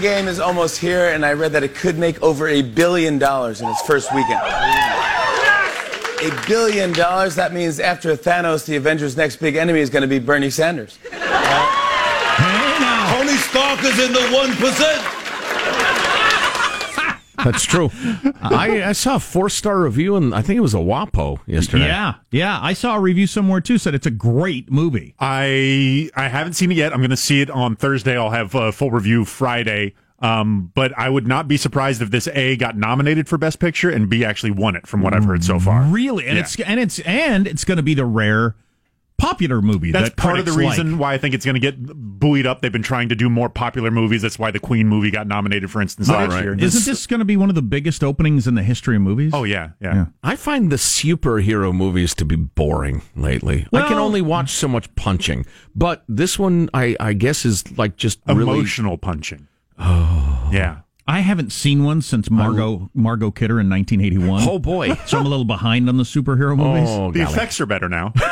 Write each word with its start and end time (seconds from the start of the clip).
Endgame 0.00 0.28
is 0.28 0.40
almost 0.40 0.78
here, 0.78 1.10
and 1.10 1.26
I 1.26 1.34
read 1.34 1.52
that 1.52 1.62
it 1.62 1.74
could 1.74 1.98
make 1.98 2.22
over 2.22 2.48
a 2.48 2.62
billion 2.62 3.18
dollars 3.18 3.60
in 3.60 3.68
its 3.68 3.82
first 3.82 4.14
weekend. 4.14 4.40
A 6.22 6.42
billion 6.48 6.94
dollars? 6.94 7.34
That 7.34 7.52
means 7.52 7.78
after 7.78 8.16
Thanos, 8.16 8.64
the 8.64 8.76
Avengers' 8.76 9.14
next 9.14 9.36
big 9.36 9.56
enemy 9.56 9.80
is 9.80 9.90
going 9.90 10.00
to 10.00 10.08
be 10.08 10.18
Bernie 10.18 10.48
Sanders. 10.48 10.98
Tony 11.10 11.20
Stark 13.36 13.84
is 13.84 13.98
in 13.98 14.14
the 14.14 14.20
1%. 14.20 15.19
That's 17.44 17.64
true. 17.64 17.90
I, 18.42 18.82
I 18.88 18.92
saw 18.92 19.16
a 19.16 19.20
four 19.20 19.48
star 19.48 19.80
review, 19.82 20.16
and 20.16 20.34
I 20.34 20.42
think 20.42 20.56
it 20.58 20.60
was 20.60 20.74
a 20.74 20.78
WAPO 20.78 21.40
yesterday. 21.46 21.86
Yeah, 21.86 22.14
yeah. 22.30 22.58
I 22.60 22.72
saw 22.72 22.96
a 22.96 23.00
review 23.00 23.26
somewhere 23.26 23.60
too 23.60 23.78
said 23.78 23.94
it's 23.94 24.06
a 24.06 24.10
great 24.10 24.70
movie. 24.70 25.14
I 25.18 26.10
I 26.14 26.28
haven't 26.28 26.54
seen 26.54 26.70
it 26.70 26.76
yet. 26.76 26.92
I'm 26.92 27.00
going 27.00 27.10
to 27.10 27.16
see 27.16 27.40
it 27.40 27.50
on 27.50 27.76
Thursday. 27.76 28.16
I'll 28.16 28.30
have 28.30 28.54
a 28.54 28.72
full 28.72 28.90
review 28.90 29.24
Friday. 29.24 29.94
Um, 30.22 30.70
but 30.74 30.92
I 30.98 31.08
would 31.08 31.26
not 31.26 31.48
be 31.48 31.56
surprised 31.56 32.02
if 32.02 32.10
this 32.10 32.28
A 32.28 32.54
got 32.56 32.76
nominated 32.76 33.26
for 33.26 33.38
Best 33.38 33.58
Picture 33.58 33.88
and 33.88 34.06
B 34.10 34.22
actually 34.22 34.50
won 34.50 34.76
it, 34.76 34.86
from 34.86 35.00
what 35.00 35.14
I've 35.14 35.24
heard 35.24 35.42
so 35.42 35.58
far. 35.58 35.82
Really, 35.84 36.26
and 36.26 36.36
Yeah. 36.36 36.42
it's 36.42 36.60
and 36.60 36.78
it's 36.78 36.98
and 37.00 37.46
it's 37.46 37.64
going 37.64 37.78
to 37.78 37.82
be 37.82 37.94
the 37.94 38.04
rare 38.04 38.54
popular 39.20 39.62
movie. 39.62 39.92
That's 39.92 40.10
that 40.10 40.16
part 40.16 40.38
of 40.38 40.46
the 40.46 40.52
reason 40.52 40.92
like. 40.92 41.00
why 41.00 41.14
I 41.14 41.18
think 41.18 41.34
it's 41.34 41.44
going 41.44 41.54
to 41.54 41.60
get 41.60 41.76
buoyed 41.80 42.46
up. 42.46 42.60
They've 42.62 42.72
been 42.72 42.82
trying 42.82 43.08
to 43.10 43.14
do 43.14 43.28
more 43.28 43.48
popular 43.48 43.90
movies. 43.90 44.22
That's 44.22 44.38
why 44.38 44.50
the 44.50 44.60
Queen 44.60 44.88
movie 44.88 45.10
got 45.10 45.26
nominated, 45.26 45.70
for 45.70 45.80
instance, 45.82 46.08
last 46.08 46.32
right. 46.32 46.42
year. 46.42 46.54
Isn't 46.58 46.90
this 46.90 47.06
going 47.06 47.18
to 47.20 47.24
be 47.24 47.36
one 47.36 47.48
of 47.48 47.54
the 47.54 47.62
biggest 47.62 48.02
openings 48.02 48.46
in 48.46 48.54
the 48.54 48.62
history 48.62 48.96
of 48.96 49.02
movies? 49.02 49.32
Oh 49.34 49.44
yeah, 49.44 49.70
yeah. 49.80 50.06
I 50.22 50.36
find 50.36 50.72
the 50.72 50.76
superhero 50.76 51.74
movies 51.74 52.14
to 52.16 52.24
be 52.24 52.36
boring 52.36 53.02
lately. 53.14 53.66
I 53.72 53.88
can 53.88 53.98
only 53.98 54.22
watch 54.22 54.50
so 54.50 54.68
much 54.68 54.94
punching, 54.94 55.46
but 55.74 56.04
this 56.08 56.38
one, 56.38 56.70
I, 56.74 56.96
I 56.98 57.12
guess, 57.12 57.44
is 57.44 57.76
like 57.78 57.96
just 57.96 58.20
really. 58.26 58.42
Emotional 58.42 58.98
punching. 58.98 59.46
Oh 59.78 60.50
yeah. 60.52 60.80
I 61.06 61.20
haven't 61.20 61.50
seen 61.50 61.82
one 61.82 62.02
since 62.02 62.30
Margot 62.30 62.88
Margot 62.94 63.32
Kidder 63.32 63.58
in 63.58 63.68
1981. 63.68 64.48
Oh 64.48 64.60
boy! 64.60 64.94
So 65.06 65.18
I'm 65.18 65.26
a 65.26 65.28
little 65.28 65.44
behind 65.44 65.88
on 65.88 65.96
the 65.96 66.04
superhero 66.04 66.56
movies. 66.56 66.88
Oh, 66.88 67.10
The 67.10 67.24
golly. 67.24 67.34
effects 67.34 67.60
are 67.60 67.66
better 67.66 67.88
now. 67.88 68.12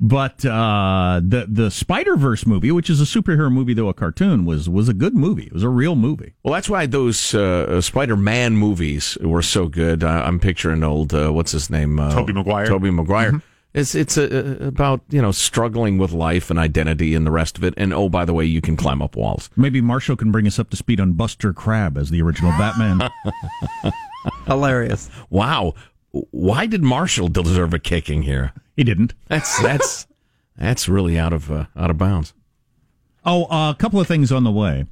But 0.00 0.44
uh, 0.44 1.20
the 1.24 1.46
the 1.48 1.70
Spider 1.72 2.16
Verse 2.16 2.46
movie, 2.46 2.70
which 2.70 2.88
is 2.88 3.00
a 3.00 3.04
superhero 3.04 3.50
movie 3.50 3.74
though 3.74 3.88
a 3.88 3.94
cartoon, 3.94 4.44
was 4.44 4.68
was 4.68 4.88
a 4.88 4.94
good 4.94 5.14
movie. 5.14 5.46
It 5.46 5.52
was 5.52 5.64
a 5.64 5.68
real 5.68 5.96
movie. 5.96 6.34
Well, 6.44 6.54
that's 6.54 6.70
why 6.70 6.86
those 6.86 7.34
uh, 7.34 7.80
Spider-Man 7.80 8.56
movies 8.56 9.18
were 9.20 9.42
so 9.42 9.66
good. 9.66 10.04
Uh, 10.04 10.22
I'm 10.24 10.38
picturing 10.38 10.84
old 10.84 11.12
uh, 11.12 11.32
what's 11.32 11.50
his 11.50 11.68
name, 11.68 11.98
uh, 11.98 12.14
Tobey 12.14 12.32
Maguire. 12.32 12.66
Tobey 12.66 12.90
Maguire. 12.90 13.32
Mm-hmm. 13.32 13.38
It's 13.74 13.94
it's 13.96 14.16
uh, 14.16 14.56
about 14.60 15.02
you 15.10 15.20
know 15.20 15.32
struggling 15.32 15.98
with 15.98 16.12
life 16.12 16.48
and 16.48 16.60
identity 16.60 17.14
and 17.14 17.26
the 17.26 17.32
rest 17.32 17.58
of 17.58 17.64
it. 17.64 17.74
And 17.76 17.92
oh, 17.92 18.08
by 18.08 18.24
the 18.24 18.32
way, 18.32 18.44
you 18.44 18.60
can 18.60 18.76
climb 18.76 19.02
up 19.02 19.16
walls. 19.16 19.50
Maybe 19.56 19.80
Marshall 19.80 20.16
can 20.16 20.30
bring 20.30 20.46
us 20.46 20.60
up 20.60 20.70
to 20.70 20.76
speed 20.76 21.00
on 21.00 21.14
Buster 21.14 21.52
Crabbe 21.52 21.98
as 21.98 22.10
the 22.10 22.22
original 22.22 22.52
Batman. 22.52 23.10
Hilarious. 24.46 25.10
Wow, 25.28 25.74
why 26.12 26.66
did 26.66 26.84
Marshall 26.84 27.28
deserve 27.28 27.74
a 27.74 27.78
kicking 27.80 28.22
here? 28.22 28.52
He 28.78 28.84
didn't. 28.84 29.12
That's 29.26 29.60
that's 29.60 30.06
that's 30.56 30.88
really 30.88 31.18
out 31.18 31.32
of 31.32 31.50
uh, 31.50 31.66
out 31.76 31.90
of 31.90 31.98
bounds. 31.98 32.32
Oh, 33.24 33.44
uh, 33.50 33.72
a 33.72 33.74
couple 33.74 33.98
of 34.00 34.06
things 34.06 34.30
on 34.30 34.44
the 34.44 34.52
way. 34.52 34.86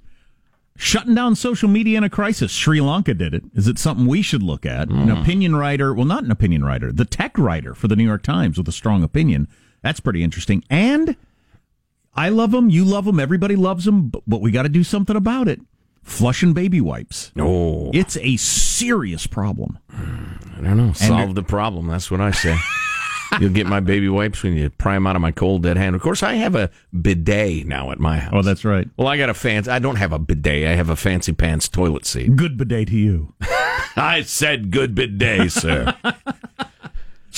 Shutting 0.77 1.15
down 1.15 1.37
social 1.37 1.69
media 1.69 1.97
in 1.97 2.05
a 2.05 2.11
crisis. 2.11 2.51
Sri 2.53 2.81
Lanka 2.81 3.15
did 3.15 3.33
it. 3.33 3.45
Is 3.55 3.67
it 3.69 3.79
something 3.79 4.07
we 4.07 4.21
should 4.21 4.43
look 4.43 4.67
at? 4.67 4.91
An 4.91 5.09
opinion 5.11 5.55
writer, 5.57 5.95
well, 5.95 6.05
not 6.05 6.25
an 6.25 6.31
opinion 6.31 6.65
writer, 6.65 6.93
the 6.93 7.05
tech 7.07 7.39
writer 7.39 7.75
for 7.75 7.89
the 7.89 7.97
New 7.97 8.05
York 8.05 8.23
Times 8.23 8.59
with 8.59 8.69
a 8.69 8.73
strong 8.73 9.03
opinion. 9.03 9.49
That's 9.83 10.01
pretty 10.01 10.23
interesting. 10.23 10.65
And 10.69 11.17
I 12.13 12.29
love 12.29 12.51
them. 12.51 12.69
You 12.69 12.85
love 12.85 13.05
them. 13.07 13.21
Everybody 13.21 13.57
loves 13.57 13.85
them. 13.87 14.09
But, 14.09 14.23
but 14.27 14.41
we 14.43 14.51
got 14.51 14.65
to 14.65 14.69
do 14.69 14.83
something 14.85 15.17
about 15.17 15.47
it. 15.49 15.61
Flushing 16.03 16.53
baby 16.53 16.81
wipes. 16.83 17.33
Oh, 17.39 17.91
It's 17.95 18.17
a 18.19 18.37
serious 18.37 19.27
problem. 19.27 19.79
I 19.91 20.61
don't 20.63 20.77
know. 20.77 20.93
Solve 20.93 21.35
the 21.37 21.43
problem. 21.43 21.87
That's 21.87 22.11
what 22.11 22.21
I 22.21 22.33
say. 22.33 22.59
You'll 23.41 23.53
get 23.53 23.67
my 23.67 23.81
baby 23.81 24.09
wipes 24.09 24.43
when 24.43 24.55
you 24.55 24.71
pry 24.71 24.95
them 24.95 25.07
out 25.07 25.17
of 25.17 25.23
my 25.23 25.33
cold 25.33 25.63
dead 25.63 25.77
hand. 25.77 25.95
Of 25.95 26.03
course, 26.03 26.23
I 26.23 26.35
have 26.35 26.55
a 26.55 26.71
bidet 26.99 27.67
now 27.67 27.91
at 27.91 27.99
my 27.99 28.17
oh, 28.17 28.21
house. 28.21 28.33
Oh, 28.35 28.43
that's 28.43 28.65
right. 28.65 28.89
Well, 28.97 29.09
I 29.09 29.17
got 29.17 29.29
a 29.29 29.35
fancy. 29.35 29.71
I 29.71 29.79
don't 29.79 29.97
have 29.97 30.13
a 30.13 30.19
bidet. 30.19 30.67
I 30.67 30.75
have 30.75 30.91
a 30.91 30.97
fancy 30.97 31.33
pants 31.33 31.69
toilet 31.69 32.07
seat. 32.07 32.37
Good 32.37 32.57
bidet 32.57 32.89
to 32.89 32.97
you. 32.97 33.35
I 33.97 34.23
said 34.27 34.71
good 34.71 34.95
bidet, 34.95 35.53
sir. 35.53 35.95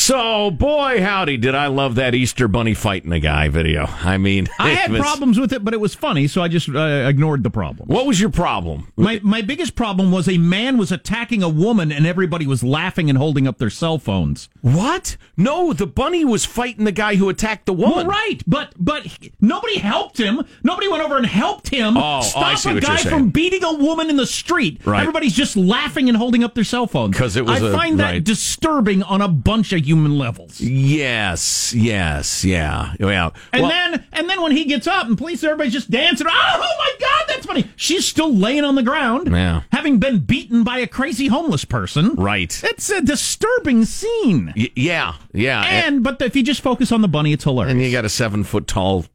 so, 0.00 0.52
boy, 0.52 1.02
howdy, 1.02 1.36
did 1.38 1.56
I 1.56 1.66
love 1.66 1.96
that 1.96 2.14
Easter 2.14 2.46
bunny 2.46 2.72
fighting 2.72 3.10
a 3.12 3.18
guy 3.18 3.48
video. 3.48 3.84
I 3.86 4.16
mean, 4.16 4.46
I 4.58 4.70
had 4.70 4.92
was- 4.92 5.00
problems 5.00 5.40
with 5.40 5.52
it, 5.52 5.64
but 5.64 5.74
it 5.74 5.80
was 5.80 5.92
funny, 5.94 6.28
so 6.28 6.40
I 6.40 6.46
just 6.46 6.68
uh, 6.68 6.78
ignored 7.08 7.42
the 7.42 7.50
problem. 7.50 7.88
What 7.88 8.06
was 8.06 8.20
your 8.20 8.30
problem? 8.30 8.92
My 8.96 9.18
my 9.24 9.42
biggest 9.42 9.74
problem 9.74 10.12
was 10.12 10.28
a 10.28 10.38
man 10.38 10.78
was 10.78 10.92
attacking 10.92 11.42
a 11.42 11.48
woman 11.48 11.90
and 11.90 12.06
everybody 12.06 12.46
was 12.46 12.62
laughing 12.62 13.10
and 13.10 13.18
holding 13.18 13.48
up 13.48 13.58
their 13.58 13.70
cell 13.70 13.98
phones. 13.98 14.48
What? 14.60 15.16
No, 15.36 15.72
the 15.72 15.86
bunny 15.86 16.24
was 16.24 16.44
fighting 16.44 16.84
the 16.84 16.92
guy 16.92 17.16
who 17.16 17.28
attacked 17.28 17.66
the 17.66 17.72
woman. 17.72 18.06
Well, 18.06 18.16
right, 18.16 18.40
but 18.46 18.72
but 18.78 19.04
he- 19.04 19.32
nobody 19.40 19.78
helped 19.78 20.18
him. 20.18 20.44
Nobody 20.62 20.86
went 20.86 21.02
over 21.02 21.16
and 21.16 21.26
helped 21.26 21.68
him 21.70 21.96
Oh, 21.96 22.00
oh, 22.00 22.18
I 22.40 22.54
stop 22.54 22.58
see 22.58 22.70
a 22.78 22.80
guy 22.80 22.98
from 22.98 23.30
beating 23.30 23.64
a 23.64 23.72
woman 23.74 24.10
in 24.10 24.16
the 24.16 24.26
street. 24.26 24.80
Right. 24.86 25.00
Everybody's 25.00 25.34
just 25.34 25.56
laughing 25.56 26.08
and 26.08 26.16
holding 26.16 26.44
up 26.44 26.54
their 26.54 26.62
cell 26.64 26.86
phones 26.86 27.16
'Cause 27.16 27.34
it 27.36 27.44
was 27.44 27.60
I 27.62 27.68
a- 27.68 27.72
find 27.72 27.98
that 27.98 28.10
right. 28.12 28.24
disturbing 28.24 29.02
on 29.02 29.20
a 29.20 29.28
bunch 29.28 29.72
of 29.72 29.87
human 29.88 30.18
levels. 30.18 30.60
Yes, 30.60 31.72
yes, 31.74 32.44
yeah, 32.44 32.92
yeah. 33.00 33.30
And 33.52 33.62
Well, 33.62 33.70
then 33.70 34.04
and 34.12 34.28
then 34.28 34.42
when 34.42 34.52
he 34.52 34.64
gets 34.66 34.86
up 34.86 35.06
and 35.06 35.16
police 35.16 35.42
everybody's 35.42 35.72
just 35.72 35.90
dancing. 35.90 36.26
Oh 36.28 36.74
my 36.78 36.92
god, 37.00 37.24
that's 37.28 37.46
funny. 37.46 37.64
She's 37.76 38.06
still 38.06 38.34
laying 38.34 38.64
on 38.64 38.74
the 38.74 38.82
ground, 38.82 39.28
Yeah. 39.32 39.62
having 39.72 39.98
been 39.98 40.18
beaten 40.20 40.62
by 40.64 40.78
a 40.78 40.86
crazy 40.86 41.28
homeless 41.28 41.64
person. 41.64 42.14
right. 42.16 42.60
It's 42.64 42.90
a 42.90 43.00
disturbing 43.00 43.84
scene. 43.86 44.52
Y- 44.56 44.70
yeah, 44.76 45.14
yeah. 45.32 45.62
And, 45.62 45.86
And 45.96 46.04
but 46.04 46.20
if 46.20 46.36
you 46.36 46.42
just 46.42 46.60
focus 46.60 46.92
on 46.92 47.00
the 47.02 47.08
bunny, 47.08 47.32
it's 47.32 47.44
hilarious. 47.44 47.72
and 47.72 47.82
you 47.82 47.90
got 47.90 48.04
a 48.04 48.08
seven 48.10 48.44
foot 48.44 48.66
tall 48.66 49.06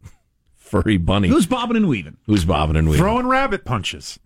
furry 0.56 0.98
bunny 0.98 1.28
Who's 1.28 1.46
bobbing 1.46 1.78
and 1.78 1.88
weaving? 1.88 2.18
who's 2.26 2.46
bobbing 2.46 2.76
and 2.78 2.88
weaving. 2.88 3.00
Throwing 3.04 3.28
rabbit 3.28 3.64
punches. 3.64 4.18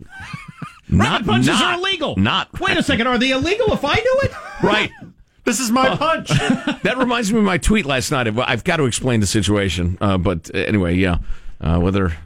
Not, 0.90 1.12
Rabbit 1.22 1.28
punches 1.28 1.48
not, 1.50 1.64
are 1.76 1.80
illegal. 1.80 2.16
Not 2.16 2.58
Wait 2.62 2.78
a 2.78 2.84
second, 2.84 3.08
are 3.08 3.18
they 3.18 3.32
illegal 3.32 3.74
if 3.74 3.84
I 3.84 3.96
do 3.96 4.20
it? 4.24 4.32
right. 4.64 4.90
This 5.48 5.62
is 5.62 5.72
my 5.72 5.96
punch. 5.96 6.30
That 6.84 6.98
reminds 6.98 7.32
me 7.32 7.40
of 7.40 7.46
my 7.46 7.58
tweet 7.58 7.86
last 7.86 8.12
night. 8.12 8.28
I've- 8.28 8.64
got 8.64 8.78
to 8.78 8.84
explain 8.84 9.22
the 9.22 9.28
situation. 9.28 9.98
Uh, 10.02 10.18
but 10.18 10.52
uh, 10.54 10.58
anyway, 10.58 10.96
yeah. 10.96 11.20
Uh, 11.62 11.80
whether 11.80 12.18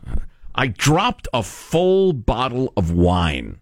I 0.56 0.68
dropped 0.68 1.28
a 1.32 1.44
full 1.44 2.14
bottle 2.14 2.74
of 2.76 2.90
wine. 2.92 3.60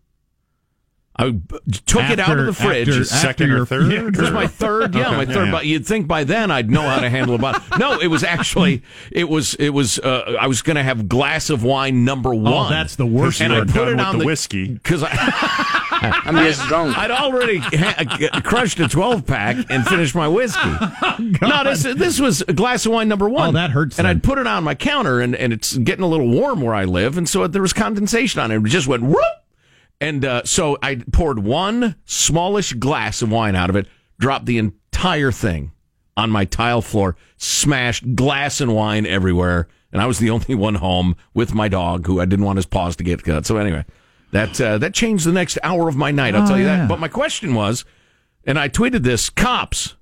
I 1.20 1.32
b- 1.32 1.58
took 1.86 2.04
it 2.10 2.20
out 2.20 2.40
of 2.40 2.46
the 2.46 2.54
fridge. 2.54 2.88
After, 2.90 3.04
Second 3.04 3.52
or 3.52 3.66
third? 3.66 3.92
Yeah, 3.92 4.08
It 4.08 4.18
was 4.18 4.32
my 4.32 4.48
third, 4.48 4.96
yeah, 4.96 5.16
my 5.18 5.26
third. 5.26 5.46
yeah, 5.48 5.52
But 5.52 5.66
you'd 5.66 5.86
think 5.86 6.08
by 6.08 6.24
then 6.24 6.50
I'd 6.50 6.70
know 6.72 6.82
how 6.84 7.00
to 7.00 7.10
handle 7.10 7.36
a 7.36 7.38
bottle. 7.38 7.62
No, 7.78 8.00
it 8.00 8.08
was 8.08 8.24
actually, 8.24 8.84
it 9.12 9.28
was, 9.30 9.54
it 9.56 9.70
was. 9.70 10.00
Uh, 10.00 10.38
I 10.40 10.48
was 10.48 10.62
going 10.62 10.76
to 10.78 10.84
have 10.84 11.08
glass 11.10 11.50
of 11.50 11.64
wine 11.64 12.06
number 12.06 12.34
one. 12.34 12.68
Oh, 12.68 12.70
that's 12.70 12.96
the 12.96 13.06
worst. 13.06 13.42
And 13.42 13.52
I 13.54 13.60
were 13.60 13.66
put 13.66 13.76
done 13.76 13.88
it 13.90 14.00
on 14.00 14.14
the 14.14 14.20
the 14.20 14.26
whiskey. 14.26 14.70
because 14.74 15.04
I. 15.04 15.10
I'm 16.02 16.36
just 16.46 16.66
drunk. 16.68 16.98
I'd 16.98 17.12
already 17.12 17.58
ha- 17.58 18.42
crushed 18.44 18.80
a 18.80 18.88
12 18.88 19.26
pack 19.28 19.58
and 19.70 19.86
finished 19.86 20.16
my 20.16 20.30
whiskey. 20.30 20.70
no, 21.42 21.64
this 21.66 21.84
this 21.84 22.22
was 22.22 22.42
a 22.48 22.54
glass 22.54 22.86
of 22.86 22.94
wine 22.94 23.10
number 23.10 23.28
one. 23.28 23.50
Oh, 23.50 23.52
that 23.52 23.72
hurts 23.72 24.00
And 24.00 24.06
then. 24.06 24.16
I'd 24.16 24.24
put 24.24 24.38
it 24.38 24.48
on 24.48 24.64
my 24.64 24.76
counter, 24.76 25.20
and, 25.20 25.36
and 25.36 25.52
it's 25.52 25.76
getting 25.78 26.04
a 26.04 26.08
little 26.08 26.30
warm 26.30 26.62
where 26.62 26.74
I 26.74 26.86
live, 26.86 27.18
and 27.18 27.28
so 27.28 27.46
there 27.48 27.62
was 27.62 27.74
condensation 27.74 28.40
on 28.40 28.50
it. 28.52 28.58
It 28.66 28.70
just 28.70 28.88
went 28.88 29.04
whoop. 29.04 29.18
And 30.02 30.24
uh, 30.24 30.44
so 30.46 30.78
I 30.82 30.96
poured 31.12 31.40
one 31.40 31.96
smallish 32.06 32.74
glass 32.74 33.22
of 33.22 33.32
wine 33.32 33.56
out 33.56 33.70
of 33.70 33.76
it, 33.76 33.88
dropped 34.18 34.46
the 34.46 34.58
entire 34.58 35.32
thing 35.32 35.72
on 36.16 36.30
my 36.30 36.46
tile 36.46 36.82
floor, 36.82 37.16
smashed 37.38 38.16
glass 38.16 38.62
and 38.62 38.74
wine 38.74 39.06
everywhere. 39.06 39.68
And 39.92 40.02
I 40.02 40.06
was 40.06 40.20
the 40.20 40.30
only 40.32 40.56
one 40.56 40.76
home 40.76 41.16
with 41.34 41.54
my 41.54 41.68
dog 41.68 42.08
who 42.08 42.20
I 42.22 42.26
didn't 42.26 42.46
want 42.46 42.58
his 42.58 42.66
paws 42.66 42.96
to 42.98 43.04
get 43.04 43.24
cut. 43.24 43.46
So 43.46 43.58
anyway, 43.58 43.86
that 44.32 44.60
uh, 44.62 44.78
that 44.78 44.94
changed 44.94 45.26
the 45.26 45.34
next 45.34 45.58
hour 45.64 45.90
of 45.90 45.96
my 45.98 46.12
night. 46.12 46.36
I'll 46.36 46.44
Oh, 46.44 46.48
tell 46.48 46.58
you 46.58 46.66
yeah. 46.66 46.78
that. 46.78 46.88
But 46.90 47.00
my 47.00 47.08
question 47.08 47.54
was, 47.56 47.84
and 48.46 48.58
I 48.60 48.70
tweeted 48.70 49.04
this: 49.04 49.30
cops, 49.30 49.96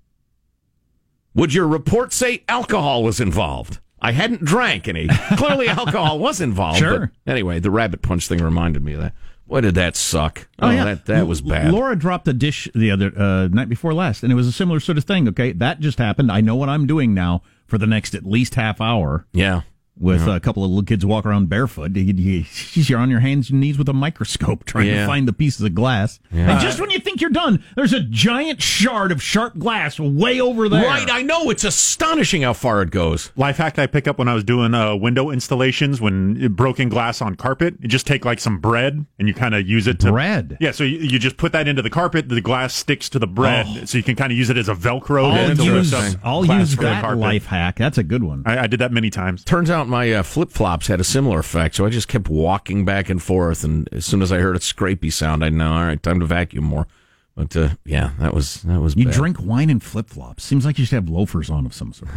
would 1.34 1.54
your 1.54 1.68
report 1.68 2.14
say 2.14 2.44
alcohol 2.50 3.04
was 3.04 3.20
involved? 3.20 3.80
I 4.00 4.12
hadn't 4.12 4.44
drank 4.44 4.88
any. 4.88 5.08
Clearly, 5.38 5.68
alcohol 5.70 6.20
was 6.20 6.40
involved. 6.42 6.78
Sure. 6.80 7.12
but 7.26 7.32
anyway, 7.32 7.60
the 7.60 7.72
rabbit 7.72 8.02
punch 8.04 8.28
thing 8.28 8.44
reminded 8.44 8.84
me 8.84 8.94
of 8.94 9.02
that. 9.02 9.14
Boy, 9.48 9.62
did 9.62 9.76
that 9.76 9.96
suck! 9.96 10.48
Oh, 10.60 10.70
that 10.70 11.06
that 11.06 11.26
was 11.26 11.42
bad. 11.42 11.72
Laura 11.72 11.96
dropped 11.96 12.28
a 12.28 12.34
dish 12.34 12.68
the 12.76 12.92
other 12.92 13.14
uh, 13.18 13.48
night 13.48 13.70
before 13.70 13.94
last, 13.94 14.24
and 14.24 14.32
it 14.32 14.36
was 14.36 14.46
a 14.48 14.52
similar 14.52 14.80
sort 14.82 14.98
of 14.98 15.06
thing. 15.06 15.28
Okay, 15.30 15.54
that 15.54 15.80
just 15.80 16.00
happened. 16.00 16.32
I 16.32 16.42
know 16.42 16.56
what 16.56 16.68
I'm 16.68 16.86
doing 16.86 17.14
now 17.14 17.44
for 17.66 17.78
the 17.78 17.88
next 17.88 18.14
at 18.14 18.26
least 18.26 18.56
half 18.56 18.82
hour. 18.82 19.26
yeah. 19.32 19.62
With 20.00 20.28
a 20.28 20.40
couple 20.40 20.64
of 20.64 20.70
little 20.70 20.84
kids 20.86 21.06
walk 21.06 21.26
around 21.26 21.50
barefoot. 21.50 21.96
You, 21.96 22.04
you, 22.14 22.46
you're 22.74 23.00
on 23.00 23.10
your 23.10 23.20
hands 23.20 23.50
and 23.50 23.60
knees 23.60 23.78
with 23.78 23.90
a 23.90 23.94
microscope 23.94 24.64
trying 24.66 24.88
Yeah. 24.88 25.02
to 25.02 25.08
find 25.08 25.28
the 25.28 25.34
pieces 25.34 25.62
of 25.62 25.74
glass. 25.76 26.20
And 26.32 26.60
just 26.60 26.80
when 26.80 26.90
you 26.90 27.00
think 27.00 27.22
you're 27.22 27.30
done, 27.30 27.64
there's 27.76 27.94
a 27.94 28.02
giant 28.02 28.62
shard 28.62 29.12
of 29.12 29.22
sharp 29.22 29.58
glass 29.58 30.00
way 30.00 30.40
over 30.42 30.70
there. 30.70 30.84
Right, 30.86 31.10
I 31.10 31.22
know. 31.22 31.50
It's 31.50 31.64
astonishing 31.64 32.42
how 32.44 32.54
far 32.54 32.82
it 32.82 32.92
goes. 32.92 33.32
Life 33.36 33.58
hack 33.58 33.80
I 33.80 33.88
pick 33.88 34.08
up 34.08 34.18
when 34.20 34.28
I 34.28 34.34
was 34.34 34.44
doing 34.44 34.74
uh, 34.74 34.96
window 34.96 35.30
installations 35.32 36.00
when 36.02 36.54
broken 36.54 36.90
glass 36.90 37.22
on 37.22 37.36
carpet. 37.36 37.76
You 37.82 37.88
just 37.88 38.08
take 38.08 38.26
like 38.26 38.40
some 38.40 38.60
bread 38.60 39.06
and 39.20 39.28
you 39.28 39.34
kind 39.34 39.56
of 39.56 39.68
use 39.68 39.88
it 39.88 40.00
to 40.02 40.12
Bread? 40.12 40.58
Yeah, 40.60 40.72
so 40.72 40.84
you, 40.84 40.98
you 41.00 41.20
just 41.20 41.38
put 41.38 41.52
that 41.52 41.68
into 41.68 41.82
the 41.82 41.90
carpet. 41.90 42.30
The 42.30 42.42
glass 42.42 42.74
sticks 42.74 43.10
to 43.10 43.20
the 43.20 43.28
bread, 43.28 43.88
so 43.90 43.98
you 43.98 44.04
can 44.04 44.16
kind 44.16 44.32
of 44.32 44.38
use 44.38 44.50
it 44.50 44.58
as 44.58 44.70
a 44.70 44.74
Velcro. 44.76 45.32
I'll 45.32 45.50
use, 45.56 45.92
lift 45.94 46.16
up 46.16 46.20
I'll 46.24 46.46
use 46.46 46.76
that 46.78 47.18
life 47.18 47.46
hack. 47.46 47.78
That's 47.78 47.98
a 47.98 48.04
good 48.04 48.24
one. 48.24 48.44
I, 48.46 48.64
I 48.64 48.68
did 48.68 48.80
that 48.80 48.92
many 48.92 49.10
times. 49.10 49.44
Turns 49.44 49.70
out 49.70 49.87
my 49.88 50.12
uh, 50.12 50.24
flip 50.24 50.52
flops 50.52 50.88
had 50.88 51.00
a 51.00 51.04
similar 51.04 51.40
effect, 51.40 51.76
so 51.76 51.86
I 51.86 51.90
just 51.90 52.08
kept 52.08 52.30
walking 52.30 52.86
back 52.86 53.10
and 53.10 53.22
forth. 53.22 53.64
And 53.64 53.88
as 53.92 54.06
soon 54.06 54.22
as 54.22 54.32
I 54.32 54.40
heard 54.40 54.56
a 54.56 54.60
scrapey 54.60 55.12
sound, 55.12 55.44
I 55.44 55.50
know, 55.50 55.74
all 55.74 55.86
right, 55.86 56.02
time 56.02 56.20
to 56.20 56.26
vacuum 56.26 56.64
more. 56.64 56.88
But 57.36 57.56
uh, 57.56 57.70
yeah, 57.86 58.12
that 58.20 58.34
was 58.34 58.64
that 58.64 58.82
was. 58.82 58.96
You 58.96 59.06
bad. 59.06 59.14
drink 59.14 59.38
wine 59.40 59.70
in 59.70 59.80
flip 59.80 60.10
flops. 60.10 60.44
Seems 60.44 60.66
like 60.66 60.80
you 60.80 60.86
should 60.86 60.96
have 60.96 61.10
loafers 61.10 61.50
on 61.52 61.66
of 61.66 61.74
some 61.74 61.94
sort. 61.94 62.12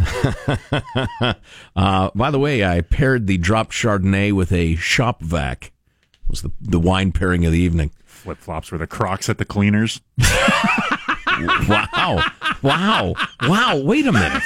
Uh, 1.76 2.10
by 2.14 2.30
the 2.30 2.38
way, 2.38 2.64
I 2.64 2.80
paired 2.80 3.26
the 3.26 3.36
dropped 3.36 3.72
Chardonnay 3.72 4.32
with 4.32 4.50
a 4.52 4.76
shop 4.76 5.20
vac. 5.22 5.72
Was 6.28 6.42
the 6.42 6.50
the 6.60 6.80
wine 6.80 7.12
pairing 7.12 7.44
of 7.44 7.52
the 7.52 7.58
evening. 7.58 7.90
Flip 8.04 8.38
flops 8.38 8.72
were 8.72 8.78
the 8.78 8.86
Crocs 8.86 9.28
at 9.28 9.38
the 9.38 9.44
cleaners. 9.44 10.00
Wow, 11.68 12.22
wow, 12.60 13.14
wow! 13.48 13.76
Wait 13.82 14.06
a 14.06 14.12
minute. 14.12 14.42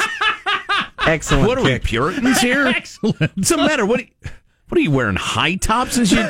Excellent 1.06 1.46
What 1.48 1.58
are 1.58 1.62
we. 1.64 1.78
Puritans 1.78 2.40
here? 2.40 2.66
Excellent. 2.68 3.18
What's 3.20 3.48
the 3.48 3.56
matter? 3.56 3.84
What? 3.86 4.00
Are 4.00 4.02
you, 4.02 4.08
what 4.68 4.78
are 4.78 4.82
you 4.82 4.90
wearing? 4.90 5.16
High 5.16 5.56
tops 5.56 5.98
as 5.98 6.10
you 6.12 6.26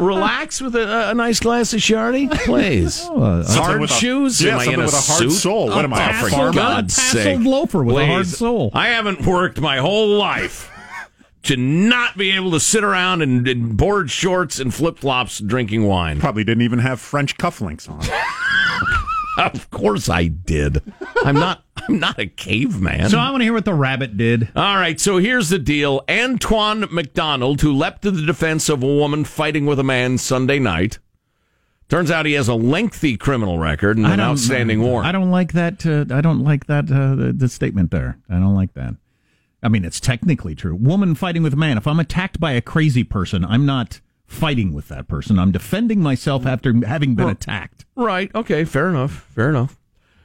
relax 0.00 0.60
with 0.60 0.74
a, 0.74 1.10
a 1.10 1.14
nice 1.14 1.38
glass 1.40 1.72
of 1.74 1.80
Shardy? 1.80 2.30
Please. 2.44 3.00
uh, 3.10 3.44
hard 3.46 3.80
with 3.80 3.90
a- 3.90 3.94
shoes? 3.94 4.42
yeah, 4.42 4.54
Am 4.54 4.60
I 4.60 4.64
in 4.72 4.80
a 4.80 4.84
with 4.84 4.94
a 4.94 4.96
hard 4.96 5.18
suit? 5.20 5.30
sole. 5.32 5.68
What 5.68 5.84
am 5.84 5.92
I? 5.92 6.20
Oh, 6.22 6.28
for? 6.28 6.52
God's 6.52 6.94
sake. 6.94 7.40
loafer 7.40 7.84
with 7.84 7.96
a 7.96 8.06
hard 8.06 8.24
Please. 8.24 8.38
sole. 8.38 8.70
I 8.74 8.88
haven't 8.88 9.26
worked 9.26 9.60
my 9.60 9.78
whole 9.78 10.08
life 10.16 10.70
to 11.44 11.56
not 11.56 12.16
be 12.16 12.30
able 12.32 12.50
to 12.50 12.60
sit 12.60 12.82
around 12.82 13.22
in, 13.22 13.46
in 13.46 13.76
board 13.76 14.10
shorts 14.10 14.58
and 14.58 14.74
flip 14.74 14.98
flops 14.98 15.38
drinking 15.38 15.84
wine. 15.84 16.18
Probably 16.18 16.44
didn't 16.44 16.62
even 16.62 16.80
have 16.80 17.00
French 17.00 17.36
cufflinks 17.36 17.88
on. 17.88 18.00
Of 19.38 19.70
course 19.70 20.08
I 20.08 20.26
did. 20.26 20.82
I'm 21.24 21.36
not. 21.36 21.64
I'm 21.76 21.98
not 22.00 22.18
a 22.18 22.26
caveman. 22.26 23.08
So 23.08 23.18
I 23.18 23.30
want 23.30 23.40
to 23.40 23.44
hear 23.44 23.52
what 23.52 23.64
the 23.64 23.72
rabbit 23.72 24.16
did. 24.16 24.48
All 24.56 24.76
right, 24.76 25.00
so 25.00 25.18
here's 25.18 25.48
the 25.48 25.58
deal. 25.60 26.04
Antoine 26.10 26.86
McDonald, 26.90 27.60
who 27.60 27.72
leapt 27.72 28.02
to 28.02 28.10
the 28.10 28.26
defense 28.26 28.68
of 28.68 28.82
a 28.82 28.86
woman 28.86 29.24
fighting 29.24 29.64
with 29.64 29.78
a 29.78 29.84
man 29.84 30.18
Sunday 30.18 30.58
night, 30.58 30.98
turns 31.88 32.10
out 32.10 32.26
he 32.26 32.32
has 32.32 32.48
a 32.48 32.54
lengthy 32.54 33.16
criminal 33.16 33.58
record 33.58 33.96
and 33.96 34.06
an 34.06 34.20
outstanding 34.20 34.82
warrant. 34.82 35.06
I 35.06 35.12
don't 35.12 35.30
like 35.30 35.52
that. 35.52 35.86
Uh, 35.86 36.04
I 36.12 36.20
don't 36.20 36.42
like 36.42 36.66
that. 36.66 36.90
Uh, 36.90 37.14
the, 37.14 37.32
the 37.32 37.48
statement 37.48 37.90
there. 37.92 38.18
I 38.28 38.34
don't 38.34 38.54
like 38.56 38.74
that. 38.74 38.94
I 39.62 39.68
mean, 39.68 39.84
it's 39.84 40.00
technically 40.00 40.54
true. 40.54 40.74
Woman 40.74 41.14
fighting 41.14 41.42
with 41.42 41.52
a 41.54 41.56
man. 41.56 41.78
If 41.78 41.86
I'm 41.86 42.00
attacked 42.00 42.38
by 42.38 42.52
a 42.52 42.60
crazy 42.60 43.04
person, 43.04 43.44
I'm 43.44 43.64
not 43.66 44.00
fighting 44.28 44.72
with 44.72 44.86
that 44.88 45.08
person. 45.08 45.38
I'm 45.38 45.50
defending 45.50 46.00
myself 46.00 46.46
after 46.46 46.72
having 46.86 47.16
been 47.16 47.28
attacked. 47.28 47.84
Right. 47.96 48.30
Okay. 48.34 48.64
Fair 48.64 48.88
enough. 48.88 49.26
Fair 49.34 49.48
enough. 49.48 49.76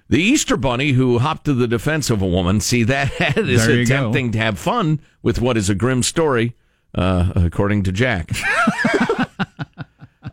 The 0.10 0.22
Easter 0.22 0.58
Bunny 0.58 0.92
who 0.92 1.18
hopped 1.18 1.46
to 1.46 1.54
the 1.56 1.68
defense 1.68 2.12
of 2.12 2.22
a 2.22 2.28
woman, 2.28 2.60
see, 2.60 2.84
that 2.84 3.10
is 3.38 3.66
There 3.66 3.76
you 3.78 3.86
go. 3.88 3.96
attempting 3.96 4.34
to 4.34 4.38
have 4.38 4.60
fun 4.60 5.00
with 5.24 5.42
what 5.42 5.58
is 5.58 5.70
a 5.70 5.76
grim 5.76 6.04
story, 6.04 6.56
uh, 6.94 7.32
according 7.36 7.84
to 7.84 7.92
Jack. 7.92 8.30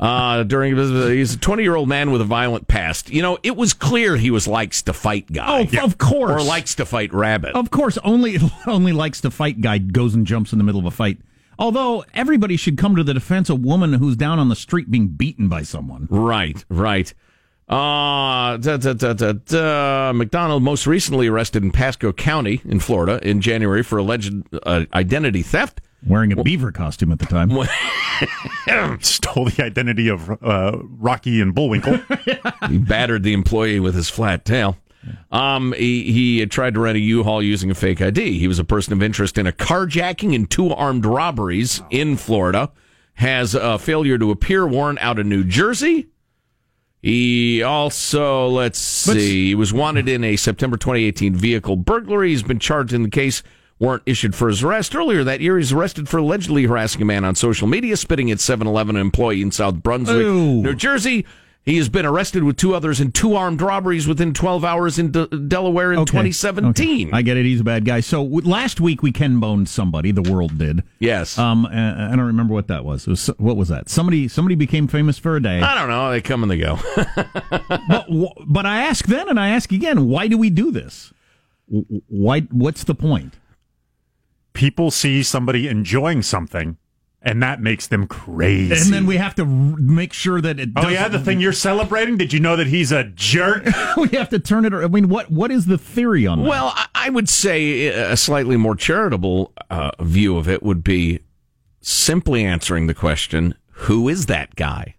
uh, 0.01 0.43
during 0.45 0.77
he's 0.77 1.35
a 1.35 1.39
20 1.39 1.63
year 1.63 1.77
old 1.77 1.89
man 1.89 2.11
with 2.11 2.21
a 2.21 2.25
violent 2.25 2.67
past. 2.69 3.11
You 3.11 3.23
know, 3.23 3.39
it 3.43 3.57
was 3.57 3.73
clear 3.73 4.17
he 4.17 4.31
was 4.31 4.49
likes 4.49 4.83
to 4.83 4.93
fight 4.93 5.33
guy. 5.33 5.69
Oh, 5.81 5.85
of 5.85 5.99
course. 5.99 6.31
Or 6.31 6.45
likes 6.45 6.75
to 6.77 6.85
fight 6.87 7.13
rabbit. 7.13 7.55
Of 7.55 7.71
course, 7.71 7.99
only 8.05 8.39
only 8.67 8.93
likes 8.93 9.21
to 9.23 9.31
fight 9.31 9.61
guy 9.61 9.79
goes 9.79 10.15
and 10.15 10.27
jumps 10.27 10.53
in 10.53 10.59
the 10.59 10.65
middle 10.65 10.81
of 10.81 10.87
a 10.87 10.91
fight. 10.91 11.19
Although 11.61 12.07
everybody 12.15 12.57
should 12.57 12.79
come 12.79 12.97
to 12.97 13.05
the 13.05 13.13
defense 13.13 13.51
of 13.51 13.59
a 13.59 13.61
woman 13.61 13.93
who's 13.93 14.17
down 14.17 14.39
on 14.39 14.49
the 14.49 14.57
street 14.57 14.91
being 14.91 15.09
beaten 15.09 15.47
by 15.49 15.63
someone. 15.63 16.09
Right, 16.11 16.65
right. 16.71 17.13
Uh, 17.69 18.57
da, 18.57 18.79
da, 18.79 18.95
da, 18.95 19.13
da, 19.13 19.33
da. 19.33 20.13
McDonald 20.15 20.63
most 20.63 20.87
recently 20.87 21.29
arrested 21.29 21.63
in 21.63 21.71
Pasco 21.71 22.13
County 22.13 22.63
in 22.65 22.81
Florida 22.81 23.21
in 23.23 23.43
January 23.43 23.83
for 23.83 23.99
alleged 23.99 24.35
uh, 24.65 24.87
identity 24.95 25.43
theft. 25.43 25.83
Wearing 26.05 26.33
a 26.33 26.43
beaver 26.43 26.73
costume 26.73 27.13
at 27.13 27.19
the 27.19 27.27
time. 27.27 27.51
Stole 29.03 29.45
the 29.45 29.63
identity 29.63 30.09
of 30.09 30.31
uh, 30.43 30.79
Rocky 30.83 31.43
and 31.43 31.55
Bullwinkle. 31.55 32.01
He 32.69 32.79
battered 32.79 33.23
the 33.23 33.33
employee 33.33 33.81
with 33.81 33.95
his 33.95 34.09
flat 34.09 34.45
tail. 34.45 34.79
Um, 35.31 35.73
he, 35.73 36.13
he 36.13 36.39
had 36.41 36.51
tried 36.51 36.75
to 36.75 36.81
rent 36.81 36.97
a 36.97 37.01
U-Haul 37.01 37.43
using 37.43 37.71
a 37.71 37.75
fake 37.75 38.03
ID. 38.03 38.39
He 38.39 38.49
was 38.49 38.59
a 38.59 38.65
person 38.65 38.93
of 38.93 39.03
interest 39.03 39.39
in 39.39 39.47
a 39.47 39.53
carjacking 39.53 40.35
and 40.35 40.51
two 40.51 40.71
armed 40.71 41.07
robberies 41.07 41.83
in 41.91 42.17
Florida. 42.17 42.71
Has 43.15 43.55
a 43.55 43.79
failure 43.79 44.19
to 44.19 44.31
appear 44.31 44.67
warrant 44.67 44.99
out 45.01 45.19
of 45.19 45.27
New 45.27 45.45
Jersey. 45.45 46.09
He 47.03 47.63
also, 47.63 48.49
let's 48.49 48.79
see, 48.79 49.49
he 49.49 49.55
was 49.55 49.73
wanted 49.73 50.09
in 50.09 50.23
a 50.23 50.37
September 50.37 50.77
2018 50.77 51.35
vehicle 51.35 51.77
burglary. 51.77 52.31
He's 52.31 52.43
been 52.43 52.59
charged 52.59 52.93
in 52.93 53.03
the 53.03 53.11
case. 53.11 53.43
Warrant 53.79 54.03
issued 54.05 54.35
for 54.35 54.49
his 54.49 54.63
arrest. 54.63 54.95
Earlier 54.95 55.25
that 55.25 55.41
year, 55.41 55.57
He's 55.57 55.73
arrested 55.73 56.09
for 56.09 56.19
allegedly 56.19 56.65
harassing 56.65 57.01
a 57.01 57.07
man 57.07 57.25
on 57.25 57.35
social 57.35 57.67
media, 57.67 57.97
spitting 57.97 58.31
at 58.31 58.39
7 58.39 58.67
Eleven 58.67 58.97
employee 58.97 59.41
in 59.41 59.51
South 59.51 59.83
Brunswick, 59.83 60.19
Ooh. 60.19 60.63
New 60.63 60.75
Jersey. 60.75 61.25
He 61.63 61.77
has 61.77 61.91
been 61.91 62.07
arrested 62.07 62.43
with 62.43 62.57
two 62.57 62.75
others 62.75 63.01
in 63.01 63.13
two 63.13 63.35
armed 63.35 63.61
robberies 63.61 64.09
within 64.09 64.33
12 64.33 64.65
hours 64.65 64.99
in 64.99 65.11
De- 65.13 65.27
Delaware 65.27 65.93
in 65.93 65.99
Okay, 66.01 66.11
2017. 66.13 67.09
okay. 67.09 67.17
I 67.17 67.21
get 67.23 67.37
it. 67.37 67.45
He's 67.45 67.61
a 67.61 67.65
bad 67.65 67.85
guy. 67.85 68.01
So 68.01 68.25
w- 68.25 68.49
last 68.49 68.81
week 68.81 69.03
we 69.03 69.13
Ken 69.13 69.39
boned 69.41 69.69
somebody. 69.69 70.11
The 70.11 70.23
world 70.23 70.57
did. 70.57 70.83
yes. 71.01 71.39
Um, 71.39 71.67
I 71.67 72.09
don't 72.11 72.21
remember 72.21 72.55
what 72.55 72.69
that 72.69 72.85
was. 72.85 73.07
It 73.07 73.11
was 73.11 73.27
what 73.37 73.57
was 73.59 73.69
that? 73.69 73.91
Somebody 73.91 74.27
somebody 74.27 74.55
became 74.55 74.89
famous 74.89 75.19
for 75.19 75.37
a 75.37 75.43
day. 75.43 75.61
I 75.61 75.75
don't 75.75 75.89
know. 75.91 76.11
They 76.11 76.23
come 76.23 76.43
and 76.43 76.51
they 76.51 76.57
go. 76.59 76.79
but, 77.87 78.07
wh- 78.11 78.43
but 78.47 78.65
I 78.67 78.81
ask 78.83 79.05
then 79.07 79.29
and 79.29 79.39
I 79.39 79.51
ask 79.51 79.71
again. 79.71 80.09
Why 80.09 80.29
do 80.29 80.39
we 80.39 80.49
do 80.51 80.71
this? 80.73 81.13
W- 81.71 82.01
Why? 82.09 82.41
What's 82.41 82.85
the 82.85 82.95
point? 82.95 83.35
People 84.55 84.91
see 84.91 85.23
somebody 85.23 85.69
enjoying 85.69 86.23
something, 86.23 86.77
and 87.23 87.43
that 87.43 87.61
makes 87.61 87.87
them 87.87 88.07
crazy. 88.07 88.73
And 88.75 88.93
then 88.93 89.07
we 89.07 89.17
have 89.19 89.35
to 89.35 89.43
r- 89.43 89.47
make 89.49 90.13
sure 90.13 90.41
that 90.41 90.59
it. 90.59 90.71
Oh 90.77 90.89
yeah, 90.89 91.03
doesn't- 91.09 91.13
the 91.13 91.25
thing 91.25 91.41
you're 91.41 91.53
celebrating. 91.53 92.17
Did 92.17 92.33
you 92.33 92.41
know 92.41 92.57
that 92.57 92.67
he's 92.67 92.93
a 92.93 93.05
jerk? 93.05 93.65
we 93.97 94.09
have 94.09 94.29
to 94.31 94.39
turn 94.39 94.65
it. 94.65 94.73
I 94.73 94.89
mean, 94.89 95.09
what 95.09 95.31
what 95.31 95.51
is 95.51 95.67
the 95.67 95.79
theory 95.79 96.27
on 96.27 96.43
that? 96.43 96.49
Well, 96.49 96.73
I, 96.75 96.87
I 96.95 97.11
would 97.11 97.29
say 97.29 97.93
uh, 97.93 98.13
a 98.13 98.17
slightly 98.17 98.57
more 98.57 98.75
charitable 98.75 99.53
uh, 99.71 99.91
view 100.01 100.37
of 100.37 100.49
it 100.49 100.63
would 100.63 100.83
be 100.83 101.21
simply 101.81 102.45
answering 102.45 102.87
the 102.87 102.95
question, 102.95 103.55
who 103.71 104.09
is 104.09 104.27
that 104.27 104.55
guy? 104.57 104.95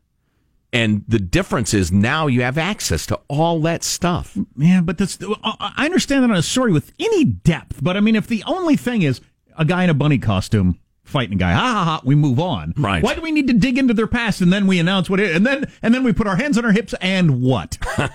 And 0.74 1.04
the 1.08 1.20
difference 1.20 1.74
is 1.74 1.92
now 1.92 2.28
you 2.28 2.44
have 2.44 2.58
access 2.58 3.06
to 3.08 3.20
all 3.28 3.60
that 3.62 3.84
stuff. 3.84 4.38
Yeah, 4.56 4.80
but 4.82 4.98
this, 4.98 5.18
I 5.44 5.74
I 5.78 5.86
understand 5.86 6.24
that 6.24 6.32
on 6.32 6.38
a 6.38 6.42
story 6.42 6.72
with 6.72 6.94
any 7.00 7.26
depth. 7.26 7.84
But 7.84 7.98
I 7.98 8.00
mean, 8.00 8.16
if 8.16 8.28
the 8.28 8.44
only 8.48 8.78
thing 8.78 9.02
is 9.02 9.20
a 9.58 9.66
guy 9.66 9.84
in 9.84 9.90
a 9.90 9.94
bunny 9.94 10.18
costume 10.18 10.80
fighting 11.12 11.36
a 11.36 11.38
guy, 11.38 11.52
ha 11.54 11.60
ha 11.60 11.84
ha, 11.86 12.02
we 12.04 12.16
move 12.16 12.40
on. 12.40 12.74
Right. 12.78 13.04
Why 13.04 13.14
do 13.14 13.22
we 13.22 13.32
need 13.32 13.48
to 13.48 13.54
dig 13.54 13.78
into 13.78 13.94
their 13.94 14.08
past 14.08 14.42
and 14.42 14.52
then 14.52 14.66
we 14.66 14.80
announce 14.80 15.10
what 15.10 15.20
it 15.20 15.36
and 15.36 15.46
then 15.46 15.72
and 15.82 15.94
then 15.94 16.04
we 16.04 16.14
put 16.14 16.26
our 16.26 16.36
hands 16.38 16.58
on 16.58 16.66
our 16.66 16.72
hips 16.72 16.96
and 17.02 17.42
what? 17.42 17.78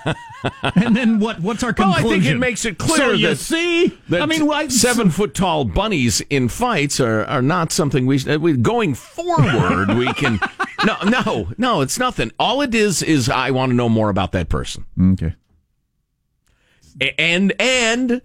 and 0.75 0.97
then 0.97 1.21
what? 1.21 1.41
What's 1.41 1.63
our 1.63 1.73
conclusion? 1.73 2.05
Well, 2.05 2.13
I 2.15 2.21
think 2.21 2.25
it 2.35 2.39
makes 2.39 2.65
it 2.65 2.79
clear 2.79 2.97
So 2.97 3.13
you 3.13 3.29
that- 3.29 3.37
see, 3.37 3.97
That 4.09 4.23
I 4.23 4.27
mean, 4.27 4.47
why, 4.47 4.69
seven 4.69 5.11
foot 5.11 5.35
tall 5.35 5.65
bunnies 5.65 6.21
in 6.31 6.49
fights 6.49 6.99
are, 7.01 7.25
are 7.27 7.43
not 7.43 7.71
something 7.73 8.07
we, 8.07 8.19
we 8.39 8.57
going 8.57 8.95
forward. 8.95 9.97
we 9.97 10.13
can 10.15 10.41
no 10.85 10.97
no 11.09 11.49
no. 11.59 11.81
It's 11.83 11.99
nothing. 11.99 12.33
All 12.39 12.63
it 12.63 12.75
is 12.75 13.03
is 13.03 13.29
I 13.29 13.51
want 13.51 13.71
to 13.71 13.77
know 13.77 13.89
more 13.89 14.09
about 14.09 14.33
that 14.33 14.49
person. 14.49 14.87
Mm, 14.99 15.13
okay. 15.15 15.35
A- 17.01 17.21
and 17.21 17.53
and 17.61 18.23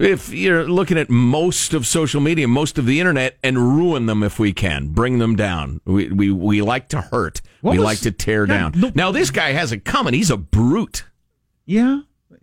if 0.00 0.32
you're 0.32 0.66
looking 0.68 0.98
at 0.98 1.10
most 1.10 1.74
of 1.74 1.86
social 1.86 2.20
media, 2.20 2.48
most 2.48 2.78
of 2.78 2.86
the 2.86 3.00
internet, 3.00 3.38
and 3.42 3.56
ruin 3.58 4.06
them 4.06 4.22
if 4.22 4.38
we 4.38 4.52
can, 4.52 4.88
bring 4.88 5.18
them 5.18 5.36
down. 5.36 5.80
We 5.84 6.08
we, 6.08 6.30
we 6.32 6.62
like 6.62 6.88
to 6.90 7.00
hurt. 7.00 7.40
What 7.60 7.72
we 7.72 7.78
was- 7.78 7.84
like 7.84 7.98
to 8.00 8.12
tear 8.12 8.46
Yeah, 8.46 8.58
down. 8.58 8.72
the- 8.72 8.92
now 8.94 9.10
this 9.12 9.30
guy 9.30 9.52
has 9.52 9.72
it 9.72 9.84
coming. 9.84 10.14
He's 10.14 10.30
a 10.30 10.36
brute. 10.36 11.04
Yeah. 11.66 12.00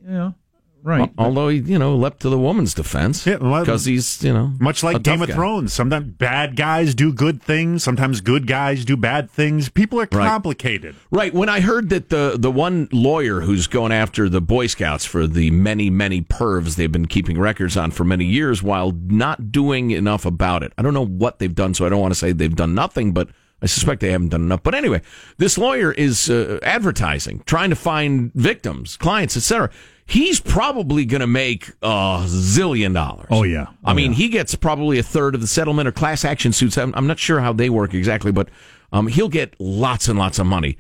Yeah. 0.08 0.32
Right. 0.82 1.02
Al- 1.18 1.26
Although 1.26 1.50
he, 1.50 1.58
you 1.60 1.78
know, 1.78 1.96
leapt 1.96 2.22
to 2.22 2.30
the 2.30 2.38
woman's 2.40 2.74
defense. 2.74 3.26
Yeah, 3.28 3.38
because 3.38 3.86
he's, 3.86 4.24
you 4.24 4.34
know, 4.34 4.54
Much 4.60 4.82
like 4.84 5.04
Game 5.04 5.22
of 5.22 5.28
guy. 5.28 5.36
Thrones, 5.36 5.74
sometimes 5.74 6.14
bad 6.14 6.56
guys 6.56 6.96
do 6.96 7.12
good 7.12 7.42
things, 7.42 7.84
sometimes 7.84 8.22
good 8.22 8.48
guys 8.48 8.86
do 8.86 8.96
bad 8.96 9.30
things. 9.30 9.70
People 9.70 10.00
are 10.00 10.08
Right. 10.12 10.28
complicated. 10.28 10.96
Right. 11.12 11.34
When 11.34 11.50
I 11.50 11.60
heard 11.60 11.90
that 11.90 12.10
the 12.10 12.36
the 12.40 12.52
one 12.52 12.88
lawyer 12.92 13.42
who's 13.42 13.68
going 13.68 13.92
after 13.92 14.30
the 14.30 14.42
Boy 14.42 14.68
Scouts 14.68 15.06
for 15.06 15.28
the 15.28 15.52
many 15.52 15.90
many 15.90 16.22
pervs 16.22 16.76
they've 16.76 16.92
been 16.92 17.08
keeping 17.08 17.38
records 17.40 17.76
on 17.78 17.92
for 17.92 18.04
many 18.04 18.26
years 18.26 18.64
while 18.64 18.92
not 18.92 19.52
doing 19.52 19.92
enough 19.92 20.26
about 20.26 20.64
it. 20.64 20.72
I 20.78 20.82
don't 20.82 20.94
know 20.94 21.06
what 21.06 21.40
they've 21.40 21.54
done, 21.54 21.74
so 21.74 21.86
I 21.86 21.90
don't 21.90 22.00
want 22.02 22.14
to 22.14 22.20
say 22.20 22.32
they've 22.32 22.56
done 22.56 22.74
nothing, 22.74 23.12
but 23.12 23.30
I 23.62 23.66
suspect 23.66 24.00
they 24.00 24.12
haven't 24.12 24.30
done 24.30 24.44
enough. 24.44 24.64
But 24.64 24.74
anyway, 24.76 25.02
this 25.38 25.58
lawyer 25.58 25.92
is 25.92 26.30
uh, 26.30 26.60
advertising, 26.64 27.44
trying 27.46 27.70
to 27.72 27.76
find 27.76 28.32
victims, 28.34 28.96
clients, 28.96 29.36
etc. 29.36 29.70
He's 30.10 30.40
probably 30.40 31.06
going 31.06 31.22
to 31.22 31.28
make 31.28 31.70
a 31.84 32.24
zillion 32.26 32.94
dollars. 32.96 33.28
Oh, 33.30 33.44
yeah. 33.44 33.68
I 33.86 33.92
Oh, 33.92 33.94
mean, 33.94 34.12
yeah. 34.12 34.18
he 34.18 34.30
gets 34.30 34.56
probably 34.56 34.98
a 34.98 35.04
third 35.04 35.36
of 35.36 35.42
the 35.42 35.48
settlement 35.48 35.88
or 35.88 35.92
class 35.92 36.26
action 36.26 36.52
suits. 36.52 36.78
I'm, 36.80 36.94
I'm 36.96 37.06
not 37.06 37.20
sure 37.20 37.40
how 37.42 37.54
they 37.54 37.70
work 37.70 37.94
exactly, 37.94 38.32
but 38.32 38.50
um, 38.92 39.06
he'll 39.08 39.30
get 39.30 39.56
lots 39.60 40.08
and 40.08 40.18
lots 40.18 40.40
of 40.40 40.48
money. 40.48 40.78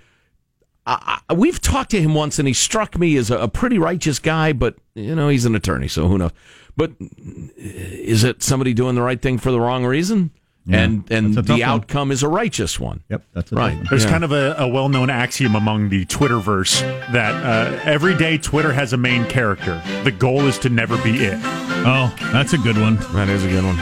I, 0.88 1.20
I, 1.30 1.34
we've 1.34 1.62
talked 1.62 1.92
to 1.92 2.02
him 2.02 2.16
once, 2.16 2.40
and 2.40 2.48
he 2.48 2.54
struck 2.56 2.98
me 2.98 3.16
as 3.18 3.30
a, 3.30 3.38
a 3.38 3.48
pretty 3.48 3.78
righteous 3.78 4.18
guy, 4.18 4.52
but 4.54 4.76
you 4.96 5.14
know 5.14 5.30
he's 5.30 5.46
an 5.46 5.54
attorney, 5.54 5.88
so 5.88 6.08
who 6.08 6.18
knows? 6.18 6.32
But 6.76 6.94
is 7.56 8.24
it 8.24 8.42
somebody 8.42 8.74
doing 8.74 8.96
the 8.96 9.02
right 9.04 9.22
thing 9.22 9.38
for 9.38 9.52
the 9.52 9.60
wrong 9.60 9.86
reason? 9.86 10.32
And 10.72 11.04
and 11.12 11.34
That's 11.34 11.50
a 11.50 11.54
the 11.54 11.60
one. 11.60 11.62
outcome 11.64 12.12
is 12.12 12.24
a 12.24 12.28
righteous 12.28 12.80
one. 12.80 13.02
Yep, 13.10 13.24
that's 13.34 13.52
a 13.52 13.56
right. 13.56 13.70
tough 13.72 13.78
one. 13.80 13.88
There's 13.90 14.04
Yeah. 14.06 14.10
kind 14.12 14.24
of 14.24 14.32
a, 14.32 14.56
a 14.60 14.68
well 14.68 14.90
known 14.90 15.10
axiom 15.10 15.56
among 15.56 15.90
the 15.90 16.06
Twitterverse 16.06 16.82
that 17.12 17.34
uh, 17.44 17.80
every 17.84 18.16
day 18.16 18.38
Twitter 18.38 18.72
has 18.74 18.94
a 18.94 18.98
main 18.98 19.26
character. 19.26 19.82
The 20.04 20.12
goal 20.12 20.42
is 20.46 20.58
to 20.60 20.70
never 20.70 20.98
be 21.04 21.18
it. 21.24 21.40
Oh, 21.44 22.14
that's 22.34 22.54
a 22.54 22.58
good 22.58 22.78
one. 22.78 22.98
that 23.14 23.30
is 23.30 23.44
a 23.46 23.50
good 23.50 23.64
one. 23.64 23.78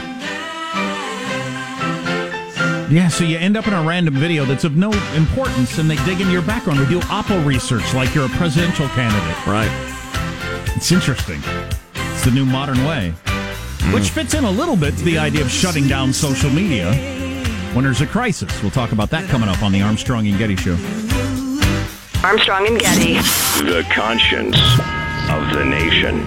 Yeah, 2.90 3.08
so 3.08 3.22
you 3.24 3.36
end 3.36 3.58
up 3.58 3.66
in 3.66 3.74
a 3.74 3.82
random 3.82 4.14
video 4.14 4.46
that's 4.46 4.64
of 4.64 4.74
no 4.74 4.90
importance, 5.14 5.76
and 5.76 5.90
they 5.90 5.96
dig 6.06 6.20
into 6.22 6.32
your 6.32 6.40
background. 6.40 6.80
We 6.80 6.86
do 6.86 7.00
Oppo 7.00 7.44
research 7.44 7.92
like 7.92 8.14
you're 8.14 8.24
a 8.24 8.30
presidential 8.30 8.88
candidate. 8.88 9.46
Right. 9.46 9.70
It's 10.74 10.90
interesting. 10.90 11.42
It's 11.94 12.24
the 12.24 12.30
new 12.30 12.46
modern 12.46 12.82
way, 12.84 13.12
which 13.92 14.04
mm. 14.04 14.10
fits 14.10 14.34
in 14.34 14.44
a 14.44 14.50
little 14.50 14.76
bit 14.76 14.96
to 14.96 15.04
the 15.04 15.18
idea 15.18 15.42
of 15.42 15.50
shutting 15.50 15.88
down 15.88 16.12
social 16.12 16.50
media 16.50 16.92
when 17.74 17.84
there's 17.84 18.00
a 18.00 18.06
crisis. 18.06 18.62
We'll 18.62 18.70
talk 18.70 18.92
about 18.92 19.10
that 19.10 19.28
coming 19.28 19.48
up 19.48 19.62
on 19.62 19.72
the 19.72 19.82
Armstrong 19.82 20.26
and 20.26 20.38
Getty 20.38 20.56
Show. 20.56 20.76
Armstrong 22.24 22.66
and 22.66 22.78
Getty. 22.80 23.14
The 23.64 23.86
conscience 23.92 24.56
of 25.30 25.52
the 25.54 25.64
nation. 25.64 26.26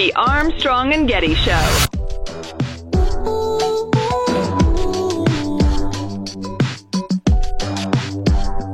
The 0.00 0.14
Armstrong 0.14 0.94
and 0.94 1.06
Getty 1.06 1.34
Show. 1.34 1.50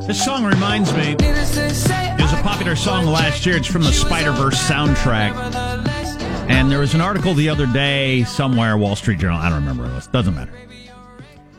This 0.06 0.25
song 0.25 0.45
reminds 0.45 0.92
me. 0.92 1.16
It 1.18 2.21
was 2.21 2.33
a 2.33 2.40
popular 2.45 2.76
song 2.76 3.06
last 3.06 3.45
year. 3.45 3.56
It's 3.56 3.66
from 3.66 3.83
the 3.83 3.92
Spider 3.92 4.30
Verse 4.30 4.56
soundtrack. 4.68 5.35
And 6.49 6.71
there 6.71 6.78
was 6.78 6.95
an 6.95 7.00
article 7.00 7.35
the 7.35 7.49
other 7.49 7.66
day 7.66 8.23
somewhere, 8.23 8.78
Wall 8.78 8.95
Street 8.95 9.18
Journal. 9.18 9.40
I 9.40 9.49
don't 9.49 9.59
remember 9.59 9.83
what 9.83 9.90
it 9.90 9.95
was. 9.97 10.06
Doesn't 10.06 10.37
matter. 10.37 10.52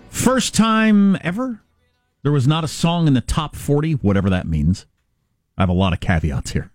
First 0.08 0.56
time 0.56 1.18
ever, 1.20 1.62
there 2.24 2.32
was 2.32 2.48
not 2.48 2.64
a 2.64 2.70
song 2.70 3.06
in 3.06 3.16
the 3.16 3.20
top 3.20 3.54
40, 3.54 3.96
whatever 3.96 4.30
that 4.30 4.48
means. 4.48 4.86
I 5.58 5.64
have 5.64 5.70
a 5.70 5.74
lot 5.74 5.92
of 5.92 6.00
caveats 6.00 6.52
here. 6.52 6.72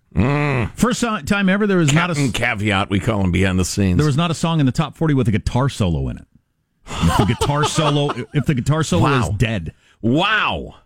First 0.74 1.00
time 1.26 1.48
ever, 1.48 1.66
there 1.66 1.78
was 1.78 1.92
not 1.92 2.10
a 2.10 2.14
Captain 2.14 2.32
Caveat, 2.32 2.90
we 2.90 3.00
call 3.00 3.20
him 3.22 3.32
behind 3.32 3.58
the 3.58 3.64
scenes. 3.64 3.96
there 3.98 4.06
was 4.06 4.16
not 4.16 4.30
a 4.30 4.34
song 4.34 4.60
in 4.60 4.66
the 4.66 4.72
top 4.72 4.96
40 4.96 5.14
with 5.14 5.28
a 5.28 5.32
guitar 5.32 5.68
solo 5.68 6.08
in 6.08 6.18
it. 6.18 6.26
If 6.86 7.16
the 7.18 7.24
guitar 7.24 7.64
solo, 7.66 8.10
if 8.34 8.46
the 8.46 8.54
guitar 8.54 8.82
solo 8.82 9.04
Wow. 9.04 9.20
is 9.22 9.28
dead, 9.36 9.72
wow. 10.00 10.76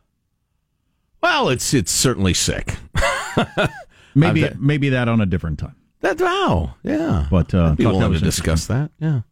Well, 1.22 1.48
it's 1.48 1.72
it's 1.74 1.90
certainly 1.90 2.34
sick. 2.34 2.76
maybe 4.14 4.44
I've- 4.46 4.56
maybe 4.58 4.90
that 4.90 5.08
on 5.08 5.20
a 5.20 5.26
different 5.26 5.58
time. 5.58 5.74
That 6.00 6.20
wow, 6.20 6.74
yeah. 6.82 7.26
But 7.30 7.54
uh, 7.54 7.70
I'd 7.70 7.78
be 7.78 7.86
willing 7.86 8.12
to 8.12 8.18
discuss 8.20 8.66
that. 8.66 8.90
Yeah. 8.98 9.22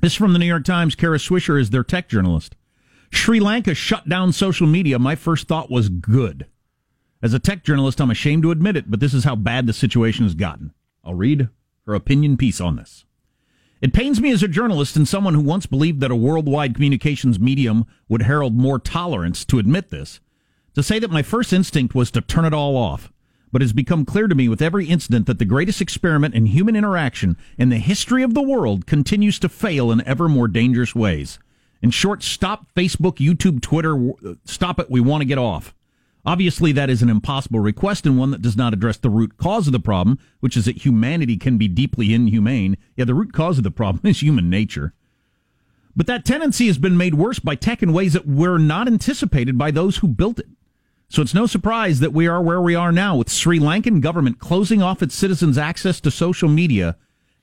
This 0.00 0.12
is 0.12 0.16
from 0.16 0.32
the 0.32 0.38
New 0.38 0.46
York 0.46 0.64
Times. 0.64 0.94
Kara 0.94 1.18
Swisher 1.18 1.60
is 1.60 1.70
their 1.70 1.82
tech 1.82 2.08
journalist. 2.08 2.54
Sri 3.10 3.40
Lanka 3.40 3.74
shut 3.74 4.08
down 4.08 4.32
social 4.32 4.66
media. 4.68 4.98
My 4.98 5.16
first 5.16 5.48
thought 5.48 5.70
was 5.70 5.88
good. 5.88 6.46
As 7.20 7.34
a 7.34 7.40
tech 7.40 7.64
journalist, 7.64 8.00
I'm 8.00 8.10
ashamed 8.10 8.44
to 8.44 8.52
admit 8.52 8.76
it, 8.76 8.90
but 8.90 9.00
this 9.00 9.12
is 9.12 9.24
how 9.24 9.34
bad 9.34 9.66
the 9.66 9.72
situation 9.72 10.24
has 10.24 10.34
gotten. 10.34 10.72
I'll 11.04 11.14
read 11.14 11.48
her 11.86 11.94
opinion 11.94 12.36
piece 12.36 12.60
on 12.60 12.76
this. 12.76 13.04
It 13.80 13.92
pains 13.92 14.20
me 14.20 14.30
as 14.30 14.42
a 14.42 14.48
journalist 14.48 14.96
and 14.96 15.06
someone 15.06 15.34
who 15.34 15.40
once 15.40 15.66
believed 15.66 16.00
that 16.00 16.10
a 16.10 16.16
worldwide 16.16 16.74
communications 16.74 17.40
medium 17.40 17.86
would 18.08 18.22
herald 18.22 18.54
more 18.54 18.78
tolerance 18.78 19.44
to 19.46 19.58
admit 19.58 19.90
this, 19.90 20.20
to 20.74 20.82
say 20.82 20.98
that 20.98 21.10
my 21.10 21.22
first 21.22 21.52
instinct 21.52 21.94
was 21.94 22.10
to 22.12 22.20
turn 22.20 22.44
it 22.44 22.54
all 22.54 22.76
off. 22.76 23.12
But 23.50 23.62
it 23.62 23.64
has 23.64 23.72
become 23.72 24.04
clear 24.04 24.28
to 24.28 24.34
me 24.34 24.48
with 24.48 24.60
every 24.60 24.86
incident 24.86 25.26
that 25.26 25.38
the 25.38 25.44
greatest 25.44 25.80
experiment 25.80 26.34
in 26.34 26.46
human 26.46 26.76
interaction 26.76 27.36
in 27.56 27.68
the 27.68 27.78
history 27.78 28.22
of 28.22 28.34
the 28.34 28.42
world 28.42 28.86
continues 28.86 29.38
to 29.40 29.48
fail 29.48 29.90
in 29.90 30.06
ever 30.06 30.28
more 30.28 30.48
dangerous 30.48 30.94
ways. 30.94 31.38
In 31.80 31.90
short, 31.90 32.22
stop 32.22 32.72
Facebook, 32.74 33.16
YouTube, 33.16 33.62
Twitter, 33.62 34.36
stop 34.44 34.78
it, 34.78 34.90
we 34.90 35.00
want 35.00 35.22
to 35.22 35.26
get 35.26 35.38
off. 35.38 35.74
Obviously, 36.26 36.72
that 36.72 36.90
is 36.90 37.00
an 37.02 37.08
impossible 37.08 37.60
request 37.60 38.04
and 38.04 38.18
one 38.18 38.30
that 38.32 38.42
does 38.42 38.56
not 38.56 38.72
address 38.72 38.98
the 38.98 39.10
root 39.10 39.36
cause 39.36 39.66
of 39.66 39.72
the 39.72 39.80
problem, 39.80 40.18
which 40.40 40.56
is 40.56 40.66
that 40.66 40.84
humanity 40.84 41.36
can 41.36 41.56
be 41.56 41.68
deeply 41.68 42.12
inhumane. 42.12 42.76
Yeah, 42.96 43.04
the 43.04 43.14
root 43.14 43.32
cause 43.32 43.58
of 43.58 43.64
the 43.64 43.70
problem 43.70 44.02
is 44.04 44.22
human 44.22 44.50
nature. 44.50 44.92
But 45.96 46.06
that 46.06 46.24
tendency 46.24 46.66
has 46.66 46.78
been 46.78 46.96
made 46.96 47.14
worse 47.14 47.38
by 47.38 47.54
tech 47.54 47.82
in 47.82 47.92
ways 47.92 48.12
that 48.12 48.26
were 48.26 48.58
not 48.58 48.86
anticipated 48.86 49.58
by 49.58 49.70
those 49.70 49.98
who 49.98 50.08
built 50.08 50.38
it. 50.38 50.48
So 51.08 51.22
it's 51.22 51.34
no 51.34 51.46
surprise 51.46 52.00
that 52.00 52.12
we 52.12 52.26
are 52.26 52.42
where 52.42 52.60
we 52.60 52.74
are 52.74 52.92
now 52.92 53.16
with 53.16 53.32
Sri 53.32 53.58
Lankan 53.58 54.00
government 54.00 54.38
closing 54.38 54.82
off 54.82 55.02
its 55.02 55.14
citizens' 55.14 55.56
access 55.56 56.00
to 56.00 56.10
social 56.10 56.48
media 56.48 56.96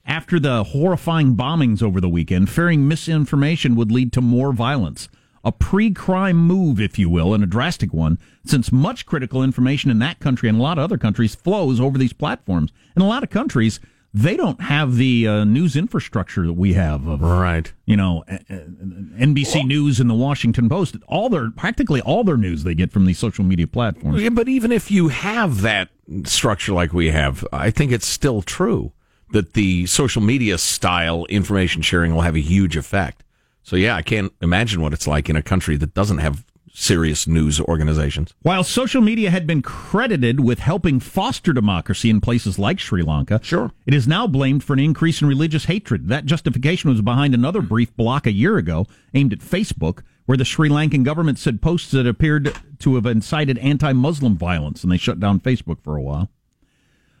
after 0.06 0.38
the 0.38 0.62
horrifying 0.62 1.34
bombings 1.34 1.82
over 1.82 2.00
the 2.00 2.08
weekend, 2.08 2.48
fearing 2.48 2.86
misinformation 2.86 3.74
would 3.74 3.90
lead 3.90 4.12
to 4.12 4.20
more 4.20 4.52
violence. 4.52 5.08
A 5.46 5.52
pre-crime 5.52 6.36
move, 6.36 6.80
if 6.80 6.98
you 6.98 7.08
will, 7.08 7.32
and 7.32 7.42
a 7.42 7.46
drastic 7.46 7.94
one, 7.94 8.18
since 8.44 8.72
much 8.72 9.06
critical 9.06 9.42
information 9.44 9.90
in 9.92 10.00
that 10.00 10.18
country 10.18 10.48
and 10.48 10.58
a 10.58 10.62
lot 10.62 10.76
of 10.76 10.82
other 10.84 10.98
countries 10.98 11.34
flows 11.36 11.80
over 11.80 11.96
these 11.96 12.12
platforms. 12.12 12.72
In 12.96 13.00
a 13.02 13.06
lot 13.06 13.22
of 13.22 13.30
countries, 13.30 13.78
they 14.12 14.36
don't 14.36 14.60
have 14.62 14.96
the 14.96 15.28
uh, 15.28 15.44
news 15.44 15.76
infrastructure 15.76 16.46
that 16.46 16.54
we 16.54 16.72
have 16.72 17.06
of 17.06 17.20
Right. 17.20 17.72
you 17.84 17.96
know, 17.96 18.24
NBC 18.50 19.64
News 19.66 20.00
and 20.00 20.08
the 20.10 20.14
Washington 20.14 20.68
Post. 20.68 20.96
All 21.06 21.28
their 21.28 21.50
practically 21.50 22.00
all 22.00 22.24
their 22.24 22.36
news 22.36 22.64
they 22.64 22.74
get 22.74 22.90
from 22.90 23.04
these 23.06 23.18
social 23.18 23.44
media 23.44 23.66
platforms. 23.66 24.20
Yeah, 24.22 24.30
but 24.30 24.48
even 24.48 24.72
if 24.72 24.90
you 24.90 25.08
have 25.08 25.60
that 25.62 25.90
structure 26.24 26.72
like 26.72 26.92
we 26.92 27.10
have, 27.10 27.46
I 27.52 27.70
think 27.70 27.92
it's 27.92 28.06
still 28.06 28.42
true 28.42 28.92
that 29.32 29.54
the 29.54 29.86
social 29.86 30.22
media 30.22 30.56
style 30.58 31.24
information 31.26 31.82
sharing 31.82 32.14
will 32.14 32.22
have 32.22 32.36
a 32.36 32.40
huge 32.40 32.76
effect. 32.76 33.22
So 33.66 33.74
yeah, 33.74 33.96
I 33.96 34.02
can't 34.02 34.32
imagine 34.40 34.80
what 34.80 34.92
it's 34.92 35.08
like 35.08 35.28
in 35.28 35.34
a 35.34 35.42
country 35.42 35.76
that 35.78 35.92
doesn't 35.92 36.18
have 36.18 36.44
serious 36.72 37.26
news 37.26 37.58
organizations. 37.58 38.32
While 38.42 38.62
social 38.62 39.00
media 39.00 39.28
had 39.32 39.44
been 39.44 39.60
credited 39.60 40.38
with 40.38 40.60
helping 40.60 41.00
foster 41.00 41.52
democracy 41.52 42.08
in 42.08 42.20
places 42.20 42.60
like 42.60 42.78
Sri 42.78 43.02
Lanka, 43.02 43.40
Sure. 43.42 43.72
it 43.84 43.92
is 43.92 44.06
now 44.06 44.28
blamed 44.28 44.62
for 44.62 44.72
an 44.72 44.78
increase 44.78 45.20
in 45.20 45.26
religious 45.26 45.64
hatred. 45.64 46.06
That 46.06 46.26
justification 46.26 46.90
was 46.90 47.02
behind 47.02 47.34
another 47.34 47.60
brief 47.60 47.92
block 47.96 48.24
a 48.28 48.32
year 48.32 48.56
ago 48.56 48.86
aimed 49.14 49.32
at 49.32 49.40
Facebook, 49.40 50.02
where 50.26 50.38
the 50.38 50.44
Sri 50.44 50.68
Lankan 50.68 51.02
government 51.02 51.40
said 51.40 51.60
posts 51.60 51.90
that 51.90 52.06
appeared 52.06 52.56
to 52.78 52.94
have 52.94 53.06
incited 53.06 53.58
anti-Muslim 53.58 54.36
violence, 54.36 54.84
and 54.84 54.92
they 54.92 54.96
shut 54.96 55.18
down 55.18 55.40
Facebook 55.40 55.82
for 55.82 55.96
a 55.96 56.02
while. 56.02 56.30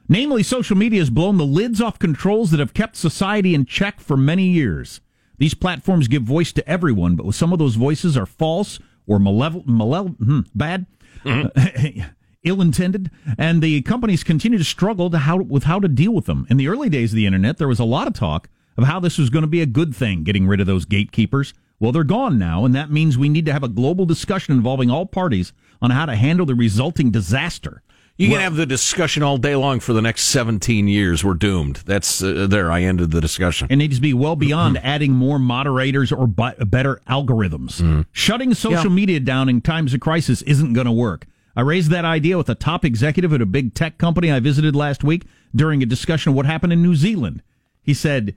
Namely, 0.08 0.44
social 0.44 0.76
media 0.76 1.00
has 1.00 1.10
blown 1.10 1.38
the 1.38 1.44
lids 1.44 1.80
off 1.80 1.98
controls 1.98 2.52
that 2.52 2.60
have 2.60 2.72
kept 2.72 2.94
society 2.94 3.52
in 3.52 3.66
check 3.66 3.98
for 3.98 4.16
many 4.16 4.46
years. 4.46 5.00
These 5.38 5.54
platforms 5.54 6.08
give 6.08 6.22
voice 6.22 6.52
to 6.52 6.68
everyone, 6.68 7.16
but 7.16 7.34
some 7.34 7.52
of 7.52 7.58
those 7.58 7.74
voices 7.74 8.16
are 8.16 8.26
false 8.26 8.78
or 9.06 9.18
malevolent, 9.18 9.68
malevol- 9.68 10.16
hmm, 10.16 10.40
bad, 10.54 10.86
ill-intended, 12.44 13.10
and 13.38 13.62
the 13.62 13.82
companies 13.82 14.24
continue 14.24 14.58
to 14.58 14.64
struggle 14.64 15.10
to 15.10 15.18
how, 15.18 15.38
with 15.38 15.64
how 15.64 15.80
to 15.80 15.88
deal 15.88 16.12
with 16.12 16.26
them. 16.26 16.46
In 16.48 16.56
the 16.56 16.68
early 16.68 16.88
days 16.88 17.12
of 17.12 17.16
the 17.16 17.26
internet, 17.26 17.58
there 17.58 17.68
was 17.68 17.78
a 17.80 17.84
lot 17.84 18.06
of 18.06 18.14
talk 18.14 18.48
of 18.76 18.84
how 18.84 19.00
this 19.00 19.18
was 19.18 19.30
going 19.30 19.42
to 19.42 19.48
be 19.48 19.62
a 19.62 19.66
good 19.66 19.94
thing, 19.94 20.22
getting 20.22 20.46
rid 20.46 20.60
of 20.60 20.66
those 20.66 20.84
gatekeepers. 20.84 21.54
Well, 21.78 21.92
they're 21.92 22.04
gone 22.04 22.38
now, 22.38 22.64
and 22.64 22.74
that 22.74 22.90
means 22.90 23.18
we 23.18 23.28
need 23.28 23.46
to 23.46 23.52
have 23.52 23.62
a 23.62 23.68
global 23.68 24.06
discussion 24.06 24.54
involving 24.54 24.90
all 24.90 25.06
parties 25.06 25.52
on 25.82 25.90
how 25.90 26.06
to 26.06 26.16
handle 26.16 26.46
the 26.46 26.54
resulting 26.54 27.10
disaster. 27.10 27.82
You 28.18 28.28
can 28.28 28.32
Well- 28.34 28.42
have 28.42 28.56
the 28.56 28.64
discussion 28.66 29.22
all 29.22 29.36
day 29.36 29.54
long 29.54 29.78
for 29.78 29.92
the 29.92 30.00
next 30.00 30.24
17 30.24 30.88
years. 30.88 31.22
We're 31.22 31.34
doomed. 31.34 31.82
That's 31.84 32.22
uh, 32.22 32.46
there. 32.48 32.72
I 32.72 32.82
ended 32.82 33.10
the 33.10 33.20
discussion. 33.20 33.68
It 33.70 33.76
needs 33.76 33.96
to 33.96 34.00
be 34.02 34.14
well 34.14 34.36
beyond 34.36 34.76
mm-hmm. 34.76 34.86
adding 34.86 35.12
more 35.12 35.38
moderators 35.38 36.10
or 36.12 36.26
bu- 36.26 36.64
better 36.64 37.00
algorithms. 37.08 37.80
Mm-hmm. 37.80 38.02
Shutting 38.12 38.54
social 38.54 38.90
Yeah. 38.90 38.94
media 38.96 39.20
down 39.20 39.48
in 39.50 39.60
times 39.60 39.92
of 39.92 40.00
crisis 40.00 40.40
isn't 40.42 40.72
going 40.72 40.86
to 40.86 40.92
work. 40.92 41.26
I 41.54 41.60
raised 41.60 41.90
that 41.90 42.04
idea 42.04 42.36
with 42.38 42.48
a 42.48 42.54
top 42.54 42.84
executive 42.84 43.32
at 43.32 43.40
a 43.42 43.46
big 43.46 43.74
tech 43.74 43.98
company 43.98 44.30
I 44.30 44.40
visited 44.40 44.74
last 44.74 45.04
week 45.04 45.24
during 45.54 45.82
a 45.82 45.86
discussion 45.86 46.30
of 46.30 46.36
what 46.36 46.46
happened 46.46 46.72
in 46.72 46.82
New 46.82 46.94
Zealand. 46.94 47.42
He 47.82 47.94
said, 47.94 48.34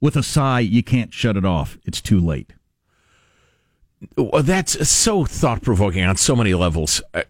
with 0.00 0.16
a 0.16 0.22
sigh, 0.22 0.60
you 0.60 0.82
can't 0.82 1.12
shut 1.12 1.36
it 1.36 1.44
off. 1.44 1.78
It's 1.84 2.00
too 2.00 2.20
late. 2.20 2.52
Well, 4.16 4.42
That's 4.42 4.86
so 4.88 5.24
thought 5.24 5.62
provoking 5.62 6.04
on 6.04 6.16
so 6.16 6.36
many 6.36 6.54
levels. 6.54 7.02
Uh, 7.12 7.22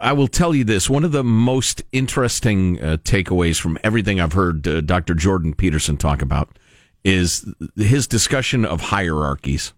I, 0.00 0.12
will 0.12 0.28
tell 0.28 0.54
you 0.54 0.64
this 0.64 0.88
one 0.88 1.04
of 1.04 1.12
the 1.12 1.24
most 1.24 1.82
interesting 1.92 2.82
uh, 2.82 2.96
takeaways 2.98 3.60
from 3.60 3.78
everything 3.84 4.20
I've 4.20 4.32
heard 4.32 4.66
uh, 4.66 4.80
Dr. 4.80 5.14
Jordan 5.14 5.54
Peterson 5.54 5.96
talk 5.96 6.22
about 6.22 6.58
is 7.04 7.46
his 7.76 8.06
discussion 8.06 8.64
of 8.64 8.80
hierarchies 8.80 9.72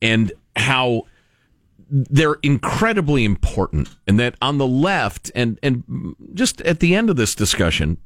and 0.00 0.32
how 0.56 1.02
they're 1.90 2.36
incredibly 2.42 3.24
important 3.24 3.88
and 4.06 4.18
that 4.18 4.36
on 4.40 4.58
the 4.58 4.66
left 4.66 5.30
and 5.34 5.58
and 5.62 6.14
just 6.32 6.60
at 6.62 6.80
the 6.80 6.94
end 6.94 7.10
of 7.10 7.16
this 7.16 7.34
discussion 7.34 7.98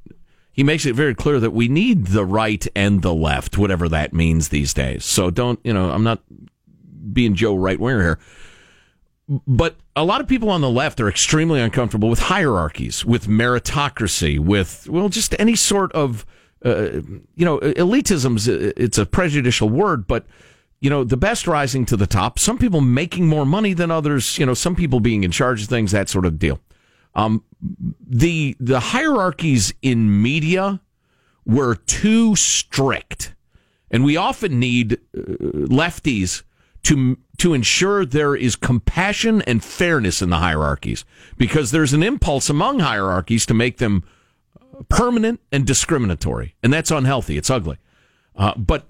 he 0.53 0.65
makes 0.65 0.85
it 0.85 0.95
very 0.95 1.15
clear 1.15 1.39
that 1.39 1.53
we 1.53 1.69
need 1.69 2.09
the 2.09 2.25
right 2.25 2.67
and 2.75 3.03
the 3.03 3.15
left 3.15 3.57
whatever 3.57 3.89
that 3.89 4.13
means 4.13 4.49
these 4.49 4.75
days 4.75 5.05
so 5.05 5.31
don't 5.31 5.61
you 5.63 5.73
know 5.73 5.91
i'm 5.91 6.03
not 6.03 6.23
being 7.13 7.35
joe 7.35 7.55
right 7.55 7.79
winger 7.79 8.03
here 8.03 8.19
but 9.29 9.77
a 9.95 10.05
lot 10.05 10.21
of 10.21 10.27
people 10.27 10.49
on 10.49 10.61
the 10.61 10.71
left 10.71 11.01
are 11.01 11.09
extremely 11.09 11.61
uncomfortable 11.61 12.09
with 12.09 12.19
hierarchies 12.19 13.05
with 13.05 13.27
meritocracy 13.27 14.39
with 14.39 14.89
well 14.89 15.09
just 15.09 15.35
any 15.39 15.55
sort 15.55 15.93
of 15.93 16.25
uh, 16.65 17.01
you 17.35 17.45
know 17.45 17.59
elitism's 17.59 18.49
it's 18.49 18.99
a 18.99 19.07
prejudicial 19.07 19.69
word 19.69 20.07
but 20.07 20.27
you 20.81 20.89
know 20.89 21.05
the 21.05 21.17
best 21.17 21.47
rising 21.47 21.85
to 21.85 21.97
the 21.97 22.07
top 22.07 22.39
some 22.39 22.59
people 22.59 22.81
making 22.81 23.27
more 23.27 23.45
money 23.45 23.75
than 23.75 23.91
others 23.91 24.39
you 24.39 24.47
know 24.47 24.55
some 24.55 24.75
people 24.75 25.01
being 25.01 25.25
in 25.25 25.31
charge 25.31 25.63
of 25.63 25.69
things 25.69 25.93
that 25.93 26.09
sort 26.09 26.25
of 26.25 26.39
deal. 26.39 26.61
Um, 27.15 27.43
the 28.07 28.57
the 28.61 28.79
hierarchies 28.81 29.75
in 29.83 30.23
media 30.23 30.81
were 31.45 31.75
too 31.75 32.37
strict 32.37 33.35
and 33.91 34.05
we 34.05 34.17
often 34.17 34.59
need 34.61 34.95
uh, 35.17 35.21
lefties 35.53 36.43
to 36.85 37.19
to 37.39 37.55
ensure 37.55 38.05
there 38.05 38.35
is 38.35 38.57
compassion 38.57 39.43
and 39.43 39.63
fairness 39.63 40.21
in 40.23 40.31
the 40.31 40.39
hierarchies 40.39 41.05
because 41.37 41.71
there's 41.71 41.93
an 41.93 42.03
impulse 42.03 42.51
among 42.51 42.81
hierarchies 42.81 43.47
to 43.47 43.55
make 43.55 43.79
them 43.79 44.03
permanent 44.89 45.41
and 45.53 45.67
discriminatory 45.67 46.55
and 46.63 46.73
that's 46.73 46.91
unhealthy. 46.91 47.37
It's 47.37 47.51
ugly. 47.51 47.79
Uh, 48.35 48.55
but 48.57 48.89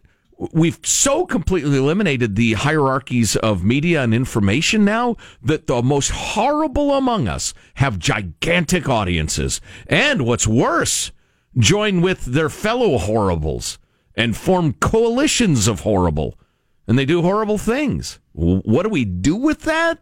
we've 0.52 0.78
so 0.84 1.26
completely 1.26 1.76
eliminated 1.76 2.36
the 2.36 2.52
hierarchies 2.54 3.36
of 3.36 3.64
media 3.64 4.02
and 4.02 4.14
information 4.14 4.84
now 4.84 5.16
that 5.42 5.66
the 5.66 5.82
most 5.82 6.10
horrible 6.10 6.94
among 6.94 7.26
us 7.26 7.54
have 7.74 7.98
gigantic 7.98 8.88
audiences. 8.88 9.60
And 9.88 10.24
what's 10.24 10.46
worse 10.46 11.10
join 11.56 12.00
with 12.00 12.24
their 12.24 12.48
fellow 12.48 12.98
horribles 12.98 13.78
and 14.14 14.36
form 14.36 14.74
coalitions 14.74 15.66
of 15.66 15.80
horrible 15.80 16.38
and 16.88 16.98
they 16.98 17.04
do 17.04 17.22
horrible 17.22 17.58
things 17.58 18.18
what 18.32 18.82
do 18.82 18.88
we 18.88 19.04
do 19.04 19.36
with 19.36 19.62
that 19.62 20.00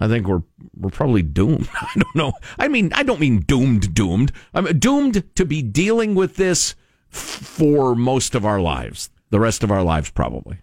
I 0.00 0.08
think 0.08 0.26
we're 0.26 0.42
we're 0.74 0.88
probably 0.88 1.22
doomed. 1.22 1.68
I 1.74 1.92
don't 1.94 2.16
know. 2.16 2.32
I 2.58 2.68
mean, 2.68 2.90
I 2.94 3.02
don't 3.02 3.20
mean 3.20 3.40
doomed, 3.40 3.92
doomed. 3.94 4.32
I'm 4.54 4.78
doomed 4.78 5.22
to 5.36 5.44
be 5.44 5.60
dealing 5.60 6.14
with 6.14 6.36
this 6.36 6.74
f- 7.12 7.18
for 7.18 7.94
most 7.94 8.34
of 8.34 8.46
our 8.46 8.60
lives, 8.60 9.10
the 9.28 9.38
rest 9.38 9.62
of 9.62 9.70
our 9.70 9.82
lives, 9.82 10.10
probably. 10.10 10.62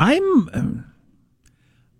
I'm 0.00 0.84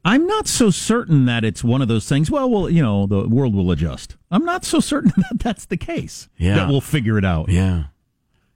I'm 0.05 0.27
not 0.27 0.49
so 0.49 0.71
certain 0.71 1.27
that 1.27 1.45
it's 1.45 1.63
one 1.63 1.83
of 1.83 1.89
those 1.89 2.09
things. 2.09 2.31
Well, 2.31 2.51
well, 2.51 2.69
you 2.69 2.83
know, 2.83 3.07
the 3.07 3.29
world 3.29 3.55
will 3.55 3.71
adjust. 3.71 4.17
I'm 4.31 4.45
not 4.45 4.65
so 4.65 4.81
certain 4.81 5.13
that 5.17 5.39
that's 5.39 5.67
the 5.67 5.77
case. 5.77 6.29
Yeah. 6.37 6.57
that 6.57 6.69
we'll 6.69 6.81
figure 6.81 7.17
it 7.17 7.25
out. 7.25 7.49
Yeah, 7.49 7.85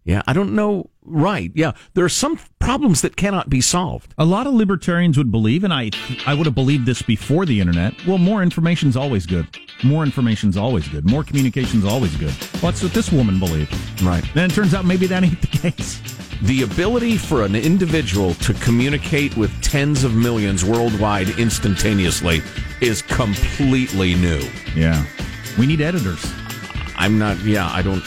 yeah. 0.05 0.23
I 0.27 0.33
don't 0.33 0.55
know. 0.55 0.91
Right? 1.05 1.51
Yeah. 1.55 1.73
There 1.95 2.05
are 2.05 2.09
some 2.09 2.39
problems 2.61 3.01
that 3.03 3.17
cannot 3.17 3.51
be 3.51 3.61
solved. 3.61 4.15
A 4.19 4.25
lot 4.25 4.47
of 4.47 4.55
libertarians 4.55 5.19
would 5.19 5.33
believe, 5.33 5.65
and 5.65 5.73
I 5.73 5.91
I 6.27 6.35
would 6.35 6.47
have 6.47 6.55
believed 6.55 6.87
this 6.87 7.03
before 7.03 7.45
the 7.45 7.61
internet. 7.61 7.95
Well, 8.07 8.19
more 8.19 8.43
information's 8.43 8.97
always 8.97 9.27
good. 9.27 9.47
More 9.83 10.05
information's 10.05 10.57
always 10.57 10.87
good. 10.87 11.09
More 11.09 11.25
communication's 11.25 11.85
always 11.85 12.15
good. 12.17 12.35
Well, 12.55 12.71
that's 12.71 12.83
what 12.83 12.95
this 12.95 13.11
woman 13.11 13.41
believed. 13.41 13.75
Right. 14.03 14.25
Then 14.35 14.51
it 14.51 14.55
turns 14.55 14.75
out 14.75 14.85
maybe 14.85 15.07
that 15.09 15.25
ain't 15.25 15.41
the 15.41 15.47
case. 15.59 16.01
The 16.43 16.63
ability 16.63 17.19
for 17.19 17.45
an 17.45 17.55
individual 17.55 18.35
to 18.35 18.55
communicate 18.55 19.37
with 19.37 19.51
tens 19.63 20.03
of 20.03 20.15
millions 20.15 20.65
worldwide 20.65 21.31
instantaneously 21.39 22.43
is 22.81 23.03
completely 23.03 24.15
new. 24.15 24.43
Yeah, 24.75 25.05
we 25.59 25.67
need 25.67 25.81
editors. 25.81 26.25
I'm 26.97 27.19
not. 27.19 27.39
Yeah, 27.41 27.69
I 27.69 27.83
don't. 27.83 28.03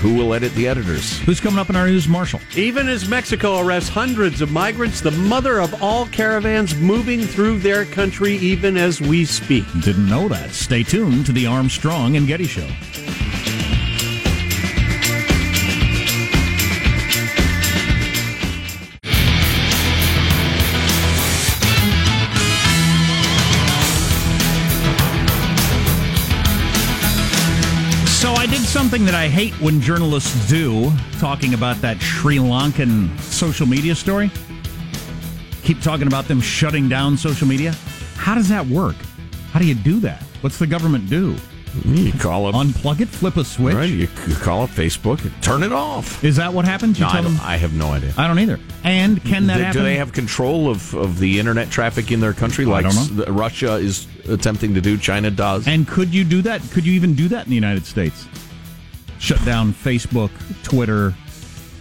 Who 0.00 0.14
will 0.14 0.34
edit 0.34 0.54
the 0.54 0.68
editors? 0.68 1.18
Who's 1.20 1.40
coming 1.40 1.58
up 1.58 1.70
in 1.70 1.76
our 1.76 1.86
news, 1.86 2.06
Marshall? 2.06 2.40
Even 2.54 2.86
as 2.88 3.08
Mexico 3.08 3.60
arrests 3.60 3.88
hundreds 3.88 4.40
of 4.42 4.52
migrants, 4.52 5.00
the 5.00 5.10
mother 5.10 5.58
of 5.60 5.82
all 5.82 6.06
caravans 6.08 6.76
moving 6.76 7.22
through 7.22 7.58
their 7.60 7.86
country 7.86 8.36
even 8.36 8.76
as 8.76 9.00
we 9.00 9.24
speak. 9.24 9.64
Didn't 9.80 10.08
know 10.08 10.28
that. 10.28 10.50
Stay 10.50 10.82
tuned 10.82 11.26
to 11.26 11.32
the 11.32 11.46
Armstrong 11.46 12.16
and 12.16 12.26
Getty 12.26 12.46
Show. 12.46 12.68
Something 28.76 29.06
that 29.06 29.14
I 29.14 29.26
hate 29.26 29.54
when 29.54 29.80
journalists 29.80 30.50
do, 30.50 30.92
talking 31.18 31.54
about 31.54 31.76
that 31.76 31.98
Sri 31.98 32.36
Lankan 32.36 33.18
social 33.20 33.66
media 33.66 33.94
story. 33.94 34.30
Keep 35.62 35.80
talking 35.80 36.06
about 36.06 36.28
them 36.28 36.42
shutting 36.42 36.86
down 36.86 37.16
social 37.16 37.48
media. 37.48 37.74
How 38.16 38.34
does 38.34 38.50
that 38.50 38.66
work? 38.66 38.96
How 39.50 39.60
do 39.60 39.66
you 39.66 39.74
do 39.74 39.98
that? 40.00 40.20
What's 40.42 40.58
the 40.58 40.66
government 40.66 41.08
do? 41.08 41.36
You 41.86 42.12
call 42.12 42.44
up. 42.44 42.54
Unplug 42.54 43.00
it, 43.00 43.08
flip 43.08 43.38
a 43.38 43.44
switch. 43.44 43.74
Right, 43.74 43.88
you 43.88 44.08
call 44.42 44.64
up 44.64 44.70
Facebook 44.70 45.22
and 45.22 45.42
turn 45.42 45.62
it 45.62 45.72
off. 45.72 46.22
Is 46.22 46.36
that 46.36 46.52
what 46.52 46.66
happens? 46.66 46.98
You 46.98 47.06
No, 47.06 47.08
I, 47.08 47.12
tell 47.12 47.22
don't, 47.22 47.36
them. 47.36 47.46
I 47.46 47.56
have 47.56 47.72
no 47.72 47.86
idea. 47.92 48.12
I 48.18 48.28
don't 48.28 48.38
either. 48.38 48.60
And 48.84 49.24
can 49.24 49.46
that 49.46 49.56
Do- 49.56 49.62
happen? 49.62 49.80
Do 49.80 49.84
they 49.84 49.96
have 49.96 50.12
control 50.12 50.68
of, 50.68 50.92
of 50.92 51.18
the 51.18 51.38
internet 51.38 51.70
traffic 51.70 52.12
in 52.12 52.20
their 52.20 52.34
country 52.34 52.66
like. 52.66 52.84
Russia 53.26 53.76
is 53.76 54.06
attempting 54.28 54.74
to 54.74 54.82
do, 54.82 54.98
China 54.98 55.30
does? 55.30 55.66
And 55.66 55.88
could 55.88 56.12
you 56.12 56.24
do 56.24 56.42
that? 56.42 56.60
Could 56.72 56.84
you 56.84 56.92
even 56.92 57.14
do 57.14 57.26
that 57.28 57.44
in 57.44 57.48
the 57.48 57.54
United 57.54 57.86
States? 57.86 58.28
Shut 59.18 59.44
down 59.44 59.72
Facebook, 59.72 60.30
Twitter, 60.62 61.14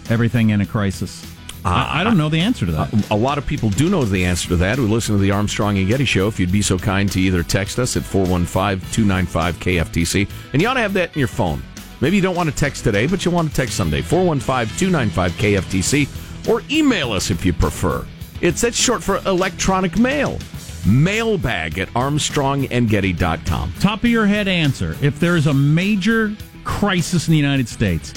everything 0.09 0.49
in 0.49 0.61
a 0.61 0.65
crisis. 0.65 1.25
I, 1.63 1.69
uh, 1.69 1.87
I 1.99 2.03
don't 2.03 2.17
know 2.17 2.29
the 2.29 2.39
answer 2.39 2.65
to 2.65 2.71
that. 2.73 3.09
a 3.11 3.15
lot 3.15 3.37
of 3.37 3.47
people 3.47 3.69
do 3.71 3.89
know 3.89 4.05
the 4.05 4.25
answer 4.25 4.49
to 4.49 4.55
that 4.57 4.77
who 4.77 4.87
listen 4.87 5.15
to 5.15 5.21
the 5.21 5.31
Armstrong 5.31 5.77
and 5.77 5.87
Getty 5.87 6.05
show. 6.05 6.27
If 6.27 6.39
you'd 6.39 6.51
be 6.51 6.61
so 6.61 6.77
kind 6.77 7.11
to 7.11 7.19
either 7.19 7.41
text 7.43 7.79
us 7.79 7.97
at 7.97 8.03
415 8.03 8.79
295 8.91 9.55
KFTC, 9.57 10.29
and 10.53 10.61
you 10.61 10.67
ought 10.67 10.75
to 10.75 10.79
have 10.81 10.93
that 10.93 11.13
in 11.13 11.19
your 11.19 11.27
phone. 11.27 11.61
Maybe 12.01 12.17
you 12.17 12.21
don't 12.21 12.35
want 12.35 12.49
to 12.49 12.55
text 12.55 12.83
today, 12.83 13.07
but 13.07 13.25
you 13.25 13.31
want 13.31 13.49
to 13.49 13.55
text 13.55 13.75
someday. 13.75 14.01
415 14.01 14.77
295 14.77 15.31
KFTC, 15.33 16.47
or 16.49 16.61
email 16.69 17.11
us 17.11 17.31
if 17.31 17.45
you 17.45 17.53
prefer. 17.53 18.05
It's 18.41 18.61
that's 18.61 18.77
short 18.77 19.01
for 19.01 19.17
electronic 19.25 19.97
mail. 19.97 20.37
Mailbag 20.85 21.79
at 21.79 21.87
armstrongandgetty.com. 21.89 23.73
Top 23.79 24.03
of 24.03 24.09
your 24.09 24.27
head 24.27 24.47
answer. 24.47 24.95
If 25.01 25.19
there's 25.19 25.47
a 25.47 25.53
major 25.53 26.35
crisis 26.65 27.27
in 27.27 27.31
the 27.31 27.37
United 27.37 27.69
States, 27.69 28.13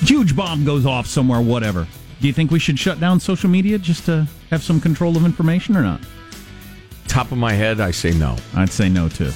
huge 0.00 0.34
bomb 0.34 0.64
goes 0.64 0.86
off 0.86 1.06
somewhere, 1.06 1.42
whatever. 1.42 1.86
Do 2.20 2.26
you 2.26 2.32
think 2.32 2.50
we 2.50 2.58
should 2.58 2.78
shut 2.78 3.00
down 3.00 3.20
social 3.20 3.50
media 3.50 3.78
just 3.78 4.06
to 4.06 4.26
have 4.50 4.62
some 4.62 4.80
control 4.80 5.16
of 5.16 5.24
information 5.24 5.76
or 5.76 5.82
not? 5.82 6.00
Top 7.08 7.32
of 7.32 7.38
my 7.38 7.52
head, 7.52 7.80
I 7.80 7.90
say 7.90 8.12
no. 8.12 8.36
I'd 8.54 8.70
say 8.70 8.88
no 8.88 9.08
too. 9.08 9.32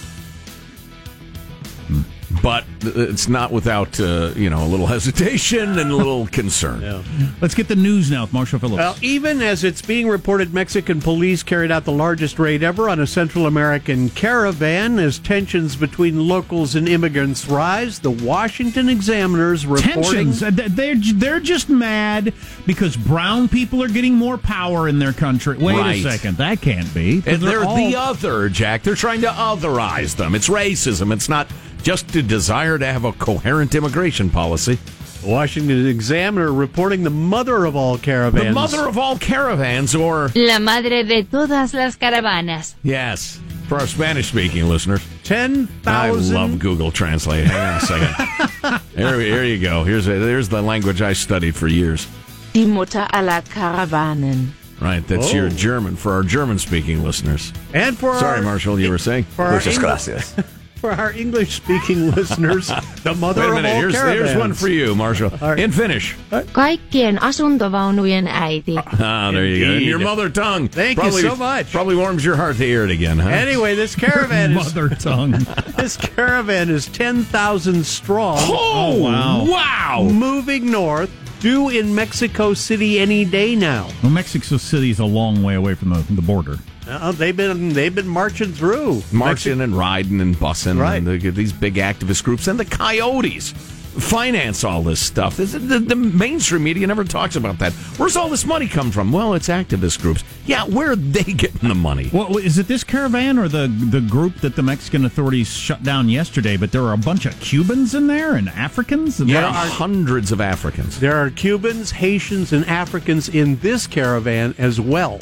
But 2.46 2.64
it's 2.82 3.26
not 3.26 3.50
without 3.50 3.98
uh, 3.98 4.30
you 4.36 4.48
know 4.50 4.62
a 4.64 4.68
little 4.68 4.86
hesitation 4.96 5.80
and 5.80 5.90
a 5.90 5.96
little 5.96 6.26
concern. 6.40 7.02
Let's 7.40 7.56
get 7.56 7.66
the 7.66 7.74
news 7.74 8.08
now 8.08 8.22
with 8.22 8.32
Marshall 8.32 8.60
Phillips. 8.60 8.78
Well, 8.78 8.96
even 9.02 9.42
as 9.42 9.64
it's 9.64 9.82
being 9.82 10.06
reported, 10.06 10.54
Mexican 10.54 11.00
police 11.00 11.42
carried 11.42 11.72
out 11.72 11.84
the 11.84 11.90
largest 11.90 12.38
raid 12.38 12.62
ever 12.62 12.88
on 12.88 13.00
a 13.00 13.06
Central 13.06 13.46
American 13.48 14.10
caravan 14.10 15.00
as 15.00 15.18
tensions 15.18 15.74
between 15.74 16.28
locals 16.28 16.76
and 16.76 16.88
immigrants 16.88 17.48
rise. 17.48 17.98
The 17.98 18.12
Washington 18.12 18.88
Examiner's 18.88 19.66
reporting. 19.66 20.02
Tensions. 20.32 20.38
Th- 20.38 20.52
They're 20.70 20.94
they're 20.94 21.40
just 21.40 21.68
mad 21.68 22.32
because 22.64 22.96
brown 22.96 23.48
people 23.48 23.82
are 23.82 23.88
getting 23.88 24.14
more 24.14 24.38
power 24.38 24.86
in 24.86 25.00
their 25.00 25.12
country. 25.12 25.56
Wait 25.58 25.74
Right. 25.76 25.96
a 25.96 26.10
second, 26.10 26.36
that 26.36 26.60
can't 26.60 26.94
be. 26.94 27.24
And 27.26 27.42
they're 27.42 27.64
all- 27.64 27.74
the 27.76 27.96
other, 27.96 28.48
Jack. 28.48 28.84
They're 28.84 28.94
trying 28.94 29.22
to 29.22 29.28
otherize 29.30 30.14
them. 30.14 30.36
It's 30.36 30.48
racism. 30.48 31.12
It's 31.12 31.28
not 31.28 31.48
just 31.86 32.16
a 32.16 32.20
desire 32.22 32.78
to 32.78 32.84
have 32.84 33.04
a 33.04 33.12
coherent 33.12 33.72
immigration 33.76 34.28
policy. 34.28 34.76
Washington 35.24 35.86
Examiner 35.86 36.52
reporting 36.52 37.04
the 37.04 37.10
mother 37.10 37.64
of 37.64 37.76
all 37.76 37.96
caravans. 37.96 38.44
The 38.46 38.50
mother 38.50 38.88
of 38.88 38.98
all 38.98 39.16
caravans, 39.16 39.94
or 39.94 40.32
La 40.34 40.58
madre 40.58 41.04
de 41.04 41.22
todas 41.22 41.74
las 41.74 41.94
caravanas. 41.94 42.74
yes, 42.82 43.38
for 43.68 43.78
our 43.78 43.86
Spanish-speaking 43.86 44.68
listeners. 44.68 45.00
ten 45.22 45.68
I 45.86 46.10
love 46.10 46.58
Google 46.58 46.90
Translate. 46.90 47.46
Hang 47.46 47.60
on 47.60 47.76
a 47.76 47.80
second. 47.80 48.80
here, 48.96 49.20
here 49.20 49.44
you 49.44 49.60
go. 49.60 49.84
Here's 49.84 50.08
a, 50.08 50.14
here's 50.14 50.48
the 50.48 50.62
language 50.62 51.00
I 51.02 51.12
studied 51.12 51.54
for 51.54 51.68
years. 51.68 52.08
Die 52.52 52.64
Mutter 52.64 53.06
aller 53.12 53.42
Karawanen. 53.42 54.48
Right, 54.80 55.06
that's 55.06 55.30
Oh. 55.30 55.36
your 55.36 55.50
German 55.50 55.94
for 55.94 56.12
our 56.14 56.24
German-speaking 56.24 57.04
listeners. 57.04 57.52
And 57.72 57.96
for 57.96 58.18
Sorry, 58.18 58.38
our, 58.38 58.42
Marshall, 58.42 58.80
you 58.80 58.90
were 58.90 58.98
saying. 58.98 59.22
for 59.24 59.44
our, 59.44 59.60
English, 59.60 60.24
for 60.76 60.92
our 60.92 61.12
English-speaking 61.12 62.10
listeners, 62.14 62.70
the 63.02 63.14
mother 63.14 63.40
Wait 63.42 63.46
a 63.46 63.50
of 63.50 63.54
minute. 63.56 63.68
all 63.74 63.80
Here's, 63.80 63.94
caravans. 63.94 64.28
here's 64.30 64.36
one 64.38 64.52
for 64.54 64.68
you, 64.68 64.94
Marshall. 64.94 65.32
In 65.58 65.72
Finnish. 65.72 66.14
Kaikkien 66.30 67.18
asuntovaunujen 67.18 68.26
äiti. 68.28 68.76
Ah, 69.00 69.30
there 69.32 69.46
you 69.46 69.64
go. 69.64 69.70
In 69.70 69.72
Indeed. 69.78 69.88
your 69.88 69.98
mother 69.98 70.28
tongue. 70.30 70.68
Thank 70.68 71.02
you 71.02 71.10
so 71.12 71.34
much. 71.36 71.72
Probably 71.72 71.96
warms 71.96 72.24
your 72.24 72.36
heart 72.36 72.56
to 72.58 72.64
hear 72.64 72.84
it 72.84 72.90
again, 72.90 73.18
huh? 73.18 73.28
Anyway, 73.30 73.74
this 73.74 73.94
caravan 73.96 74.50
is 74.56 74.74
mother 74.74 74.88
tongue. 74.94 75.32
this 75.76 75.96
caravan 75.96 76.70
is 76.70 76.86
ten 76.86 77.22
thousand 77.24 77.84
strong. 77.86 78.38
Oh, 78.40 79.00
wow. 79.02 79.44
Wow. 79.46 80.08
moving 80.12 80.70
north, 80.70 81.10
due 81.40 81.68
in 81.70 81.94
Mexico 81.94 82.54
City 82.54 82.98
any 82.98 83.24
day 83.24 83.54
now. 83.56 83.88
well, 84.02 84.12
Mexico 84.12 84.56
City 84.58 84.90
is 84.90 84.98
a 85.00 85.04
long 85.04 85.42
way 85.42 85.54
away 85.54 85.74
from 85.74 85.90
the, 85.90 86.00
the 86.14 86.22
border. 86.22 86.58
Uh, 86.88 87.12
they've 87.12 87.36
been 87.36 87.70
they've 87.70 87.94
been 87.94 88.08
marching 88.08 88.52
through. 88.52 89.02
Marching 89.12 89.60
and 89.60 89.76
riding 89.76 90.20
and 90.20 90.36
bussing. 90.36 90.78
Right. 90.80 90.96
And 90.96 91.06
the, 91.06 91.30
these 91.30 91.52
big 91.52 91.74
activist 91.74 92.22
groups 92.24 92.46
and 92.48 92.58
the 92.60 92.64
coyotes 92.64 93.52
finance 93.96 94.62
all 94.62 94.82
this 94.82 95.00
stuff. 95.00 95.38
This, 95.38 95.52
the, 95.52 95.78
the 95.78 95.96
mainstream 95.96 96.62
media 96.62 96.86
never 96.86 97.02
talks 97.02 97.34
about 97.34 97.58
that. 97.60 97.72
Where's 97.96 98.14
all 98.14 98.28
this 98.28 98.44
money 98.44 98.68
come 98.68 98.90
from? 98.90 99.10
Well, 99.10 99.32
it's 99.32 99.48
activist 99.48 100.02
groups. 100.02 100.22
Yeah, 100.44 100.64
where 100.64 100.92
are 100.92 100.96
they 100.96 101.22
getting 101.32 101.66
the 101.68 101.74
money? 101.74 102.10
Well, 102.12 102.36
is 102.36 102.58
it 102.58 102.68
this 102.68 102.84
caravan 102.84 103.38
or 103.38 103.48
the 103.48 103.66
the 103.90 104.02
group 104.02 104.36
that 104.42 104.54
the 104.54 104.62
Mexican 104.62 105.04
authorities 105.06 105.48
shut 105.48 105.82
down 105.82 106.08
yesterday? 106.08 106.56
But 106.56 106.72
there 106.72 106.82
are 106.82 106.92
a 106.92 106.98
bunch 106.98 107.26
of 107.26 107.38
Cubans 107.40 107.94
in 107.94 108.06
there 108.06 108.34
and 108.34 108.48
Africans. 108.50 109.18
And 109.18 109.28
Yeah, 109.30 109.46
what- 109.50 109.70
hundreds 109.72 110.30
of 110.30 110.40
Africans. 110.40 111.00
There 111.00 111.16
are 111.16 111.30
Cubans, 111.30 111.90
Haitians, 111.90 112.52
and 112.52 112.64
Africans 112.66 113.28
in 113.30 113.56
this 113.58 113.86
caravan 113.86 114.54
as 114.58 114.80
well. 114.80 115.18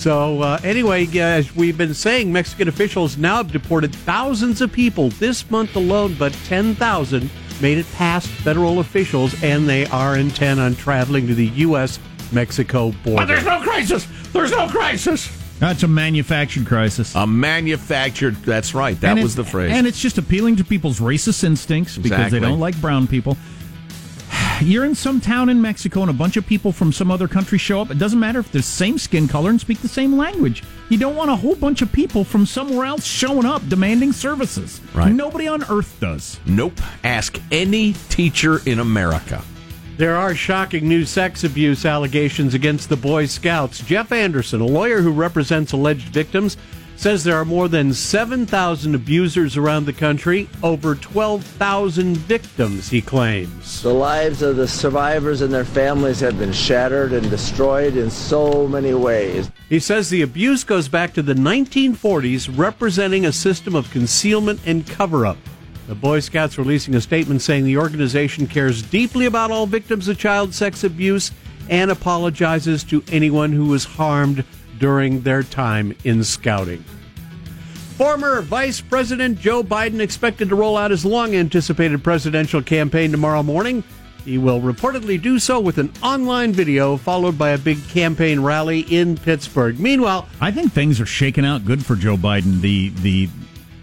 So 0.00 0.40
uh, 0.40 0.58
anyway, 0.64 1.06
as 1.18 1.54
we've 1.54 1.76
been 1.76 1.92
saying, 1.92 2.32
Mexican 2.32 2.68
officials 2.68 3.18
now 3.18 3.36
have 3.36 3.52
deported 3.52 3.94
thousands 3.94 4.62
of 4.62 4.72
people 4.72 5.10
this 5.10 5.50
month 5.50 5.76
alone, 5.76 6.16
but 6.18 6.32
ten 6.46 6.74
thousand 6.74 7.28
made 7.60 7.76
it 7.76 7.84
past 7.92 8.26
federal 8.26 8.78
officials, 8.78 9.34
and 9.42 9.68
they 9.68 9.84
are 9.88 10.16
intent 10.16 10.58
on 10.58 10.74
traveling 10.74 11.26
to 11.26 11.34
the 11.34 11.48
U.S. 11.48 11.98
Mexico 12.32 12.92
border. 12.92 13.00
But 13.02 13.04
border. 13.04 13.26
there's 13.26 13.44
no 13.44 13.60
crisis. 13.60 14.08
There's 14.32 14.52
no 14.52 14.68
crisis. 14.68 15.36
That's 15.58 15.82
a 15.82 15.88
manufactured 15.88 16.66
crisis. 16.66 17.14
A 17.14 17.26
manufactured. 17.26 18.36
That's 18.36 18.72
right. 18.74 18.98
That 19.02 19.10
And 19.10 19.18
it- 19.18 19.22
was 19.22 19.34
the 19.36 19.44
phrase. 19.44 19.70
And 19.70 19.86
it's 19.86 20.00
just 20.00 20.16
appealing 20.16 20.56
to 20.56 20.64
people's 20.64 21.00
racist 21.00 21.44
instincts 21.44 21.98
because 21.98 22.12
Exactly. 22.12 22.38
they 22.38 22.46
don't 22.46 22.58
like 22.58 22.80
brown 22.80 23.06
people. 23.06 23.36
You're 24.62 24.84
in 24.84 24.94
some 24.94 25.20
town 25.20 25.48
in 25.48 25.60
Mexico 25.62 26.02
and 26.02 26.10
a 26.10 26.14
bunch 26.14 26.36
of 26.36 26.46
people 26.46 26.70
from 26.70 26.92
some 26.92 27.10
other 27.10 27.26
country 27.26 27.56
show 27.56 27.80
up. 27.80 27.90
It 27.90 27.98
doesn't 27.98 28.20
matter 28.20 28.40
if 28.40 28.52
they're 28.52 28.60
the 28.60 28.66
same 28.66 28.98
skin 28.98 29.26
color 29.26 29.48
and 29.50 29.60
speak 29.60 29.80
the 29.80 29.88
same 29.88 30.16
language. 30.18 30.62
You 30.90 30.98
don't 30.98 31.16
want 31.16 31.30
a 31.30 31.36
whole 31.36 31.54
bunch 31.54 31.80
of 31.80 31.90
people 31.90 32.24
from 32.24 32.44
somewhere 32.44 32.84
else 32.84 33.04
showing 33.04 33.46
up 33.46 33.66
demanding 33.68 34.12
services. 34.12 34.80
Right. 34.94 35.12
Nobody 35.12 35.48
on 35.48 35.64
earth 35.70 35.96
does. 36.00 36.38
nope. 36.46 36.78
Ask 37.04 37.40
any 37.50 37.94
teacher 38.10 38.60
in 38.66 38.80
America. 38.80 39.42
There 39.96 40.16
are 40.16 40.34
shocking 40.34 40.88
new 40.88 41.04
sex 41.04 41.44
abuse 41.44 41.84
allegations 41.84 42.54
against 42.54 42.88
the 42.88 42.96
Boy 42.96 43.26
Scouts. 43.26 43.80
Jeff 43.80 44.12
Anderson, 44.12 44.60
a 44.60 44.66
lawyer 44.66 45.00
who 45.00 45.12
represents 45.12 45.72
alleged 45.72 46.08
victims, 46.08 46.56
says 47.00 47.24
there 47.24 47.40
are 47.40 47.46
more 47.46 47.66
than 47.66 47.94
7,000 47.94 48.94
abusers 48.94 49.56
around 49.56 49.86
the 49.86 49.92
country, 49.92 50.46
over 50.62 50.94
12,000 50.94 52.14
victims, 52.14 52.90
he 52.90 53.00
claims. 53.00 53.80
The 53.80 53.94
lives 53.94 54.42
of 54.42 54.56
the 54.56 54.68
survivors 54.68 55.40
and 55.40 55.50
their 55.50 55.64
families 55.64 56.20
have 56.20 56.38
been 56.38 56.52
shattered 56.52 57.14
and 57.14 57.30
destroyed 57.30 57.96
in 57.96 58.10
so 58.10 58.68
many 58.68 58.92
ways. 58.92 59.50
He 59.70 59.80
says 59.80 60.10
the 60.10 60.20
abuse 60.20 60.62
goes 60.62 60.88
back 60.88 61.14
to 61.14 61.22
the 61.22 61.32
1940s, 61.32 62.54
representing 62.58 63.24
a 63.24 63.32
system 63.32 63.74
of 63.74 63.90
concealment 63.90 64.60
and 64.66 64.86
cover 64.86 65.24
up. 65.24 65.38
The 65.86 65.94
Boy 65.94 66.20
Scouts 66.20 66.58
releasing 66.58 66.94
a 66.94 67.00
statement 67.00 67.40
saying 67.40 67.64
the 67.64 67.78
organization 67.78 68.46
cares 68.46 68.82
deeply 68.82 69.24
about 69.24 69.50
all 69.50 69.64
victims 69.64 70.06
of 70.06 70.18
child 70.18 70.52
sex 70.52 70.84
abuse 70.84 71.32
and 71.70 71.90
apologizes 71.90 72.84
to 72.84 73.02
anyone 73.10 73.52
who 73.52 73.64
was 73.66 73.86
harmed 73.86 74.44
during 74.80 75.20
their 75.20 75.44
time 75.44 75.94
in 76.02 76.24
scouting. 76.24 76.84
Former 77.96 78.40
Vice 78.40 78.80
President 78.80 79.38
Joe 79.38 79.62
Biden 79.62 80.00
expected 80.00 80.48
to 80.48 80.56
roll 80.56 80.76
out 80.76 80.90
his 80.90 81.04
long 81.04 81.34
anticipated 81.36 82.02
presidential 82.02 82.62
campaign 82.62 83.10
tomorrow 83.10 83.42
morning. 83.42 83.84
He 84.24 84.38
will 84.38 84.60
reportedly 84.60 85.20
do 85.20 85.38
so 85.38 85.60
with 85.60 85.78
an 85.78 85.92
online 86.02 86.52
video 86.52 86.96
followed 86.96 87.38
by 87.38 87.50
a 87.50 87.58
big 87.58 87.86
campaign 87.88 88.40
rally 88.40 88.80
in 88.80 89.16
Pittsburgh. 89.16 89.78
Meanwhile, 89.78 90.28
I 90.40 90.50
think 90.50 90.72
things 90.72 91.00
are 91.00 91.06
shaking 91.06 91.44
out 91.44 91.64
good 91.64 91.84
for 91.84 91.94
Joe 91.94 92.16
Biden. 92.16 92.60
The 92.60 92.88
the 93.00 93.28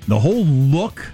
the 0.08 0.20
whole 0.20 0.46
look 0.46 1.12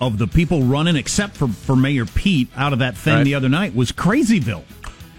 of 0.00 0.18
the 0.18 0.26
people 0.26 0.62
running, 0.62 0.96
except 0.96 1.36
for, 1.36 1.46
for 1.48 1.76
Mayor 1.76 2.06
Pete, 2.06 2.48
out 2.56 2.72
of 2.72 2.80
that 2.80 2.96
thing 2.96 3.14
Right. 3.16 3.24
the 3.24 3.34
other 3.36 3.48
night 3.48 3.72
was 3.74 3.92
Crazyville. 3.92 4.64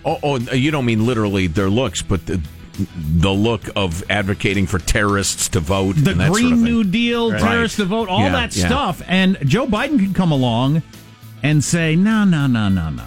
Oh, 0.03 0.19
oh, 0.23 0.37
you 0.53 0.71
don't 0.71 0.83
mean 0.85 1.05
literally 1.05 1.47
their 1.47 1.69
looks, 1.69 2.01
but 2.01 2.25
the, 2.25 2.41
the 2.97 3.31
look 3.31 3.63
of 3.75 4.03
advocating 4.09 4.65
for 4.65 4.79
terrorists 4.79 5.49
to 5.49 5.59
vote. 5.59 5.95
the 5.95 6.11
and 6.11 6.19
that 6.19 6.31
Green 6.31 6.43
sort 6.49 6.53
of. 6.53 6.59
New 6.59 6.83
Deal, 6.83 7.31
Right. 7.31 7.41
terrorists 7.41 7.77
to 7.77 7.85
vote, 7.85 8.09
all 8.09 8.21
Yeah, 8.21 8.31
that 8.31 8.55
yeah. 8.55 8.65
stuff. 8.67 9.01
And 9.07 9.37
Joe 9.45 9.67
Biden 9.67 9.99
could 9.99 10.15
come 10.15 10.31
along 10.31 10.81
and 11.43 11.63
say, 11.63 11.95
no, 11.95 12.23
no, 12.23 12.47
no, 12.47 12.69
no, 12.69 12.89
no. 12.89 13.03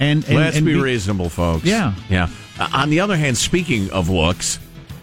And, 0.00 0.24
and 0.26 0.34
Let's 0.36 0.56
and 0.58 0.66
be 0.66 0.74
reasonable, 0.74 1.28
folks. 1.30 1.64
Yeah. 1.64 1.94
Yeah. 2.10 2.28
Uh, 2.58 2.68
on 2.72 2.90
the 2.90 3.00
other 3.00 3.16
hand, 3.16 3.36
speaking 3.38 3.90
of 3.90 4.08
looks, 4.08 4.58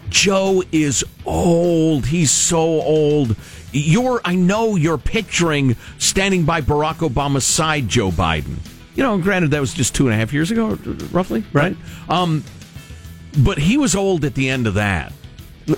Joe 0.08 0.62
is 0.72 1.04
old. 1.24 2.06
He's 2.06 2.30
so 2.30 2.58
old. 2.58 3.34
You're, 3.72 4.20
I 4.24 4.36
know 4.36 4.76
you're 4.76 4.98
picturing 4.98 5.76
standing 5.98 6.44
by 6.44 6.60
Barack 6.60 6.96
Obama's 7.06 7.44
side, 7.44 7.88
Joe 7.88 8.10
Biden. 8.10 8.56
You 8.94 9.02
know, 9.02 9.18
granted, 9.18 9.50
that 9.50 9.60
was 9.60 9.74
just 9.74 9.94
two 9.94 10.06
and 10.06 10.14
a 10.14 10.16
half 10.16 10.32
years 10.32 10.50
ago, 10.50 10.78
roughly, 11.12 11.44
right? 11.52 11.76
Um, 12.08 12.42
but 13.36 13.58
he 13.58 13.76
was 13.76 13.94
old 13.94 14.24
at 14.24 14.34
the 14.34 14.48
end 14.48 14.66
of 14.66 14.74
that. 14.74 15.12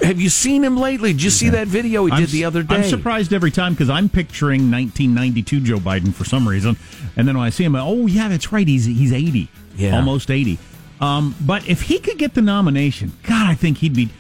Have 0.02 0.20
you 0.20 0.28
seen 0.28 0.62
him 0.62 0.76
lately? 0.76 1.12
Did 1.12 1.22
you 1.22 1.30
see 1.30 1.48
that 1.48 1.66
video 1.66 2.04
he 2.04 2.12
I'm 2.12 2.20
did 2.20 2.28
the 2.30 2.44
other 2.44 2.62
day? 2.62 2.74
I'm 2.76 2.84
surprised 2.84 3.32
every 3.32 3.50
time 3.50 3.72
because 3.72 3.88
I'm 3.88 4.10
picturing 4.10 4.70
1992 4.70 5.60
Joe 5.60 5.78
Biden 5.78 6.12
for 6.12 6.24
some 6.24 6.46
reason, 6.46 6.76
and 7.16 7.26
then 7.26 7.38
when 7.38 7.46
I 7.46 7.50
see 7.50 7.64
him, 7.64 7.74
oh 7.74 8.06
yeah, 8.06 8.28
that's 8.28 8.52
right, 8.52 8.68
he's 8.68 8.84
he's 8.84 9.12
80, 9.12 9.48
Yeah. 9.76 9.96
almost 9.96 10.30
80. 10.30 10.58
Um, 11.00 11.34
but 11.40 11.66
if 11.68 11.82
he 11.82 12.00
could 12.00 12.18
get 12.18 12.34
the 12.34 12.42
nomination, 12.42 13.12
God, 13.22 13.48
I 13.48 13.54
think 13.54 13.78
he'd 13.78 13.94
be. 13.94 14.10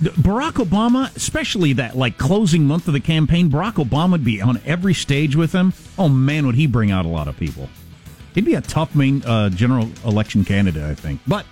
Barack 0.00 0.52
Obama, 0.52 1.14
especially 1.14 1.74
that 1.74 1.94
like 1.94 2.16
closing 2.16 2.64
month 2.64 2.86
of 2.88 2.94
the 2.94 3.00
campaign, 3.00 3.50
Barack 3.50 3.74
Obama 3.74 4.12
would 4.12 4.24
be 4.24 4.40
on 4.40 4.58
every 4.64 4.94
stage 4.94 5.36
with 5.36 5.52
him. 5.52 5.74
Oh 5.98 6.08
man, 6.08 6.46
would 6.46 6.54
he 6.54 6.66
bring 6.66 6.90
out 6.90 7.04
a 7.04 7.08
lot 7.08 7.28
of 7.28 7.36
people? 7.36 7.68
He'd 8.34 8.46
be 8.46 8.54
a 8.54 8.62
tough 8.62 8.94
main 8.94 9.22
uh, 9.24 9.50
general 9.50 9.90
election 10.06 10.46
candidate, 10.46 10.82
I 10.84 10.94
think. 10.94 11.20
But 11.26 11.44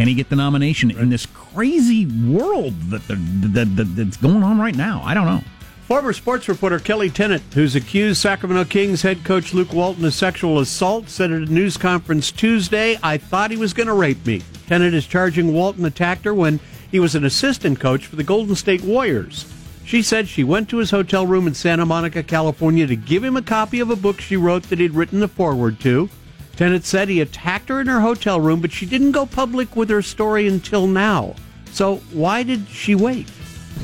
can 0.00 0.08
he 0.08 0.14
get 0.14 0.30
the 0.30 0.36
nomination 0.36 0.90
in 0.92 1.10
this 1.10 1.26
crazy 1.26 2.06
world 2.06 2.72
that, 2.84 3.06
that 3.08 3.92
that's 3.94 4.16
going 4.16 4.42
on 4.42 4.58
right 4.58 4.74
now? 4.74 5.02
I 5.04 5.12
don't 5.12 5.26
know. 5.26 5.42
Former 5.82 6.14
sports 6.14 6.48
reporter 6.48 6.78
Kelly 6.78 7.10
Tennant, 7.10 7.42
who's 7.52 7.76
accused 7.76 8.18
Sacramento 8.18 8.64
Kings 8.70 9.02
head 9.02 9.24
coach 9.24 9.52
Luke 9.52 9.74
Walton 9.74 10.02
of 10.06 10.14
sexual 10.14 10.58
assault, 10.58 11.10
said 11.10 11.30
at 11.30 11.42
a 11.42 11.52
news 11.52 11.76
conference 11.76 12.32
Tuesday, 12.32 12.98
I 13.02 13.18
thought 13.18 13.50
he 13.50 13.58
was 13.58 13.74
going 13.74 13.88
to 13.88 13.92
rape 13.92 14.24
me. 14.24 14.40
Tennant 14.66 14.94
is 14.94 15.06
charging 15.06 15.52
Walton 15.52 15.84
attacked 15.84 16.24
her 16.24 16.32
when 16.32 16.60
he 16.90 16.98
was 16.98 17.14
an 17.14 17.26
assistant 17.26 17.78
coach 17.78 18.06
for 18.06 18.16
the 18.16 18.24
Golden 18.24 18.54
State 18.54 18.80
Warriors. 18.80 19.52
She 19.84 20.00
said 20.00 20.28
she 20.28 20.44
went 20.44 20.70
to 20.70 20.78
his 20.78 20.92
hotel 20.92 21.26
room 21.26 21.46
in 21.46 21.52
Santa 21.52 21.84
Monica, 21.84 22.22
California 22.22 22.86
to 22.86 22.96
give 22.96 23.22
him 23.22 23.36
a 23.36 23.42
copy 23.42 23.80
of 23.80 23.90
a 23.90 23.96
book 23.96 24.22
she 24.22 24.38
wrote 24.38 24.62
that 24.70 24.78
he'd 24.78 24.94
written 24.94 25.20
the 25.20 25.28
foreword 25.28 25.78
to. 25.80 26.08
Tennant 26.56 26.84
said 26.84 27.08
he 27.08 27.20
attacked 27.20 27.68
her 27.68 27.80
in 27.80 27.86
her 27.86 28.00
hotel 28.00 28.40
room, 28.40 28.60
but 28.60 28.72
she 28.72 28.86
didn't 28.86 29.12
go 29.12 29.26
public 29.26 29.76
with 29.76 29.88
her 29.90 30.02
story 30.02 30.46
until 30.46 30.86
now. 30.86 31.34
So 31.72 31.96
why 32.12 32.42
did 32.42 32.68
she 32.68 32.94
wait? 32.94 33.28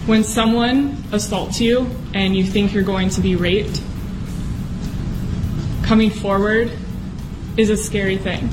When 0.06 0.24
someone 0.24 1.02
assaults 1.12 1.60
you 1.60 1.88
and 2.12 2.36
you 2.36 2.44
think 2.44 2.74
you're 2.74 2.82
going 2.82 3.08
to 3.10 3.20
be 3.20 3.34
raped, 3.34 3.80
coming 5.82 6.10
forward 6.10 6.70
is 7.56 7.70
a 7.70 7.76
scary 7.76 8.18
thing. 8.18 8.50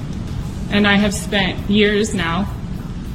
And 0.69 0.87
I 0.87 0.95
have 0.95 1.13
spent 1.13 1.69
years 1.69 2.13
now 2.13 2.51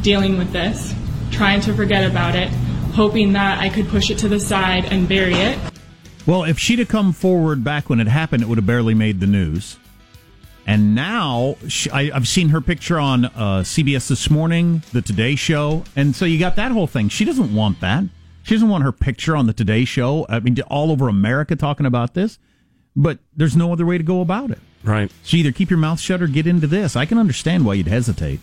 dealing 0.02 0.38
with 0.38 0.52
this, 0.52 0.94
trying 1.30 1.61
to 1.62 1.74
forget 1.74 2.08
about 2.08 2.37
it, 2.37 2.48
hoping 2.92 3.32
that 3.32 3.58
I 3.58 3.68
could 3.68 3.88
push 3.88 4.11
it 4.11 4.18
to 4.18 4.28
the 4.28 4.40
side 4.40 4.84
and 4.84 5.08
bury 5.08 5.34
it. 5.34 5.58
Well, 6.26 6.44
if 6.44 6.58
she'd 6.58 6.78
have 6.78 6.88
come 6.88 7.12
forward 7.12 7.64
back 7.64 7.88
when 7.88 8.00
it 8.00 8.06
happened, 8.06 8.42
it 8.42 8.48
would 8.48 8.58
have 8.58 8.66
barely 8.66 8.94
made 8.94 9.20
the 9.20 9.26
news. 9.26 9.78
And 10.68 10.94
now 10.94 11.57
she, 11.66 11.90
I, 11.90 12.11
I've 12.14 12.28
seen 12.28 12.50
her 12.50 12.61
picture 12.61 13.00
on 13.00 13.24
uh, 13.24 13.62
CBS 13.64 14.07
this 14.07 14.28
morning, 14.28 14.83
the 14.92 15.00
Today 15.00 15.35
Show, 15.35 15.83
and 15.96 16.14
so 16.14 16.26
you 16.26 16.38
got 16.38 16.57
that 16.57 16.72
whole 16.72 16.87
thing. 16.87 17.09
She 17.09 17.24
doesn't 17.24 17.54
want 17.54 17.81
that. 17.81 18.04
She 18.42 18.54
doesn't 18.54 18.68
want 18.68 18.85
her 18.85 18.92
picture 18.92 19.35
on 19.35 19.46
the 19.46 19.54
Today 19.54 19.87
Show. 19.87 20.26
I 20.28 20.40
mean, 20.40 20.61
all 20.68 20.90
over 20.90 21.09
America 21.09 21.57
talking 21.57 21.87
about 21.87 22.12
this. 22.12 22.38
But 22.94 23.18
there's 23.35 23.57
no 23.57 23.72
other 23.72 23.87
way 23.87 23.96
to 23.96 24.04
go 24.04 24.20
about 24.20 24.50
it. 24.50 24.59
Right. 24.85 25.11
So 25.22 25.38
either 25.38 25.52
keep 25.52 25.70
your 25.70 25.78
mouth 25.78 26.00
shut 26.00 26.20
or 26.20 26.26
get 26.26 26.46
into 26.46 26.66
this. 26.66 26.96
I 26.96 27.07
can 27.07 27.16
understand 27.16 27.64
why 27.64 27.74
you'd 27.74 27.88
hesitate. 27.88 28.40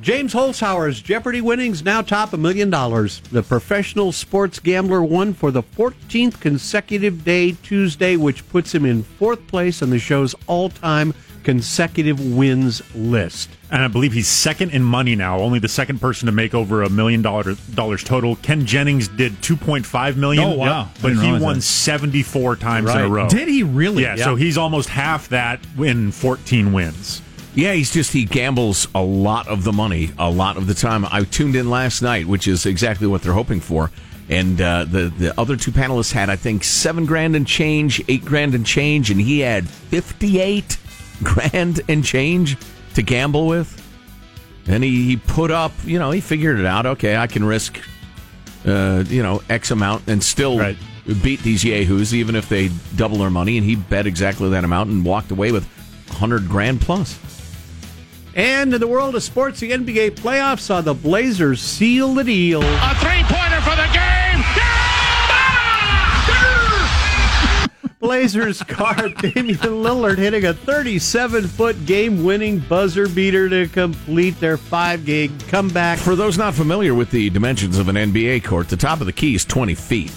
James 0.00 0.34
Holzhauer's 0.34 1.00
Jeopardy 1.00 1.40
winnings 1.40 1.82
now 1.82 2.02
top 2.02 2.32
a 2.32 2.36
million 2.36 2.68
dollars. 2.68 3.20
The 3.32 3.42
professional 3.42 4.12
sports 4.12 4.58
gambler 4.60 5.02
won 5.02 5.32
for 5.32 5.50
the 5.50 5.62
14th 5.62 6.38
consecutive 6.40 7.24
day 7.24 7.52
Tuesday, 7.52 8.16
which 8.16 8.46
puts 8.50 8.74
him 8.74 8.84
in 8.84 9.02
fourth 9.02 9.46
place 9.46 9.82
on 9.82 9.90
the 9.90 9.98
show's 9.98 10.34
all 10.46 10.68
time 10.68 11.14
consecutive 11.44 12.20
wins 12.36 12.82
list. 12.94 13.48
And 13.70 13.80
I 13.82 13.88
believe 13.88 14.12
he's 14.12 14.28
second 14.28 14.72
in 14.72 14.82
money 14.82 15.14
now, 15.16 15.38
only 15.38 15.60
the 15.60 15.68
second 15.68 16.00
person 16.00 16.26
to 16.26 16.32
make 16.32 16.54
over 16.54 16.82
a 16.82 16.90
million 16.90 17.22
dollars 17.22 18.04
total. 18.04 18.36
Ken 18.36 18.66
Jennings 18.66 19.08
did 19.08 19.32
2.5 19.34 20.16
million. 20.16 20.44
Oh, 20.44 20.56
wow. 20.56 20.82
I 20.82 20.88
But 21.00 21.12
he 21.12 21.32
won 21.32 21.56
that. 21.56 21.62
74 21.62 22.56
times 22.56 22.90
in 22.90 22.98
a 22.98 23.08
row. 23.08 23.28
Did 23.28 23.48
he 23.48 23.62
really? 23.62 24.02
Yeah, 24.02 24.16
so 24.16 24.34
he's 24.34 24.58
almost 24.58 24.88
half 24.88 25.28
that 25.30 25.60
in 25.78 26.12
14 26.12 26.72
wins. 26.72 27.22
Yeah, 27.56 27.72
he's 27.72 27.90
just 27.90 28.12
he 28.12 28.24
gambles 28.26 28.86
a 28.94 29.02
lot 29.02 29.48
of 29.48 29.64
the 29.64 29.72
money 29.72 30.10
a 30.18 30.30
lot 30.30 30.56
of 30.58 30.66
the 30.66 30.74
time. 30.74 31.06
I 31.10 31.24
tuned 31.24 31.56
in 31.56 31.70
last 31.70 32.02
night, 32.02 32.26
which 32.26 32.46
is 32.46 32.66
exactly 32.66 33.06
what 33.06 33.22
they're 33.22 33.32
hoping 33.32 33.60
for. 33.60 33.90
And 34.28 34.60
uh, 34.60 34.84
the 34.84 35.08
the 35.18 35.40
other 35.40 35.56
two 35.56 35.70
panelists 35.70 36.12
had, 36.12 36.28
I 36.28 36.36
think, 36.36 36.64
seven 36.64 37.06
grand 37.06 37.34
and 37.34 37.46
change, 37.46 38.02
eight 38.08 38.24
grand 38.24 38.54
and 38.54 38.66
change, 38.66 39.10
and 39.10 39.18
he 39.20 39.40
had 39.40 39.66
fifty 39.68 40.38
eight 40.38 40.76
grand 41.22 41.80
and 41.88 42.04
change 42.04 42.58
to 42.94 43.02
gamble 43.02 43.46
with. 43.46 43.82
And 44.68 44.84
he, 44.84 45.04
he 45.06 45.16
put 45.16 45.50
up, 45.50 45.72
you 45.84 45.98
know, 45.98 46.10
he 46.10 46.20
figured 46.20 46.58
it 46.58 46.66
out. 46.66 46.84
Okay, 46.86 47.16
I 47.16 47.26
can 47.28 47.42
risk, 47.44 47.80
uh, 48.66 49.04
you 49.06 49.22
know, 49.22 49.40
X 49.48 49.70
amount 49.70 50.08
and 50.08 50.22
still 50.22 50.58
Right. 50.58 50.76
beat 51.22 51.40
these 51.42 51.64
yahoos, 51.64 52.12
even 52.14 52.34
if 52.34 52.48
they 52.48 52.68
double 52.96 53.16
their 53.18 53.30
money. 53.30 53.56
And 53.56 53.64
he 53.64 53.76
bet 53.76 54.06
exactly 54.08 54.50
that 54.50 54.64
amount 54.64 54.90
and 54.90 55.04
walked 55.04 55.30
away 55.30 55.52
with 55.52 55.66
hundred 56.10 56.48
grand 56.48 56.80
plus. 56.82 57.16
And 58.36 58.74
in 58.74 58.80
the 58.82 58.86
world 58.86 59.16
of 59.16 59.22
sports, 59.22 59.60
the 59.60 59.70
NBA 59.70 60.10
playoffs 60.10 60.60
saw 60.60 60.82
the 60.82 60.92
Blazers 60.92 61.62
seal 61.62 62.12
the 62.12 62.22
deal. 62.22 62.62
A 62.62 62.94
three 62.96 63.22
pointer 63.24 63.62
for 63.62 63.74
the 63.74 63.88
game. 63.94 64.44
Blazers 67.98 68.62
guard 68.62 69.16
Damian 69.22 69.56
Lillard 69.56 70.18
hitting 70.18 70.44
a 70.44 70.52
37 70.52 71.46
foot 71.46 71.86
game 71.86 72.24
winning 72.24 72.58
buzzer 72.58 73.08
beater 73.08 73.48
to 73.48 73.68
complete 73.68 74.38
their 74.38 74.58
five 74.58 75.06
game 75.06 75.38
comeback. 75.48 75.98
For 75.98 76.14
those 76.14 76.36
not 76.36 76.52
familiar 76.52 76.94
with 76.94 77.10
the 77.10 77.30
dimensions 77.30 77.78
of 77.78 77.88
an 77.88 77.96
NBA 77.96 78.44
court, 78.44 78.68
the 78.68 78.76
top 78.76 79.00
of 79.00 79.06
the 79.06 79.14
key 79.14 79.34
is 79.34 79.46
20 79.46 79.74
feet. 79.74 80.12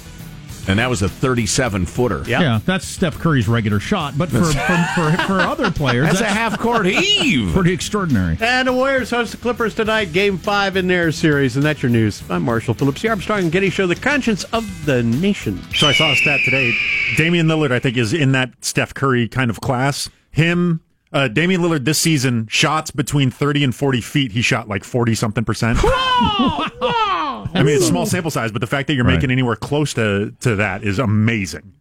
And 0.70 0.78
that 0.78 0.88
was 0.88 1.02
a 1.02 1.10
37 1.10 1.88
footer. 1.88 2.24
Yeah, 2.28 2.60
that's 2.64 2.88
Steph 2.88 3.18
Curry's 3.18 3.48
regular 3.48 3.80
shot. 3.80 4.16
But 4.16 4.30
for, 4.30 4.44
for, 4.44 4.84
for, 4.94 5.18
for 5.24 5.40
other 5.40 5.72
players, 5.76 6.06
That's 6.06 6.22
a 6.22 6.26
half 6.26 6.60
court 6.60 6.86
heave. 6.86 7.52
Pretty 7.54 7.74
extraordinary. 7.74 8.38
And 8.40 8.68
the 8.68 8.74
Warriors 8.74 9.10
host 9.10 9.32
the 9.32 9.38
Clippers 9.38 9.74
tonight, 9.74 10.14
game 10.14 10.38
five 10.38 10.78
in 10.78 10.86
their 10.86 11.12
series. 11.12 11.56
And 11.56 11.66
that's 11.66 11.82
your 11.82 11.90
news. 11.90 12.22
I'm 12.30 12.44
Marshall 12.44 12.76
Phillips, 12.76 13.02
the 13.02 13.10
Armstrong 13.10 13.40
and 13.40 13.52
Getty 13.52 13.72
Show, 13.72 13.88
the 13.88 13.96
conscience 13.96 14.44
of 14.46 14.86
the 14.86 15.02
nation. 15.02 15.60
So 15.74 15.88
I 15.88 15.92
saw 15.94 16.12
a 16.12 16.16
stat 16.16 16.42
today. 16.46 16.72
Damian 17.18 17.48
Lillard, 17.48 17.72
I 17.72 17.80
think, 17.80 17.98
is 17.98 18.14
in 18.14 18.34
that 18.34 18.52
Steph 18.64 18.94
Curry 18.94 19.28
kind 19.28 19.50
of 19.50 19.62
class. 19.62 20.08
Him, 20.30 20.82
uh, 21.12 21.30
Damian 21.30 21.62
Lillard 21.62 21.86
this 21.86 21.98
season, 21.98 22.46
shots 22.48 22.92
between 22.92 23.32
30 23.32 23.64
and 23.64 23.76
40 23.76 24.02
feet, 24.02 24.34
he 24.34 24.44
shot 24.44 24.68
like 24.68 24.84
40 24.84 25.16
something 25.16 25.44
percent. 25.44 25.80
I 27.54 27.64
mean, 27.64 27.76
it's 27.76 27.86
a 27.86 27.88
small 27.88 28.06
sample 28.06 28.32
size, 28.32 28.52
but 28.52 28.62
the 28.62 28.68
fact 28.68 28.88
that 28.88 28.94
you're 28.96 29.06
Right. 29.06 29.16
making 29.16 29.32
anywhere 29.32 29.56
close 29.56 29.94
to, 29.96 30.34
to 30.42 30.56
that 30.58 30.84
is 30.84 31.00
amazing. 31.00 31.74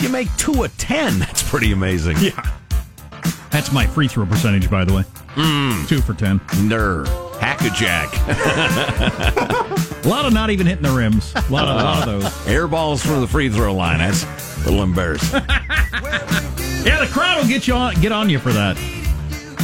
You 0.00 0.08
make 0.10 0.28
two 0.36 0.62
a 0.64 0.68
10. 0.68 1.18
That's 1.18 1.42
pretty 1.48 1.72
amazing. 1.72 2.16
Yeah. 2.20 2.40
That's 3.50 3.72
my 3.72 3.86
free 3.86 4.08
throw 4.08 4.26
percentage, 4.26 4.70
by 4.70 4.84
the 4.84 4.92
way. 4.92 5.02
Hmm. 5.30 5.86
Two 5.86 6.00
for 6.02 6.12
ten. 6.14 6.40
Ner. 6.62 7.04
Hack 7.40 7.60
a 7.62 7.70
jack. 7.70 8.12
A 10.04 10.08
lot 10.08 10.24
of 10.24 10.32
not 10.32 10.50
even 10.50 10.66
hitting 10.66 10.82
the 10.84 10.90
rims. 10.90 11.32
A 11.34 11.40
lot 11.50 11.64
of, 11.68 11.80
a 11.80 11.84
lot 11.84 12.08
of 12.08 12.22
those. 12.22 12.46
Air 12.48 12.68
balls 12.68 13.02
from 13.04 13.20
the 13.20 13.26
free 13.26 13.48
throw 13.48 13.74
line. 13.74 13.98
That's 13.98 14.24
a 14.24 14.64
little 14.70 14.82
embarrassing. 14.82 15.42
Yeah, 16.86 17.00
the 17.04 17.10
crowd 17.12 17.40
will 17.42 17.48
get 17.48 17.66
you 17.66 17.74
on, 17.74 18.00
get 18.00 18.12
on 18.12 18.30
you 18.30 18.38
for 18.38 18.52
that. 18.52 18.76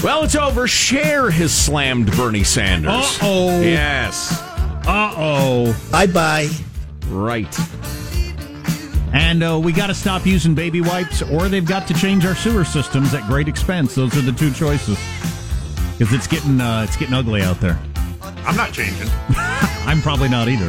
well, 0.03 0.25
it's 0.25 0.35
over. 0.35 0.67
Cher 0.67 1.31
has 1.31 1.55
slammed 1.55 2.11
Bernie 2.17 2.43
Sanders. 2.43 2.91
Uh-oh. 2.93 3.61
Yes. 3.61 4.43
Uh 4.93 5.15
oh. 5.17 5.89
Bye 5.91 6.07
bye. 6.07 6.51
Right. 7.07 7.49
And 9.15 9.43
uh, 9.43 9.59
we 9.59 9.73
got 9.73 9.87
to 9.87 9.95
stop 9.95 10.27
using 10.27 10.55
baby 10.55 10.83
wipes, 10.83 11.23
or 11.23 11.49
they've 11.49 11.65
got 11.65 11.89
to 11.89 11.95
change 11.95 12.27
our 12.27 12.35
sewer 12.35 12.63
systems 12.63 13.15
at 13.15 13.27
great 13.27 13.49
expense. 13.49 13.95
Those 13.95 14.15
are 14.19 14.21
the 14.21 14.33
two 14.33 14.53
choices. 14.53 14.99
Because 15.97 16.13
it's 16.13 16.27
getting 16.27 16.61
uh, 16.61 16.85
it's 16.87 16.99
getting 16.99 17.15
ugly 17.15 17.41
out 17.41 17.59
there. 17.59 17.79
I'm 18.45 18.55
not 18.55 18.75
changing. 18.75 19.09
I'm 19.87 20.03
probably 20.03 20.29
not 20.29 20.49
either. 20.49 20.69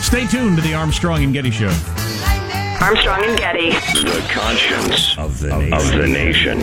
Stay 0.00 0.24
tuned 0.28 0.54
to 0.54 0.62
the 0.62 0.74
Armstrong 0.74 1.24
and 1.24 1.32
Getty 1.32 1.50
Show. 1.50 1.72
Armstrong 2.80 3.24
and 3.24 3.36
Getty. 3.36 3.70
The 3.70 4.24
conscience 4.30 5.18
of 5.18 5.40
the 5.40 5.48
nation. 5.48 5.72
Of 5.72 5.90
the 5.90 6.06
nation. 6.06 6.60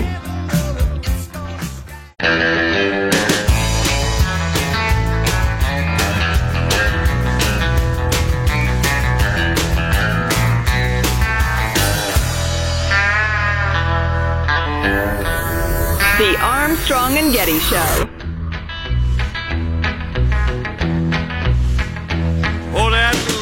The 16.21 16.37
Armstrong 16.39 17.17
and 17.17 17.33
Getty 17.33 17.57
Show. 17.57 18.07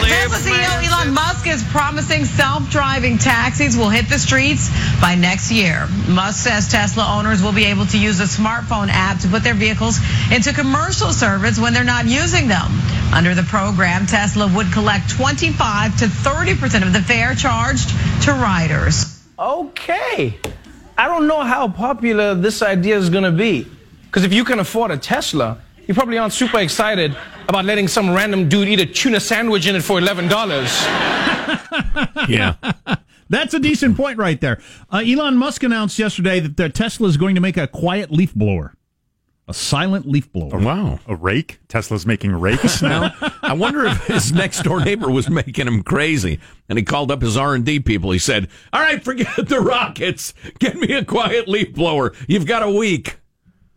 Tesla 0.07 0.37
CEO 0.37 0.87
Elon 0.87 1.13
Musk 1.13 1.45
is 1.45 1.61
promising 1.61 2.23
self-driving 2.23 3.17
taxis 3.17 3.75
will 3.75 3.89
hit 3.89 4.07
the 4.07 4.17
streets 4.17 4.69
by 5.01 5.15
next 5.15 5.51
year. 5.51 5.89
Musk 6.07 6.41
says 6.41 6.69
Tesla 6.69 7.17
owners 7.17 7.43
will 7.43 7.51
be 7.51 7.65
able 7.65 7.85
to 7.87 7.99
use 7.99 8.21
a 8.21 8.23
smartphone 8.23 8.87
app 8.87 9.19
to 9.19 9.27
put 9.27 9.43
their 9.43 9.55
vehicles 9.55 9.99
into 10.31 10.53
commercial 10.53 11.11
service 11.11 11.59
when 11.59 11.73
they're 11.73 11.83
not 11.83 12.05
using 12.05 12.47
them. 12.47 12.71
Under 13.13 13.35
the 13.35 13.43
program, 13.43 14.05
Tesla 14.05 14.47
would 14.55 14.71
collect 14.71 15.09
25 15.09 15.97
to 15.97 16.05
30% 16.05 16.87
of 16.87 16.93
the 16.93 17.01
fare 17.01 17.35
charged 17.35 17.89
to 18.23 18.31
riders. 18.31 19.21
Okay. 19.37 20.39
I 20.99 21.07
don't 21.07 21.27
know 21.27 21.43
how 21.43 21.69
popular 21.69 22.35
this 22.35 22.61
idea 22.61 22.97
is 22.97 23.09
going 23.09 23.23
to 23.23 23.31
be. 23.31 23.65
Because 24.07 24.25
if 24.25 24.33
you 24.33 24.43
can 24.43 24.59
afford 24.59 24.91
a 24.91 24.97
Tesla, 24.97 25.57
you 25.87 25.93
probably 25.93 26.17
aren't 26.17 26.33
super 26.33 26.59
excited 26.59 27.15
about 27.47 27.63
letting 27.63 27.87
some 27.87 28.13
random 28.13 28.49
dude 28.49 28.67
eat 28.67 28.81
a 28.81 28.85
tuna 28.85 29.21
sandwich 29.21 29.65
in 29.65 29.77
it 29.77 29.81
for 29.81 29.97
$11. 30.01 30.29
Yeah. 32.27 32.55
That's 33.29 33.53
a 33.53 33.59
decent 33.59 33.95
point 33.95 34.17
right 34.17 34.39
there. 34.41 34.61
Uh, 34.91 34.97
Elon 35.05 35.37
Musk 35.37 35.63
announced 35.63 35.97
yesterday 35.97 36.41
that 36.41 36.57
their 36.57 36.69
Tesla 36.69 37.07
is 37.07 37.15
going 37.15 37.35
to 37.35 37.41
make 37.41 37.55
a 37.57 37.65
quiet 37.67 38.11
leaf 38.11 38.35
blower, 38.35 38.75
a 39.49 39.53
silent 39.53 40.07
leaf 40.07 40.31
blower. 40.31 40.51
Oh, 40.53 40.63
wow. 40.63 40.99
A 41.07 41.15
rake? 41.15 41.59
Tesla's 41.67 42.05
making 42.05 42.31
rakes 42.33 42.81
now? 42.83 43.11
I 43.41 43.53
wonder 43.53 43.83
if 43.85 44.05
his 44.05 44.31
next 44.31 44.61
door 44.63 44.79
neighbor 44.85 45.09
was 45.09 45.27
making 45.29 45.65
him 45.67 45.81
crazy, 45.81 46.39
and 46.69 46.77
he 46.77 46.85
called 46.85 47.11
up 47.11 47.21
his 47.23 47.35
R 47.35 47.55
and 47.55 47.65
D 47.65 47.79
people. 47.79 48.11
He 48.11 48.19
said, 48.19 48.47
"All 48.71 48.79
right, 48.79 49.03
forget 49.03 49.35
the 49.47 49.59
rockets. 49.59 50.33
Get 50.59 50.75
me 50.75 50.93
a 50.93 51.03
quiet 51.03 51.47
leaf 51.47 51.73
blower. 51.73 52.13
You've 52.27 52.45
got 52.45 52.61
a 52.63 52.69
week." 52.69 53.17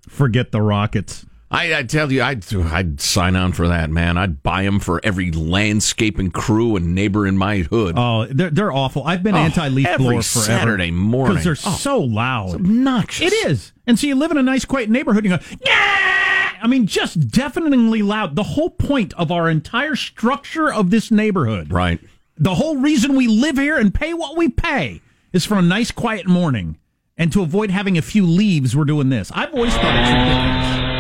Forget 0.09 0.53
the 0.53 0.61
rockets. 0.61 1.25
I, 1.55 1.75
I 1.81 1.83
tell 1.83 2.11
you, 2.11 2.23
I'd, 2.23 2.43
I'd 2.55 2.99
sign 3.01 3.37
on 3.37 3.53
for 3.53 3.69
that, 3.69 3.91
man. 3.91 4.17
I'd 4.17 4.43
buy 4.43 4.63
them 4.65 4.81
for 4.81 5.01
every 5.05 5.31
landscaping 5.31 6.31
crew 6.31 6.77
and 6.77 6.95
neighbor 6.95 7.27
in 7.27 7.37
my 7.37 7.59
hood. 7.59 7.95
Oh, 7.99 8.25
they're 8.31 8.49
they're 8.51 8.73
awful. 8.73 9.05
I've 9.05 9.23
been 9.23 9.35
Oh, 9.35 9.39
anti-leaf 9.39 9.87
every 9.87 10.03
blower 10.03 10.23
forever. 10.23 10.47
Saturday 10.47 10.91
morning. 10.91 11.37
because 11.37 11.63
they're 11.63 11.71
Oh. 11.73 11.77
so 11.77 12.01
loud. 12.01 12.55
obnoxious. 12.55 13.31
It 13.33 13.47
is. 13.51 13.73
And 13.87 13.99
so 13.99 14.07
you 14.07 14.15
live 14.15 14.31
in 14.31 14.39
a 14.39 14.43
nice, 14.43 14.65
quiet 14.65 14.89
neighborhood. 14.89 15.27
And 15.27 15.33
you 15.33 15.39
go, 15.39 15.57
yeah. 15.67 16.53
I 16.63 16.67
mean, 16.69 16.87
just 16.87 17.29
deafeningly 17.29 18.01
loud. 18.03 18.35
The 18.35 18.43
whole 18.45 18.71
point 18.71 19.13
of 19.15 19.31
our 19.31 19.51
entire 19.51 19.95
structure 19.97 20.73
of 20.73 20.91
this 20.91 21.11
neighborhood, 21.11 21.71
Right. 21.71 22.01
the 22.39 22.55
whole 22.55 22.79
reason 22.79 23.15
we 23.15 23.27
live 23.27 23.59
here 23.59 23.77
and 23.77 23.93
pay 23.93 24.15
what 24.15 24.37
we 24.39 24.49
pay, 24.49 25.03
is 25.35 25.45
for 25.45 25.59
a 25.59 25.63
nice, 25.63 25.91
quiet 25.91 26.27
morning. 26.27 26.79
And 27.19 27.31
to 27.33 27.43
avoid 27.43 27.71
having 27.71 27.99
a 27.99 28.03
few 28.03 28.25
leaves, 28.25 28.75
we're 28.75 28.85
doing 28.87 29.11
this. 29.11 29.31
I've 29.35 29.53
always 29.53 29.75
thought 29.75 29.95
it's 29.97 30.09
ridiculous. 30.09 30.92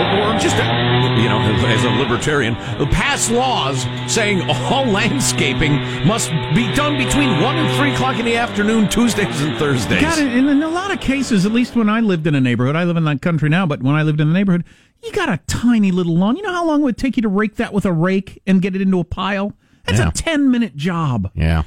Or 0.00 0.38
just, 0.38 0.56
you 0.56 1.28
know, 1.28 1.38
as 1.66 1.84
a 1.84 1.90
libertarian, 1.90 2.54
pass 2.90 3.30
laws 3.30 3.82
saying 4.12 4.42
all 4.50 4.84
landscaping 4.98 5.72
must 6.06 6.30
be 6.54 6.72
done 6.74 6.96
between 6.96 7.40
1 7.40 7.56
and 7.56 7.76
3 7.76 7.92
o'clock 7.94 8.18
in 8.18 8.24
the 8.24 8.36
afternoon, 8.36 8.88
Tuesdays 8.88 9.40
and 9.40 9.56
Thursdays. 9.58 10.00
God, 10.00 10.18
and 10.18 10.48
in 10.48 10.62
a 10.62 10.68
lot 10.68 10.92
of 10.92 11.00
cases, 11.00 11.44
at 11.46 11.52
least 11.52 11.74
when 11.76 11.88
I 11.88 12.00
lived 12.00 12.26
in 12.26 12.34
a 12.34 12.40
neighborhood, 12.40 12.76
I 12.76 12.84
live 12.84 12.96
in 12.96 13.04
that 13.04 13.22
country 13.22 13.48
now, 13.48 13.66
but 13.66 13.82
when 13.82 13.94
I 13.94 14.02
lived 14.02 14.20
in 14.20 14.28
the 14.28 14.34
neighborhood, 14.34 14.64
you 15.02 15.12
got 15.12 15.28
a 15.28 15.38
tiny 15.46 15.90
little 15.92 16.16
lawn. 16.16 16.36
You 16.36 16.42
know 16.42 16.52
how 16.52 16.66
long 16.66 16.80
it 16.80 16.84
would 16.84 16.98
take 16.98 17.16
you 17.16 17.22
to 17.22 17.28
rake 17.28 17.56
that 17.56 17.72
with 17.72 17.84
a 17.86 17.92
rake 17.92 18.40
and 18.46 18.60
get 18.62 18.74
it 18.74 18.82
into 18.82 18.98
a 19.00 19.04
pile? 19.04 19.52
That's 19.86 19.98
Yeah. 20.00 20.08
a 20.08 20.12
10 20.12 20.50
minute 20.50 20.76
job. 20.76 21.30
Yeah. 21.34 21.62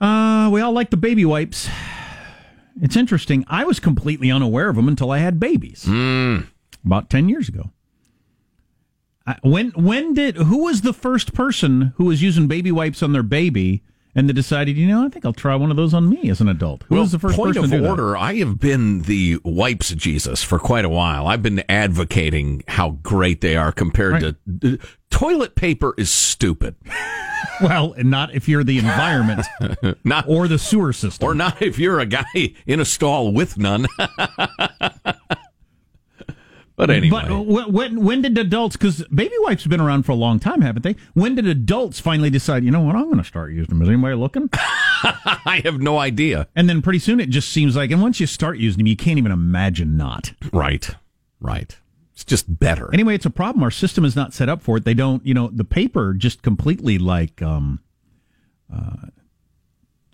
Uh, 0.00 0.50
we 0.50 0.60
all 0.60 0.72
like 0.72 0.90
the 0.90 0.96
baby 0.96 1.24
wipes. 1.24 1.68
It's 2.80 2.96
interesting. 2.96 3.44
I 3.48 3.64
was 3.64 3.80
completely 3.80 4.30
unaware 4.30 4.68
of 4.68 4.76
them 4.76 4.88
until 4.88 5.10
I 5.10 5.18
had 5.18 5.38
babies 5.38 5.84
hmm. 5.86 6.40
about 6.84 7.10
10 7.10 7.28
years 7.28 7.48
ago. 7.48 7.70
I, 9.26 9.36
when 9.42 9.70
when 9.70 10.12
did 10.12 10.36
who 10.36 10.64
was 10.64 10.82
the 10.82 10.92
first 10.92 11.32
person 11.32 11.94
who 11.96 12.04
was 12.04 12.22
using 12.22 12.46
baby 12.46 12.70
wipes 12.70 13.02
on 13.02 13.12
their 13.12 13.22
baby 13.22 13.82
and 14.14 14.28
they 14.28 14.32
decided, 14.32 14.76
you 14.76 14.86
know, 14.86 15.04
I 15.04 15.08
think 15.08 15.24
I'll 15.24 15.32
try 15.32 15.54
one 15.56 15.70
of 15.70 15.76
those 15.76 15.94
on 15.94 16.08
me 16.08 16.30
as 16.30 16.40
an 16.40 16.48
adult? 16.48 16.84
Who 16.84 16.94
well, 16.94 17.04
was 17.04 17.12
the 17.12 17.18
first 17.18 17.36
point 17.36 17.54
person 17.54 17.64
of 17.64 17.70
to 17.70 17.76
do 17.76 17.82
that? 17.82 17.90
order, 17.90 18.16
I 18.16 18.34
have 18.36 18.58
been 18.58 19.02
the 19.02 19.38
wipes 19.44 19.90
Jesus 19.90 20.42
for 20.42 20.58
quite 20.58 20.84
a 20.84 20.88
while. 20.88 21.26
I've 21.26 21.42
been 21.42 21.62
advocating 21.68 22.62
how 22.68 22.90
great 23.02 23.40
they 23.40 23.56
are 23.56 23.72
compared 23.72 24.20
to 24.20 24.36
uh, 24.64 24.76
toilet 25.10 25.54
paper 25.54 25.94
is 25.96 26.10
stupid. 26.10 26.76
Well, 27.62 27.92
and 27.92 28.10
not 28.10 28.34
if 28.34 28.48
you're 28.48 28.64
the 28.64 28.78
environment 28.78 29.46
not 30.04 30.28
or 30.28 30.48
the 30.48 30.58
sewer 30.58 30.92
system. 30.92 31.28
or 31.28 31.34
not 31.34 31.62
if 31.62 31.78
you're 31.78 32.00
a 32.00 32.06
guy 32.06 32.24
in 32.66 32.80
a 32.80 32.84
stall 32.84 33.32
with 33.32 33.58
none. 33.58 33.86
but 36.86 36.96
anyway, 36.96 37.22
But 37.22 37.30
uh, 37.30 37.40
when 37.70 38.04
when 38.04 38.22
did 38.22 38.36
adults? 38.36 38.76
Because 38.76 39.04
baby 39.04 39.34
wipes 39.40 39.62
have 39.64 39.70
been 39.70 39.80
around 39.80 40.04
for 40.04 40.12
a 40.12 40.16
long 40.16 40.38
time, 40.38 40.60
haven't 40.60 40.82
they? 40.82 40.96
When 41.14 41.34
did 41.34 41.46
adults 41.46 42.00
finally 42.00 42.30
decide? 42.30 42.64
You 42.64 42.70
know 42.70 42.80
what? 42.80 42.94
I'm 42.96 43.04
going 43.04 43.18
to 43.18 43.24
start 43.24 43.52
using 43.52 43.70
them. 43.70 43.82
Is 43.82 43.88
anybody 43.88 44.14
looking? 44.16 44.48
I 44.52 45.60
have 45.64 45.80
no 45.80 45.98
idea. 45.98 46.48
And 46.54 46.68
then 46.68 46.82
pretty 46.82 46.98
soon 46.98 47.20
it 47.20 47.30
just 47.30 47.48
seems 47.50 47.76
like, 47.76 47.90
and 47.90 48.02
once 48.02 48.20
you 48.20 48.26
start 48.26 48.58
using 48.58 48.78
them, 48.78 48.86
you 48.86 48.96
can't 48.96 49.18
even 49.18 49.32
imagine 49.32 49.96
not. 49.96 50.32
Right, 50.52 50.90
right. 51.40 51.76
It's 52.12 52.24
just 52.24 52.58
better. 52.60 52.92
Anyway, 52.92 53.14
it's 53.14 53.26
a 53.26 53.30
problem. 53.30 53.62
Our 53.62 53.70
system 53.70 54.04
is 54.04 54.14
not 54.14 54.32
set 54.32 54.48
up 54.48 54.62
for 54.62 54.76
it. 54.76 54.84
They 54.84 54.94
don't, 54.94 55.24
you 55.26 55.34
know, 55.34 55.48
the 55.52 55.64
paper 55.64 56.14
just 56.14 56.42
completely 56.42 56.96
like, 56.98 57.42
um, 57.42 57.80
uh, 58.72 59.08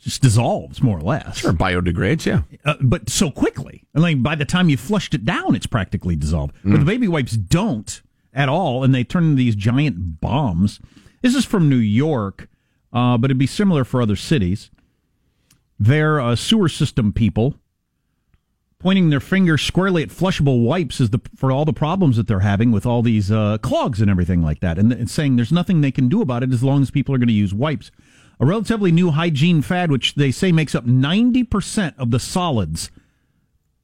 just 0.03 0.23
dissolves 0.23 0.83
more 0.83 0.99
or 0.99 1.03
less. 1.03 1.39
Sure, 1.39 1.53
biodegrades. 1.53 2.25
Yeah. 2.27 2.43
uh, 2.65 2.75
but 2.81 3.09
so 3.11 3.31
quickly. 3.31 3.85
I 3.95 4.01
mean, 4.01 4.23
by 4.23 4.35
the 4.35 4.45
time 4.45 4.69
you 4.69 4.77
flushed 4.77 5.15
it 5.15 5.25
down, 5.25 5.55
it's 5.55 5.67
practically 5.67 6.17
dissolved. 6.17 6.55
But 6.65 6.73
Mm. 6.73 6.79
the 6.81 6.85
baby 6.87 7.09
wipes 7.09 7.33
don't 7.37 8.01
at 8.33 8.49
all, 8.49 8.83
and 8.85 8.95
they 8.95 9.05
turn 9.05 9.25
into 9.25 9.37
these 9.37 9.57
giant 9.57 10.21
bombs. 10.21 10.81
This 11.23 11.35
is 11.35 11.45
from 11.45 11.69
New 11.69 11.77
York, 11.77 12.49
uh, 12.93 13.19
but 13.19 13.27
it'd 13.31 13.39
be 13.39 13.47
similar 13.47 13.85
for 13.85 14.01
other 14.01 14.17
cities. 14.17 14.71
They're 15.79 16.21
uh, 16.21 16.37
sewer 16.37 16.69
system 16.69 17.13
people 17.13 17.55
pointing 18.79 19.11
their 19.11 19.21
finger 19.21 19.59
squarely 19.59 20.03
at 20.03 20.09
flushable 20.09 20.65
wipes 20.65 21.01
is 21.01 21.11
the 21.11 21.21
for 21.37 21.53
all 21.53 21.67
the 21.67 21.73
problems 21.73 22.17
that 22.17 22.27
they're 22.27 22.41
having 22.41 22.73
with 22.73 22.87
all 22.87 23.03
these 23.03 23.31
uh, 23.31 23.59
clogs 23.59 24.01
and 24.01 24.11
everything 24.11 24.43
like 24.43 24.61
that, 24.61 24.79
and, 24.79 24.91
and 24.93 25.11
saying 25.11 25.37
there's 25.37 25.53
nothing 25.53 25.81
they 25.83 25.91
can 25.91 26.09
do 26.09 26.23
about 26.23 26.43
it 26.43 26.51
as 26.53 26.63
long 26.63 26.81
as 26.81 26.91
people 26.91 27.15
are 27.15 27.19
going 27.19 27.29
to 27.29 27.35
use 27.35 27.53
wipes. 27.53 27.91
A 28.41 28.47
relatively 28.47 28.91
new 28.91 29.11
hygiene 29.11 29.61
fad, 29.61 29.91
which 29.91 30.15
they 30.15 30.31
say 30.31 30.51
makes 30.51 30.75
up 30.75 30.87
90% 30.87 31.95
of 31.99 32.11
the 32.11 32.19
solids 32.19 32.91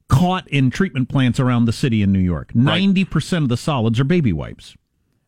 caught 0.09 0.47
in 0.47 0.71
treatment 0.71 1.09
plants 1.09 1.39
around 1.39 1.65
the 1.65 1.73
city 1.73 2.01
in 2.01 2.11
New 2.11 2.19
York. 2.19 2.53
90% 2.53 3.43
of 3.43 3.49
the 3.49 3.57
solids 3.57 3.99
are 3.99 4.03
baby 4.03 4.33
wipes. 4.33 4.75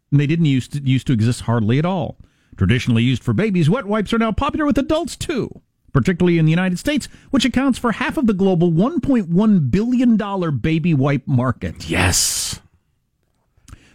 And 0.09 0.19
they 0.19 0.25
didn't 0.25 0.45
used 0.45 0.73
to, 0.73 0.81
used 0.81 1.05
to 1.07 1.13
exist 1.13 1.41
hardly 1.41 1.77
at 1.77 1.85
all. 1.85 2.17
Traditionally 2.57 3.03
used 3.03 3.23
for 3.23 3.33
babies, 3.33 3.69
wet 3.69 3.85
wipes 3.85 4.11
are 4.13 4.17
now 4.17 4.31
popular 4.31 4.65
with 4.65 4.79
adults 4.79 5.15
too, 5.15 5.61
particularly 5.93 6.39
in 6.39 6.45
the 6.45 6.51
United 6.51 6.79
States, 6.79 7.07
which 7.29 7.45
accounts 7.45 7.77
for 7.77 7.91
half 7.91 8.17
of 8.17 8.25
the 8.25 8.33
global 8.33 8.71
$1.1 8.71 9.71
billion 9.71 10.57
baby 10.57 10.93
wipe 10.95 11.27
market. 11.27 11.87
Yes. 11.87 12.61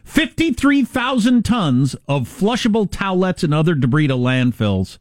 53,000 0.05 1.45
tons 1.45 1.97
of 2.07 2.29
flushable 2.29 2.89
towelettes 2.89 3.43
and 3.43 3.53
other 3.53 3.75
debris 3.75 4.07
to 4.07 4.15
landfills 4.15 4.99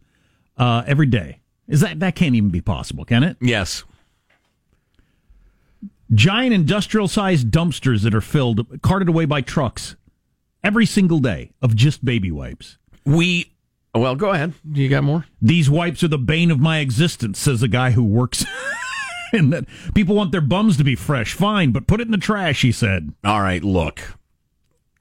uh, 0.57 0.83
every 0.85 1.07
day. 1.07 1.39
Is 1.67 1.81
that 1.81 1.99
that 1.99 2.15
can't 2.15 2.35
even 2.35 2.49
be 2.49 2.61
possible, 2.61 3.05
can 3.05 3.23
it? 3.23 3.37
Yes. 3.41 3.83
Giant 6.13 6.53
industrial 6.53 7.07
sized 7.07 7.49
dumpsters 7.49 8.03
that 8.03 8.13
are 8.13 8.21
filled, 8.21 8.81
carted 8.81 9.09
away 9.09 9.25
by 9.25 9.41
trucks 9.41 9.95
every 10.63 10.85
single 10.85 11.19
day 11.19 11.51
of 11.61 11.75
just 11.75 12.03
baby 12.03 12.31
wipes. 12.31 12.77
We. 13.05 13.53
Well, 13.95 14.15
go 14.15 14.31
ahead. 14.31 14.53
You 14.71 14.89
got 14.89 15.03
more? 15.03 15.25
These 15.41 15.69
wipes 15.69 16.03
are 16.03 16.07
the 16.07 16.17
bane 16.17 16.51
of 16.51 16.59
my 16.59 16.79
existence, 16.79 17.39
says 17.39 17.61
a 17.61 17.67
guy 17.67 17.91
who 17.91 18.03
works. 18.03 18.43
and 19.33 19.53
that 19.53 19.65
people 19.93 20.15
want 20.15 20.31
their 20.31 20.41
bums 20.41 20.77
to 20.77 20.83
be 20.83 20.95
fresh. 20.95 21.33
Fine, 21.33 21.71
but 21.71 21.87
put 21.87 22.01
it 22.01 22.07
in 22.07 22.11
the 22.11 22.17
trash, 22.17 22.61
he 22.61 22.71
said. 22.71 23.13
All 23.23 23.41
right, 23.41 23.63
look. 23.63 24.01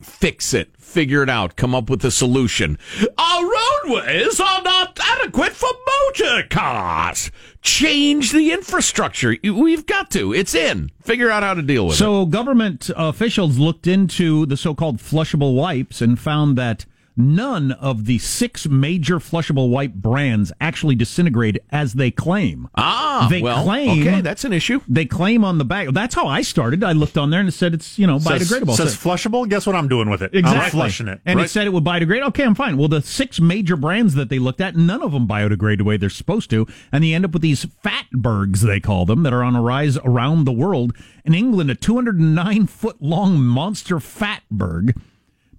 Fix 0.02 0.52
it. 0.54 0.76
Figure 0.76 1.22
it 1.22 1.30
out. 1.30 1.56
Come 1.56 1.74
up 1.74 1.88
with 1.88 2.04
a 2.04 2.10
solution. 2.10 2.78
Our 3.16 3.42
roadways 3.42 4.38
are 4.40 4.62
not 4.62 4.98
adequate 5.02 5.52
for 5.52 5.70
motor 5.86 6.42
cars. 6.48 7.30
Change 7.62 8.32
the 8.32 8.52
infrastructure. 8.52 9.36
We've 9.42 9.86
got 9.86 10.10
to. 10.10 10.34
It's 10.34 10.54
in. 10.54 10.90
Figure 11.02 11.30
out 11.30 11.42
how 11.42 11.54
to 11.54 11.62
deal 11.62 11.86
with 11.86 11.94
it. 11.94 11.98
So, 11.98 12.26
government 12.26 12.90
officials 12.94 13.58
looked 13.58 13.86
into 13.86 14.46
the 14.46 14.56
so 14.56 14.74
called 14.74 14.98
flushable 14.98 15.54
wipes 15.54 16.02
and 16.02 16.18
found 16.18 16.58
that 16.58 16.84
none 17.16 17.72
of 17.72 18.06
the 18.06 18.18
six 18.18 18.66
major 18.68 19.18
flushable 19.18 19.68
wipe 19.70 19.94
brands 19.94 20.52
actually 20.60 20.94
disintegrate 20.94 21.58
as 21.70 21.94
they 21.94 22.10
claim. 22.10 22.68
Ah, 22.74 23.26
they 23.30 23.42
well, 23.42 23.64
claim. 23.64 24.00
okay, 24.00 24.20
that's 24.20 24.44
an 24.44 24.52
issue. 24.52 24.80
They 24.88 25.04
claim 25.04 25.44
on 25.44 25.58
the 25.58 25.64
back. 25.64 25.88
That's 25.92 26.14
how 26.14 26.26
I 26.26 26.42
started. 26.42 26.82
I 26.84 26.92
looked 26.92 27.18
on 27.18 27.30
there 27.30 27.40
and 27.40 27.48
it 27.48 27.52
said 27.52 27.74
it's, 27.74 27.98
you 27.98 28.06
know, 28.06 28.18
Says, 28.18 28.50
biodegradable. 28.50 28.74
says 28.76 28.94
So- 28.98 29.08
flushable. 29.10 29.48
Guess 29.48 29.66
what 29.66 29.76
I'm 29.76 29.88
doing 29.88 30.08
with 30.10 30.22
it? 30.22 30.34
Exactly. 30.34 30.60
I'm 30.64 30.70
flushing 30.70 31.08
it. 31.08 31.20
And 31.26 31.36
Right. 31.38 31.46
it 31.46 31.48
said 31.48 31.66
it 31.66 31.72
would 31.72 31.84
biodegrade. 31.84 32.22
Okay, 32.28 32.44
I'm 32.44 32.54
fine. 32.54 32.76
Well, 32.76 32.88
the 32.88 33.02
six 33.02 33.40
major 33.40 33.76
brands 33.76 34.14
that 34.14 34.28
they 34.28 34.38
looked 34.38 34.60
at, 34.60 34.76
none 34.76 35.02
of 35.02 35.12
them 35.12 35.26
biodegrade 35.26 35.78
the 35.78 35.84
way 35.84 35.96
they're 35.96 36.08
supposed 36.10 36.50
to. 36.50 36.66
And 36.90 37.04
they 37.04 37.12
end 37.14 37.24
up 37.24 37.32
with 37.32 37.42
these 37.42 37.66
fatbergs, 37.84 38.60
they 38.60 38.80
call 38.80 39.04
them, 39.06 39.22
that 39.22 39.32
are 39.32 39.42
on 39.42 39.54
a 39.56 39.62
rise 39.62 39.98
around 39.98 40.44
the 40.44 40.52
world. 40.52 40.94
In 41.24 41.34
England, 41.34 41.70
a 41.70 41.74
209 41.74 42.66
foot 42.66 43.00
long 43.00 43.42
monster 43.42 43.96
fatberg 43.98 44.96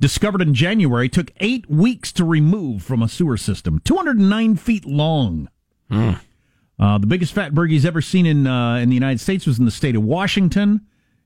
discovered 0.04 0.42
in 0.42 0.54
January 0.54 1.08
took 1.08 1.32
eight 1.38 1.70
weeks 1.70 2.12
to 2.12 2.26
remove 2.26 2.84
from 2.84 3.02
a 3.02 3.08
sewer 3.08 3.38
system. 3.38 3.80
209 3.86 4.58
feet 4.58 4.84
long. 4.86 5.48
Uh, 5.90 6.98
the 6.98 7.08
biggest 7.08 7.34
fatberg 7.34 7.70
he's 7.70 7.86
ever 7.86 8.02
seen 8.02 8.26
in 8.26 8.46
uh, 8.46 8.76
in 8.76 8.90
the 8.90 8.96
United 8.96 9.22
States 9.22 9.48
was 9.48 9.60
in 9.60 9.64
the 9.64 9.72
state 9.72 9.96
of 9.96 10.04
Washington. 10.04 10.82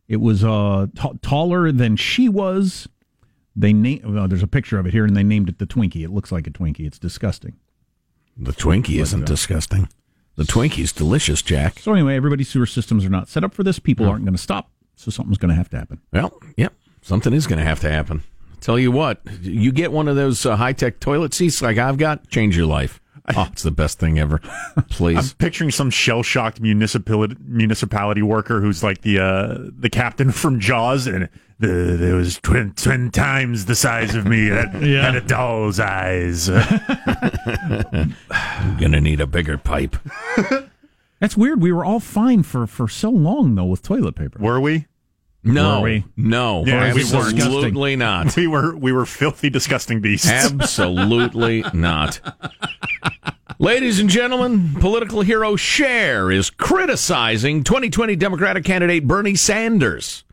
It 0.08 0.18
was 0.18 0.44
uh, 0.44 0.86
t- 0.96 1.18
taller 1.24 1.72
than 1.72 1.96
she 1.96 2.30
was. 2.30 2.88
They 3.56 3.74
name. 3.74 4.14
Well, 4.14 4.28
there's 4.28 4.44
a 4.44 4.48
picture 4.48 4.78
of 4.78 4.86
it 4.86 4.92
here, 4.92 5.06
and 5.06 5.18
they 5.18 5.24
named 5.24 5.50
it 5.50 5.58
the 5.58 5.66
Twinkie. 5.66 6.04
It 6.04 6.12
looks 6.12 6.32
like 6.32 6.46
a 6.46 6.52
Twinkie. 6.52 6.86
It's 6.86 7.00
disgusting. 7.00 7.56
The 8.38 8.52
Twinkie 8.52 9.02
isn't 9.02 9.26
disgusting. 9.26 9.90
The 10.36 10.44
Twinkie's 10.44 10.94
delicious, 10.94 11.42
Jack. 11.42 11.80
So 11.80 11.94
anyway, 11.94 12.16
everybody's 12.16 12.50
sewer 12.50 12.68
systems 12.68 13.04
are 13.06 13.10
not 13.10 13.28
set 13.28 13.44
up 13.44 13.56
for 13.56 13.64
this. 13.64 13.80
People 13.80 14.08
aren't 14.08 14.24
going 14.24 14.36
to 14.36 14.42
stop. 14.42 14.70
So 14.96 15.10
something's 15.10 15.40
going 15.40 15.50
to 15.50 15.56
have 15.56 15.70
to 15.70 15.78
happen. 15.78 16.00
Well, 16.14 16.40
yep. 16.58 16.76
Something 17.02 17.34
is 17.34 17.48
going 17.48 17.58
to 17.58 17.66
have 17.66 17.80
to 17.80 17.90
happen. 17.90 18.22
Tell 18.60 18.80
you 18.80 18.92
what, 18.92 19.22
you 19.42 19.72
get 19.72 19.92
one 19.92 20.08
of 20.08 20.16
those 20.16 20.46
uh, 20.46 20.56
high 20.56 20.74
tech 20.74 21.00
toilet 21.00 21.34
seats 21.34 21.62
like 21.62 21.78
I've 21.78 21.98
got, 21.98 22.28
change 22.30 22.58
your 22.58 22.66
life. 22.66 23.00
Oh, 23.36 23.50
it's 23.52 23.64
the 23.64 23.72
best 23.72 24.00
thing 24.00 24.18
ever. 24.20 24.40
Please. 24.90 25.32
I'm 25.32 25.38
picturing 25.38 25.70
some 25.70 25.90
shell 25.90 26.24
shocked 26.24 26.62
municipality 26.62 27.36
municipality 27.46 28.22
worker 28.22 28.62
who's 28.62 28.84
like 28.84 29.02
the 29.02 29.20
uh, 29.20 29.58
the 29.78 29.90
captain 29.90 30.32
from 30.42 30.60
Jaws, 30.62 31.08
and 31.08 31.28
the, 31.60 31.68
there 31.68 32.16
was 32.16 32.40
twin 32.40 32.72
twin 32.74 33.12
times 33.12 33.66
the 33.66 33.76
size 33.76 34.16
of 34.16 34.26
me, 34.26 34.50
and 34.50 34.82
Yeah. 34.86 35.02
had 35.04 35.16
a 35.16 35.22
doll's 35.22 35.78
eyes. 35.80 36.50
I'm 36.50 38.16
going 38.78 38.92
to 38.94 39.02
need 39.02 39.20
a 39.22 39.28
bigger 39.28 39.58
pipe. 39.58 39.96
That's 41.20 41.36
weird. 41.36 41.62
We 41.62 41.72
were 41.72 41.84
all 41.84 42.00
fine 42.00 42.44
for 42.44 42.66
for 42.68 42.88
so 42.88 43.10
long 43.10 43.56
though 43.56 43.66
with 43.66 43.82
toilet 43.84 44.16
paper. 44.16 44.40
Were 44.40 44.60
we? 44.62 44.86
No, 45.48 45.78
Were 45.82 45.84
we? 45.84 46.06
no, 46.16 46.66
Yeah, 46.66 46.94
we 46.94 47.04
were 47.04 47.28
absolutely 47.30 47.96
not. 47.96 48.36
We 48.38 48.48
were 48.48 48.76
we 48.76 48.92
were 48.92 49.06
filthy, 49.06 49.50
disgusting 49.50 50.02
beasts. 50.02 50.28
Absolutely 50.30 51.64
not. 51.74 52.20
Ladies 53.60 54.00
and 54.00 54.10
gentlemen, 54.10 54.76
political 54.80 55.22
hero 55.22 55.56
Cher 55.56 56.30
is 56.32 56.50
criticizing 56.50 57.64
2020 57.64 58.16
Democratic 58.16 58.64
candidate 58.64 59.08
Bernie 59.08 59.36
Sanders 59.36 60.24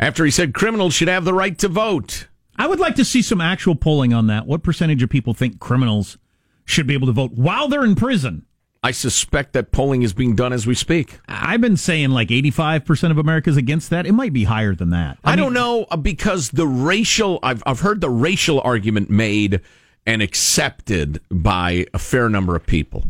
after 0.00 0.24
he 0.24 0.30
said 0.30 0.54
criminals 0.54 0.94
should 0.94 1.08
have 1.08 1.24
the 1.24 1.34
right 1.34 1.56
to 1.58 1.68
vote. 1.68 2.26
I 2.56 2.66
would 2.66 2.80
like 2.80 2.96
to 2.96 3.04
see 3.04 3.22
some 3.22 3.40
actual 3.40 3.76
polling 3.76 4.12
on 4.12 4.26
that. 4.26 4.46
What 4.46 4.64
percentage 4.64 5.02
of 5.02 5.10
people 5.10 5.34
think 5.34 5.60
criminals 5.60 6.18
should 6.64 6.86
be 6.88 6.94
able 6.94 7.06
to 7.06 7.12
vote 7.12 7.32
while 7.32 7.68
they're 7.68 7.84
in 7.84 7.94
prison? 7.94 8.44
I 8.82 8.92
suspect 8.92 9.54
that 9.54 9.72
polling 9.72 10.02
is 10.02 10.12
being 10.12 10.36
done 10.36 10.52
as 10.52 10.66
we 10.66 10.74
speak. 10.74 11.18
I've 11.26 11.60
been 11.60 11.76
saying 11.76 12.10
like 12.10 12.28
85% 12.28 13.10
of 13.10 13.18
America's 13.18 13.56
against 13.56 13.90
that. 13.90 14.06
It 14.06 14.12
might 14.12 14.32
be 14.32 14.44
higher 14.44 14.74
than 14.74 14.90
that. 14.90 15.18
I, 15.24 15.34
don't 15.34 15.52
know 15.52 15.86
uh, 15.90 15.96
because 15.96 16.50
the 16.50 16.66
racial 16.66 17.40
I've 17.42 17.62
I've 17.66 17.80
heard 17.80 18.00
the 18.00 18.10
racial 18.10 18.60
argument 18.60 19.10
made 19.10 19.60
and 20.06 20.22
accepted 20.22 21.20
by 21.30 21.86
a 21.92 21.98
fair 21.98 22.28
number 22.28 22.54
of 22.54 22.66
people. 22.66 23.04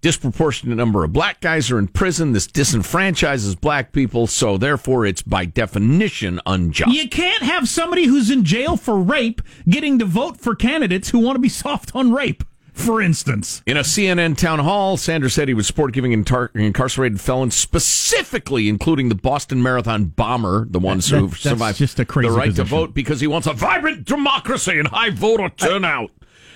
Disproportionate 0.00 0.76
number 0.76 1.02
of 1.02 1.12
black 1.12 1.40
guys 1.40 1.70
are 1.70 1.78
in 1.78 1.88
prison. 1.88 2.32
This 2.32 2.46
disenfranchises 2.46 3.60
black 3.60 3.92
people, 3.92 4.26
so 4.26 4.56
therefore 4.56 5.06
it's 5.06 5.22
by 5.22 5.44
definition 5.44 6.40
unjust. 6.46 6.92
You 6.92 7.08
can't 7.08 7.42
have 7.42 7.68
somebody 7.68 8.04
who's 8.04 8.30
in 8.30 8.44
jail 8.44 8.76
for 8.76 9.00
rape 9.00 9.42
getting 9.68 9.98
to 9.98 10.04
vote 10.04 10.36
for 10.36 10.54
candidates 10.54 11.10
who 11.10 11.18
want 11.18 11.36
to 11.36 11.40
be 11.40 11.48
soft 11.48 11.92
on 11.96 12.12
rape, 12.12 12.44
for 12.78 13.02
instance. 13.02 13.62
In 13.66 13.76
a 13.76 13.80
CNN 13.80 14.36
town 14.36 14.58
hall, 14.60 14.96
Sanders 14.96 15.34
said 15.34 15.48
he 15.48 15.54
would 15.54 15.66
support 15.66 15.92
giving 15.92 16.12
intar- 16.12 16.48
incarcerated 16.54 17.20
felons, 17.20 17.54
specifically 17.54 18.68
including 18.68 19.08
the 19.08 19.14
Boston 19.14 19.62
Marathon 19.62 20.06
bomber, 20.06 20.66
the 20.70 20.78
ones 20.78 21.08
That- 21.08 21.18
who 21.18 21.28
that's 21.28 21.40
survived, 21.42 21.78
just 21.78 21.98
a 22.00 22.04
crazy 22.04 22.28
the 22.30 22.34
right 22.36 22.48
position. 22.50 22.64
to 22.64 22.70
vote 22.70 22.94
because 22.94 23.20
he 23.20 23.26
wants 23.26 23.46
a 23.46 23.52
vibrant 23.52 24.04
democracy 24.04 24.78
and 24.78 24.88
high 24.88 25.10
voter 25.10 25.48
turnout. 25.56 26.10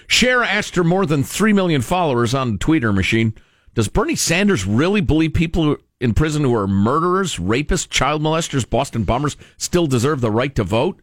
Cher 0.06 0.42
asked 0.42 0.76
her 0.76 0.84
more 0.84 1.06
than 1.06 1.22
3 1.22 1.52
million 1.52 1.80
followers 1.80 2.34
on 2.34 2.52
the 2.52 2.58
Twitter 2.58 2.92
machine, 2.92 3.34
does 3.74 3.88
Bernie 3.88 4.16
Sanders 4.16 4.66
really 4.66 5.00
believe 5.00 5.32
people 5.32 5.76
in 6.00 6.12
prison 6.14 6.42
who 6.42 6.54
are 6.54 6.66
murderers, 6.66 7.36
rapists, 7.36 7.88
child 7.88 8.20
molesters, 8.22 8.68
Boston 8.68 9.04
bombers 9.04 9.36
still 9.56 9.86
deserve 9.86 10.20
the 10.20 10.30
right 10.30 10.54
to 10.56 10.64
vote? 10.64 11.00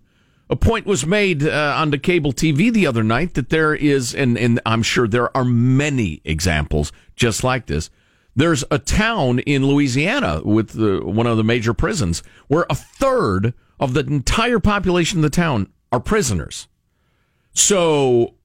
A 0.52 0.56
point 0.56 0.88
was 0.88 1.06
made 1.06 1.44
uh, 1.44 1.76
on 1.78 1.92
the 1.92 2.00
cable 2.00 2.34
TV 2.34 2.74
the 2.74 2.88
other 2.88 3.04
night 3.04 3.36
that 3.36 3.50
there 3.50 3.76
is, 3.76 4.16
and, 4.16 4.38
and 4.38 4.60
I'm 4.66 4.82
sure 4.82 5.08
there 5.08 5.36
are 5.38 5.46
many 5.46 6.22
examples 6.26 6.92
just 7.16 7.44
like 7.44 7.68
this. 7.68 7.92
There's 8.36 8.64
a 8.72 8.80
town 8.80 9.40
in 9.40 9.68
Louisiana 9.68 10.42
with 10.44 10.70
the, 10.70 11.06
one 11.06 11.28
of 11.28 11.38
the 11.38 11.44
major 11.44 11.74
prisons 11.74 12.24
where 12.48 12.66
a 12.70 12.76
third 12.76 13.54
of 13.80 13.94
the 13.94 14.02
entire 14.02 14.60
population 14.60 15.20
of 15.20 15.24
the 15.24 15.30
town 15.30 15.68
are 15.92 16.00
prisoners. 16.00 16.68
So 17.54 18.36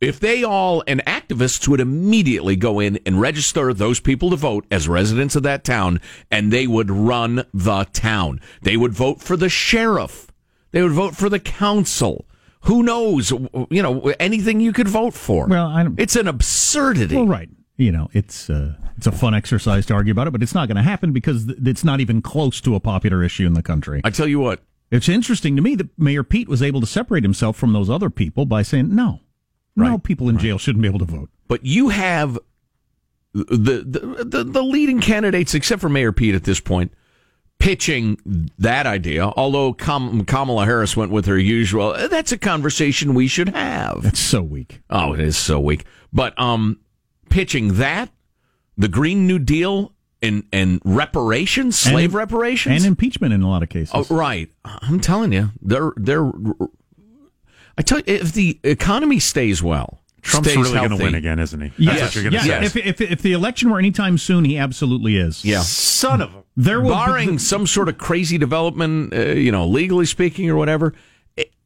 if 0.00 0.20
they 0.20 0.44
all 0.44 0.84
and 0.86 1.04
activists 1.04 1.66
would 1.66 1.80
immediately 1.80 2.56
go 2.56 2.78
in 2.78 2.98
and 3.06 3.20
register 3.20 3.72
those 3.72 4.00
people 4.00 4.30
to 4.30 4.36
vote 4.36 4.66
as 4.70 4.88
residents 4.88 5.34
of 5.34 5.42
that 5.44 5.64
town 5.64 6.00
and 6.30 6.52
they 6.52 6.66
would 6.66 6.90
run 6.90 7.44
the 7.54 7.84
town 7.92 8.40
they 8.62 8.76
would 8.76 8.92
vote 8.92 9.20
for 9.20 9.36
the 9.36 9.48
sheriff 9.48 10.30
they 10.74 10.82
would 10.82 10.92
vote 10.92 11.16
for 11.16 11.28
the 11.28 11.38
council. 11.38 12.26
Who 12.62 12.82
knows 12.82 13.30
you 13.30 13.82
know 13.82 14.12
anything 14.18 14.60
you 14.60 14.72
could 14.72 14.88
vote 14.88 15.14
for. 15.14 15.46
Well, 15.46 15.66
I 15.68 15.82
don't, 15.84 15.98
it's 16.00 16.16
an 16.16 16.26
absurdity. 16.28 17.14
Well, 17.16 17.26
right. 17.26 17.48
You 17.76 17.92
know, 17.92 18.08
it's 18.12 18.48
uh, 18.50 18.74
it's 18.96 19.06
a 19.06 19.12
fun 19.12 19.34
exercise 19.34 19.86
to 19.86 19.94
argue 19.94 20.12
about 20.12 20.26
it, 20.28 20.30
but 20.32 20.42
it's 20.42 20.54
not 20.54 20.68
going 20.68 20.76
to 20.76 20.82
happen 20.82 21.12
because 21.12 21.46
th- 21.46 21.58
it's 21.64 21.84
not 21.84 22.00
even 22.00 22.22
close 22.22 22.60
to 22.62 22.74
a 22.74 22.80
popular 22.80 23.22
issue 23.22 23.46
in 23.46 23.54
the 23.54 23.62
country. 23.62 24.00
i 24.04 24.10
tell 24.10 24.28
you 24.28 24.40
what. 24.40 24.62
It's 24.90 25.08
interesting 25.08 25.56
to 25.56 25.62
me 25.62 25.74
that 25.76 25.98
Mayor 25.98 26.22
Pete 26.22 26.48
was 26.48 26.62
able 26.62 26.80
to 26.80 26.86
separate 26.86 27.24
himself 27.24 27.56
from 27.56 27.72
those 27.72 27.90
other 27.90 28.10
people 28.10 28.44
by 28.46 28.62
saying, 28.62 28.94
no, 28.94 29.20
no, 29.74 29.98
people 29.98 30.28
in 30.28 30.38
jail 30.38 30.56
shouldn't 30.58 30.82
be 30.82 30.88
able 30.88 31.00
to 31.00 31.04
vote. 31.04 31.30
but 31.48 31.64
you 31.64 31.88
have 31.88 32.38
the, 33.32 33.44
the 33.84 34.24
the 34.24 34.44
the 34.44 34.62
leading 34.62 35.00
candidates, 35.00 35.54
except 35.54 35.80
for 35.80 35.88
Mayor 35.88 36.12
Pete 36.12 36.34
at 36.34 36.44
this 36.44 36.60
point, 36.60 36.92
pitching 37.64 38.50
that 38.58 38.86
idea. 38.86 39.24
Although 39.24 39.72
Kam- 39.72 40.24
Kamala 40.26 40.66
Harris 40.66 40.96
went 40.96 41.10
with 41.10 41.24
her 41.26 41.38
usual, 41.38 41.92
"Uh, 41.92 42.08
"That's 42.08 42.30
a 42.30 42.38
conversation 42.38 43.14
we 43.14 43.26
should 43.26 43.48
have." 43.48 44.02
That's 44.02 44.20
so 44.20 44.42
weak. 44.42 44.82
Oh, 44.90 45.14
it 45.14 45.20
is 45.20 45.36
so 45.36 45.58
weak. 45.58 45.84
But 46.12 46.38
um, 46.38 46.78
pitching 47.30 47.74
that, 47.74 48.10
the 48.76 48.88
Green 48.88 49.26
New 49.26 49.38
Deal, 49.38 49.94
and 50.20 50.44
and 50.52 50.80
reparations, 50.84 51.78
slave 51.78 52.10
And- 52.10 52.14
reparations, 52.14 52.76
and 52.76 52.86
impeachment 52.86 53.32
in 53.32 53.40
a 53.42 53.48
lot 53.48 53.62
of 53.62 53.70
cases. 53.70 53.92
Oh, 53.94 54.06
right. 54.14 54.50
I'm 54.64 55.00
telling 55.00 55.32
you, 55.32 55.50
they're 55.62 55.92
they're. 55.96 56.30
I 57.76 57.82
tell 57.82 57.98
you, 57.98 58.04
if 58.06 58.32
the 58.32 58.60
economy 58.62 59.18
stays 59.18 59.60
well, 59.62 60.00
Trump's 60.22 60.50
stays 60.50 60.62
really 60.62 60.76
going 60.86 60.90
to 60.90 61.02
win 61.02 61.14
again, 61.16 61.38
isn't 61.40 61.60
he? 61.60 61.68
That's 61.68 61.78
Yes, 61.78 62.02
what 62.02 62.14
you're 62.14 62.30
going 62.30 62.42
to 62.42 62.48
yeah. 62.48 62.60
say. 62.60 62.66
If, 62.66 62.76
if 62.76 63.00
if 63.00 63.22
the 63.22 63.32
election 63.32 63.70
were 63.70 63.78
anytime 63.78 64.16
soon, 64.18 64.44
he 64.44 64.58
absolutely 64.58 65.16
is. 65.16 65.44
Yeah. 65.44 65.60
Son 65.62 66.20
of 66.20 66.34
a. 66.34 66.43
There 66.56 66.80
will 66.80 66.90
barring 66.90 67.32
be, 67.32 67.38
some 67.38 67.66
sort 67.66 67.88
of 67.88 67.98
crazy 67.98 68.38
development, 68.38 69.12
uh, 69.12 69.20
you 69.32 69.50
know, 69.50 69.66
legally 69.66 70.06
speaking 70.06 70.48
or 70.48 70.56
whatever, 70.56 70.94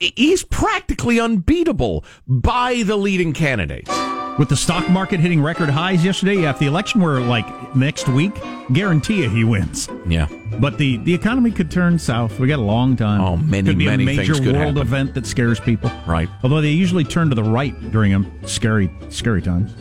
he's 0.00 0.44
practically 0.44 1.20
unbeatable 1.20 2.04
by 2.26 2.82
the 2.84 2.96
leading 2.96 3.32
candidates. 3.34 3.90
with 4.38 4.48
the 4.48 4.56
stock 4.56 4.88
market 4.88 5.18
hitting 5.20 5.42
record 5.42 5.68
highs 5.68 6.04
yesterday. 6.04 6.42
Yeah, 6.42 6.50
if 6.50 6.58
the 6.58 6.66
election 6.66 7.00
were 7.02 7.20
like 7.20 7.76
next 7.76 8.08
week, 8.08 8.32
guarantee 8.72 9.22
you 9.22 9.28
he 9.28 9.44
wins. 9.44 9.88
Yeah. 10.06 10.28
But 10.60 10.78
the, 10.78 10.96
the 10.98 11.12
economy 11.12 11.50
could 11.50 11.70
turn 11.70 11.98
south. 11.98 12.38
We 12.38 12.46
got 12.48 12.60
a 12.60 12.62
long 12.62 12.96
time. 12.96 13.20
Oh, 13.20 13.36
many, 13.36 13.70
could 13.70 13.78
be 13.78 13.86
many 13.86 14.04
a 14.04 14.06
major 14.06 14.34
things 14.34 14.46
could 14.46 14.54
world 14.54 14.76
happen. 14.76 14.82
event 14.82 15.14
that 15.14 15.26
scares 15.26 15.60
people. 15.60 15.90
Right. 16.06 16.28
Although 16.42 16.60
they 16.60 16.70
usually 16.70 17.04
turn 17.04 17.28
to 17.28 17.34
the 17.34 17.44
right 17.44 17.74
during 17.90 18.12
them 18.12 18.30
scary, 18.46 18.90
scary 19.10 19.42
times. 19.42 19.74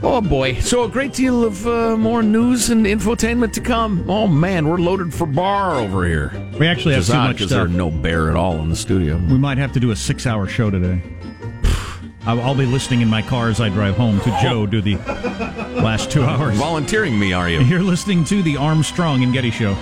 Oh 0.00 0.20
boy! 0.20 0.54
So 0.60 0.84
a 0.84 0.88
great 0.88 1.12
deal 1.12 1.44
of 1.44 1.66
uh, 1.66 1.96
more 1.96 2.22
news 2.22 2.70
and 2.70 2.86
infotainment 2.86 3.52
to 3.54 3.60
come. 3.60 4.08
Oh 4.08 4.28
man, 4.28 4.68
we're 4.68 4.78
loaded 4.78 5.12
for 5.12 5.26
bar 5.26 5.74
over 5.74 6.06
here. 6.06 6.32
We 6.58 6.68
actually 6.68 6.94
have 6.94 7.06
too 7.06 7.14
much 7.14 7.36
because 7.36 7.48
stuff. 7.48 7.66
there's 7.66 7.76
no 7.76 7.90
bear 7.90 8.30
at 8.30 8.36
all 8.36 8.58
in 8.60 8.68
the 8.68 8.76
studio. 8.76 9.16
We 9.16 9.38
might 9.38 9.58
have 9.58 9.72
to 9.72 9.80
do 9.80 9.90
a 9.90 9.96
six-hour 9.96 10.46
show 10.46 10.70
today. 10.70 11.02
I'll 12.26 12.40
I'll 12.40 12.54
be 12.54 12.66
listening 12.66 13.00
in 13.00 13.08
my 13.08 13.22
car 13.22 13.48
as 13.48 13.60
I 13.60 13.70
drive 13.70 13.96
home 13.96 14.20
to 14.20 14.38
Joe 14.40 14.66
do 14.66 14.80
the 14.80 14.96
last 15.82 16.12
two 16.12 16.22
hours. 16.22 16.56
Volunteering 16.56 17.18
me, 17.18 17.32
are 17.32 17.48
you? 17.48 17.60
You're 17.64 17.82
listening 17.82 18.24
to 18.24 18.42
the 18.42 18.56
Armstrong 18.56 19.24
and 19.24 19.32
Getty 19.32 19.50
Show. 19.50 19.74